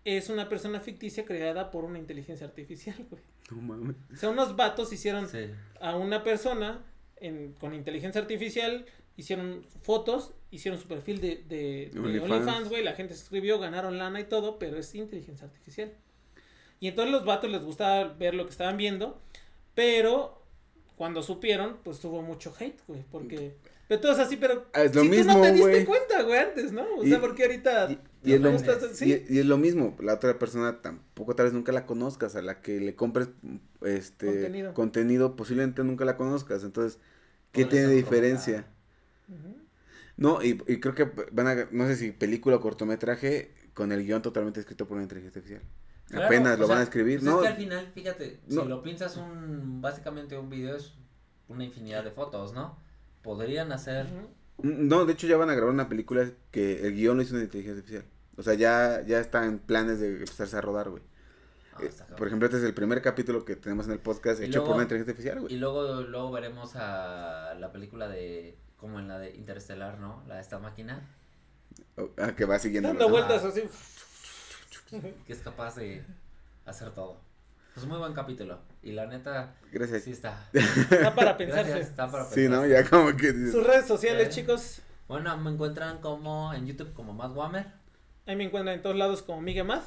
es 0.05 0.29
una 0.29 0.49
persona 0.49 0.79
ficticia 0.79 1.25
creada 1.25 1.71
por 1.71 1.85
una 1.85 1.99
inteligencia 1.99 2.47
artificial, 2.47 2.95
güey. 3.09 3.23
No 3.55 3.61
mames. 3.61 3.95
O 4.13 4.15
sea, 4.17 4.29
unos 4.29 4.55
vatos 4.55 4.91
hicieron 4.93 5.27
Sí. 5.29 5.49
a 5.79 5.95
una 5.95 6.23
persona 6.23 6.83
en- 7.17 7.53
con 7.53 7.73
inteligencia 7.73 8.19
artificial, 8.21 8.85
hicieron 9.15 9.65
fotos, 9.81 10.33
hicieron 10.51 10.79
su 10.79 10.87
perfil 10.87 11.21
de, 11.21 11.43
de, 11.47 11.91
de 11.93 12.19
OnlyFans. 12.19 12.69
Güey, 12.69 12.83
la 12.83 12.93
gente 12.93 13.13
se 13.13 13.23
escribió, 13.23 13.59
ganaron 13.59 13.97
lana 13.97 14.19
y 14.19 14.25
todo, 14.25 14.59
pero 14.59 14.77
es 14.77 14.93
inteligencia 14.95 15.45
artificial. 15.47 15.93
Y 16.79 16.87
entonces 16.87 17.11
los 17.11 17.23
vatos 17.25 17.49
les 17.49 17.63
gustaba 17.63 18.05
ver 18.13 18.33
lo 18.33 18.45
que 18.45 18.51
estaban 18.51 18.75
viendo, 18.77 19.21
pero 19.73 20.41
cuando 20.95 21.23
supieron, 21.23 21.77
pues 21.83 21.99
tuvo 21.99 22.21
mucho 22.21 22.53
hate, 22.59 22.79
güey, 22.87 23.03
porque... 23.11 23.55
Pero 23.87 23.99
todo 24.01 24.11
es 24.13 24.19
así, 24.19 24.37
pero 24.37 24.65
Ah, 24.73 24.83
es 24.83 24.95
lo 24.95 25.01
si 25.01 25.09
tú 25.09 25.15
mismo, 25.15 25.33
no 25.33 25.41
te 25.41 25.51
diste 25.53 25.69
güey. 25.69 25.85
cuenta, 25.85 26.21
güey, 26.23 26.39
antes, 26.39 26.71
¿no? 26.71 26.83
O 26.97 27.03
Y- 27.03 27.09
sea, 27.09 27.19
porque 27.19 27.43
ahorita... 27.43 27.91
Y, 27.91 27.99
y 28.23 28.33
es 28.33 28.41
lo, 28.41 28.57
sí. 28.93 29.05
y- 29.29 29.35
y 29.35 29.39
es 29.39 29.45
lo 29.45 29.57
mismo, 29.57 29.95
la 30.01 30.13
otra 30.15 30.37
persona 30.39 30.81
tampoco 30.81 31.35
tal 31.35 31.45
vez 31.47 31.53
nunca 31.53 31.71
la 31.71 31.85
conozcas, 31.85 32.35
a 32.35 32.41
la 32.41 32.61
que 32.61 32.79
le 32.79 32.95
compres 32.95 33.29
este 33.81 34.27
Contenido. 34.27 34.73
contenido, 34.73 35.35
posiblemente 35.35 35.83
nunca 35.83 36.05
la 36.05 36.17
conozcas, 36.17 36.63
entonces, 36.63 36.99
¿qué 37.51 37.65
tiene 37.65 37.87
de 37.87 37.95
diferencia? 37.95 38.67
No, 40.17 40.41
y, 40.43 40.61
y 40.67 40.79
creo 40.79 40.93
que 40.95 41.05
van 41.31 41.47
a, 41.47 41.67
no 41.71 41.87
sé 41.87 41.95
si 41.95 42.11
película 42.11 42.57
o 42.57 42.61
cortometraje 42.61 43.51
con 43.73 43.91
el 43.91 44.05
guion 44.05 44.21
totalmente 44.21 44.59
escrito 44.59 44.87
por 44.87 44.95
una 44.95 45.03
inteligencia 45.03 45.39
artificial. 45.39 45.63
Claro, 46.07 46.25
Apenas 46.25 46.59
lo 46.59 46.67
sea, 46.67 46.75
van 46.75 46.81
a 46.81 46.83
escribir, 46.83 47.19
pues 47.19 47.31
¿no? 47.31 47.37
Es 47.37 47.41
que 47.41 47.47
al 47.47 47.55
final, 47.57 47.91
fíjate, 47.93 48.39
No. 48.47 48.61
si 48.63 48.67
lo 48.67 48.83
piensas 48.83 49.17
un, 49.17 49.81
básicamente 49.81 50.37
un 50.37 50.49
video 50.49 50.75
es 50.75 50.93
una 51.47 51.63
infinidad 51.63 52.03
de 52.03 52.11
fotos, 52.11 52.53
¿no? 52.53 52.77
Podrían 53.23 53.71
hacer, 53.71 54.05
No, 54.61 55.05
de 55.05 55.13
hecho 55.13 55.25
ya 55.27 55.37
van 55.37 55.49
a 55.49 55.55
grabar 55.55 55.73
una 55.73 55.89
película 55.89 56.29
que 56.51 56.85
el 56.85 56.93
guion 56.93 57.17
lo 57.17 57.23
hizo 57.23 57.33
una 57.33 57.43
inteligencia 57.45 57.79
artificial. 57.79 58.05
O 58.37 58.43
sea, 58.43 58.53
ya, 58.55 59.01
ya 59.05 59.19
está 59.19 59.45
en 59.45 59.59
planes 59.59 59.99
de 59.99 60.07
empezarse 60.19 60.57
a 60.57 60.61
rodar, 60.61 60.89
güey. 60.89 61.03
Ah, 61.73 61.79
Eh, 61.81 61.91
por 62.17 62.27
ejemplo, 62.27 62.45
este 62.47 62.57
es 62.59 62.63
el 62.63 62.73
primer 62.73 63.01
capítulo 63.01 63.45
que 63.45 63.55
tenemos 63.55 63.85
en 63.87 63.93
el 63.93 63.99
podcast 63.99 64.41
Y 64.41 64.45
hecho 64.45 64.63
por 64.63 64.73
una 64.75 64.83
inteligencia 64.83 65.11
artificial, 65.11 65.37
y 65.37 65.41
güey. 65.41 65.55
luego, 65.57 66.01
luego 66.01 66.31
veremos 66.31 66.75
a 66.75 67.53
la 67.59 67.71
película 67.71 68.07
de 68.07 68.57
como 68.77 68.99
en 68.99 69.07
la 69.07 69.17
de 69.19 69.35
Interestelar, 69.35 69.97
¿no? 69.99 70.23
La 70.27 70.35
de 70.35 70.41
esta 70.41 70.59
máquina, 70.59 71.01
Oh, 71.97 72.09
ah, 72.17 72.33
que 72.35 72.45
va 72.45 72.59
siguiendo. 72.59 72.89
Dando 72.89 73.09
vueltas 73.09 73.43
así. 73.43 73.63
que 75.25 75.33
es 75.33 75.39
capaz 75.39 75.75
de 75.75 76.03
hacer 76.65 76.91
todo. 76.91 77.17
Pues 77.73 77.85
muy 77.87 77.97
buen 77.97 78.13
capítulo. 78.13 78.59
Y 78.83 78.91
la 78.91 79.07
neta, 79.07 79.55
Gracias. 79.71 80.03
sí 80.03 80.11
está. 80.11 80.47
Está 80.53 81.15
para 81.15 81.35
pensarse. 81.37 81.69
Gracias, 81.71 81.89
está 81.89 82.11
para 82.11 82.25
Sí, 82.25 82.47
¿no? 82.47 82.61
pensarse. 82.61 82.69
Ya 82.69 82.89
como 82.89 83.15
que 83.17 83.31
Sus 83.51 83.65
redes 83.65 83.87
sociales, 83.87 84.27
Eh. 84.27 84.29
chicos. 84.31 84.81
Bueno, 85.07 85.35
me 85.37 85.49
encuentran 85.51 85.99
como 85.99 86.53
en 86.53 86.67
YouTube 86.67 86.93
como 86.93 87.13
Matt 87.13 87.35
Wammer. 87.35 87.65
Ahí 88.25 88.35
me 88.35 88.45
encuentran 88.45 88.75
en 88.77 88.81
todos 88.81 88.95
lados 88.95 89.21
como 89.21 89.41
Miguel 89.41 89.65
Math. 89.65 89.83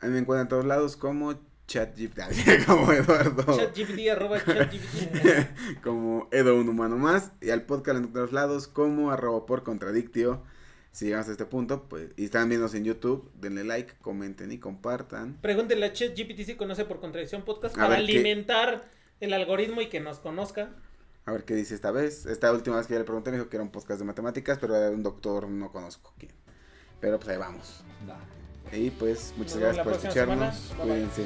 A 0.00 0.06
mí 0.06 0.12
me 0.12 0.18
encuentran 0.18 0.46
en 0.46 0.48
todos 0.48 0.64
lados 0.64 0.96
como 0.96 1.38
ChatGPT, 1.68 2.20
como 2.66 2.92
Eduardo, 2.92 3.56
ChatGPT, 3.56 4.08
arroba 4.10 4.38
ChatGPT. 4.44 5.82
como 5.82 6.28
Edo 6.32 6.56
un 6.56 6.68
humano 6.68 6.96
más, 6.96 7.32
y 7.40 7.50
al 7.50 7.62
podcast 7.62 7.98
en 7.98 8.12
todos 8.12 8.32
lados 8.32 8.68
como 8.68 9.10
arroba 9.10 9.46
por 9.46 9.62
contradictio. 9.62 10.42
Si 10.92 11.04
llegamos 11.06 11.28
a 11.28 11.32
este 11.32 11.44
punto, 11.44 11.88
pues, 11.88 12.10
y 12.16 12.24
están 12.24 12.48
viéndonos 12.48 12.74
en 12.74 12.84
YouTube, 12.84 13.30
denle 13.34 13.64
like, 13.64 13.94
comenten 14.00 14.50
y 14.50 14.58
compartan. 14.58 15.38
Pregúntenle 15.42 15.86
a 15.86 15.92
ChatGPT 15.92 16.40
si 16.44 16.54
conoce 16.54 16.86
por 16.86 17.00
contradicción 17.00 17.42
podcast 17.42 17.76
A 17.76 17.82
para 17.82 17.96
alimentar 17.96 18.88
el 19.20 19.32
algoritmo 19.32 19.80
y 19.80 19.88
que 19.88 20.00
nos 20.00 20.18
conozca. 20.18 20.70
A 21.26 21.32
ver 21.32 21.44
qué 21.44 21.54
dice 21.54 21.74
esta 21.74 21.90
vez. 21.90 22.26
Esta 22.26 22.52
última 22.52 22.76
vez 22.76 22.86
que 22.86 22.94
ya 22.94 23.00
le 23.00 23.04
pregunté 23.04 23.30
me 23.30 23.36
dijo 23.36 23.50
que 23.50 23.56
era 23.56 23.64
un 23.64 23.70
podcast 23.70 23.98
de 23.98 24.06
matemáticas, 24.06 24.58
pero 24.58 24.74
era 24.74 24.90
un 24.90 25.02
doctor, 25.02 25.48
no 25.48 25.70
conozco 25.70 26.14
quién. 26.18 26.32
Pero 27.00 27.18
pues 27.18 27.28
ahí 27.30 27.36
vamos. 27.36 27.80
Va. 28.08 28.18
Y 28.76 28.90
pues 28.90 29.32
muchas 29.36 29.54
Nos 29.56 29.62
gracias 29.62 29.84
por 29.84 30.12
semana. 30.12 30.48
escucharnos. 30.48 30.74
Cuídense. 30.86 31.22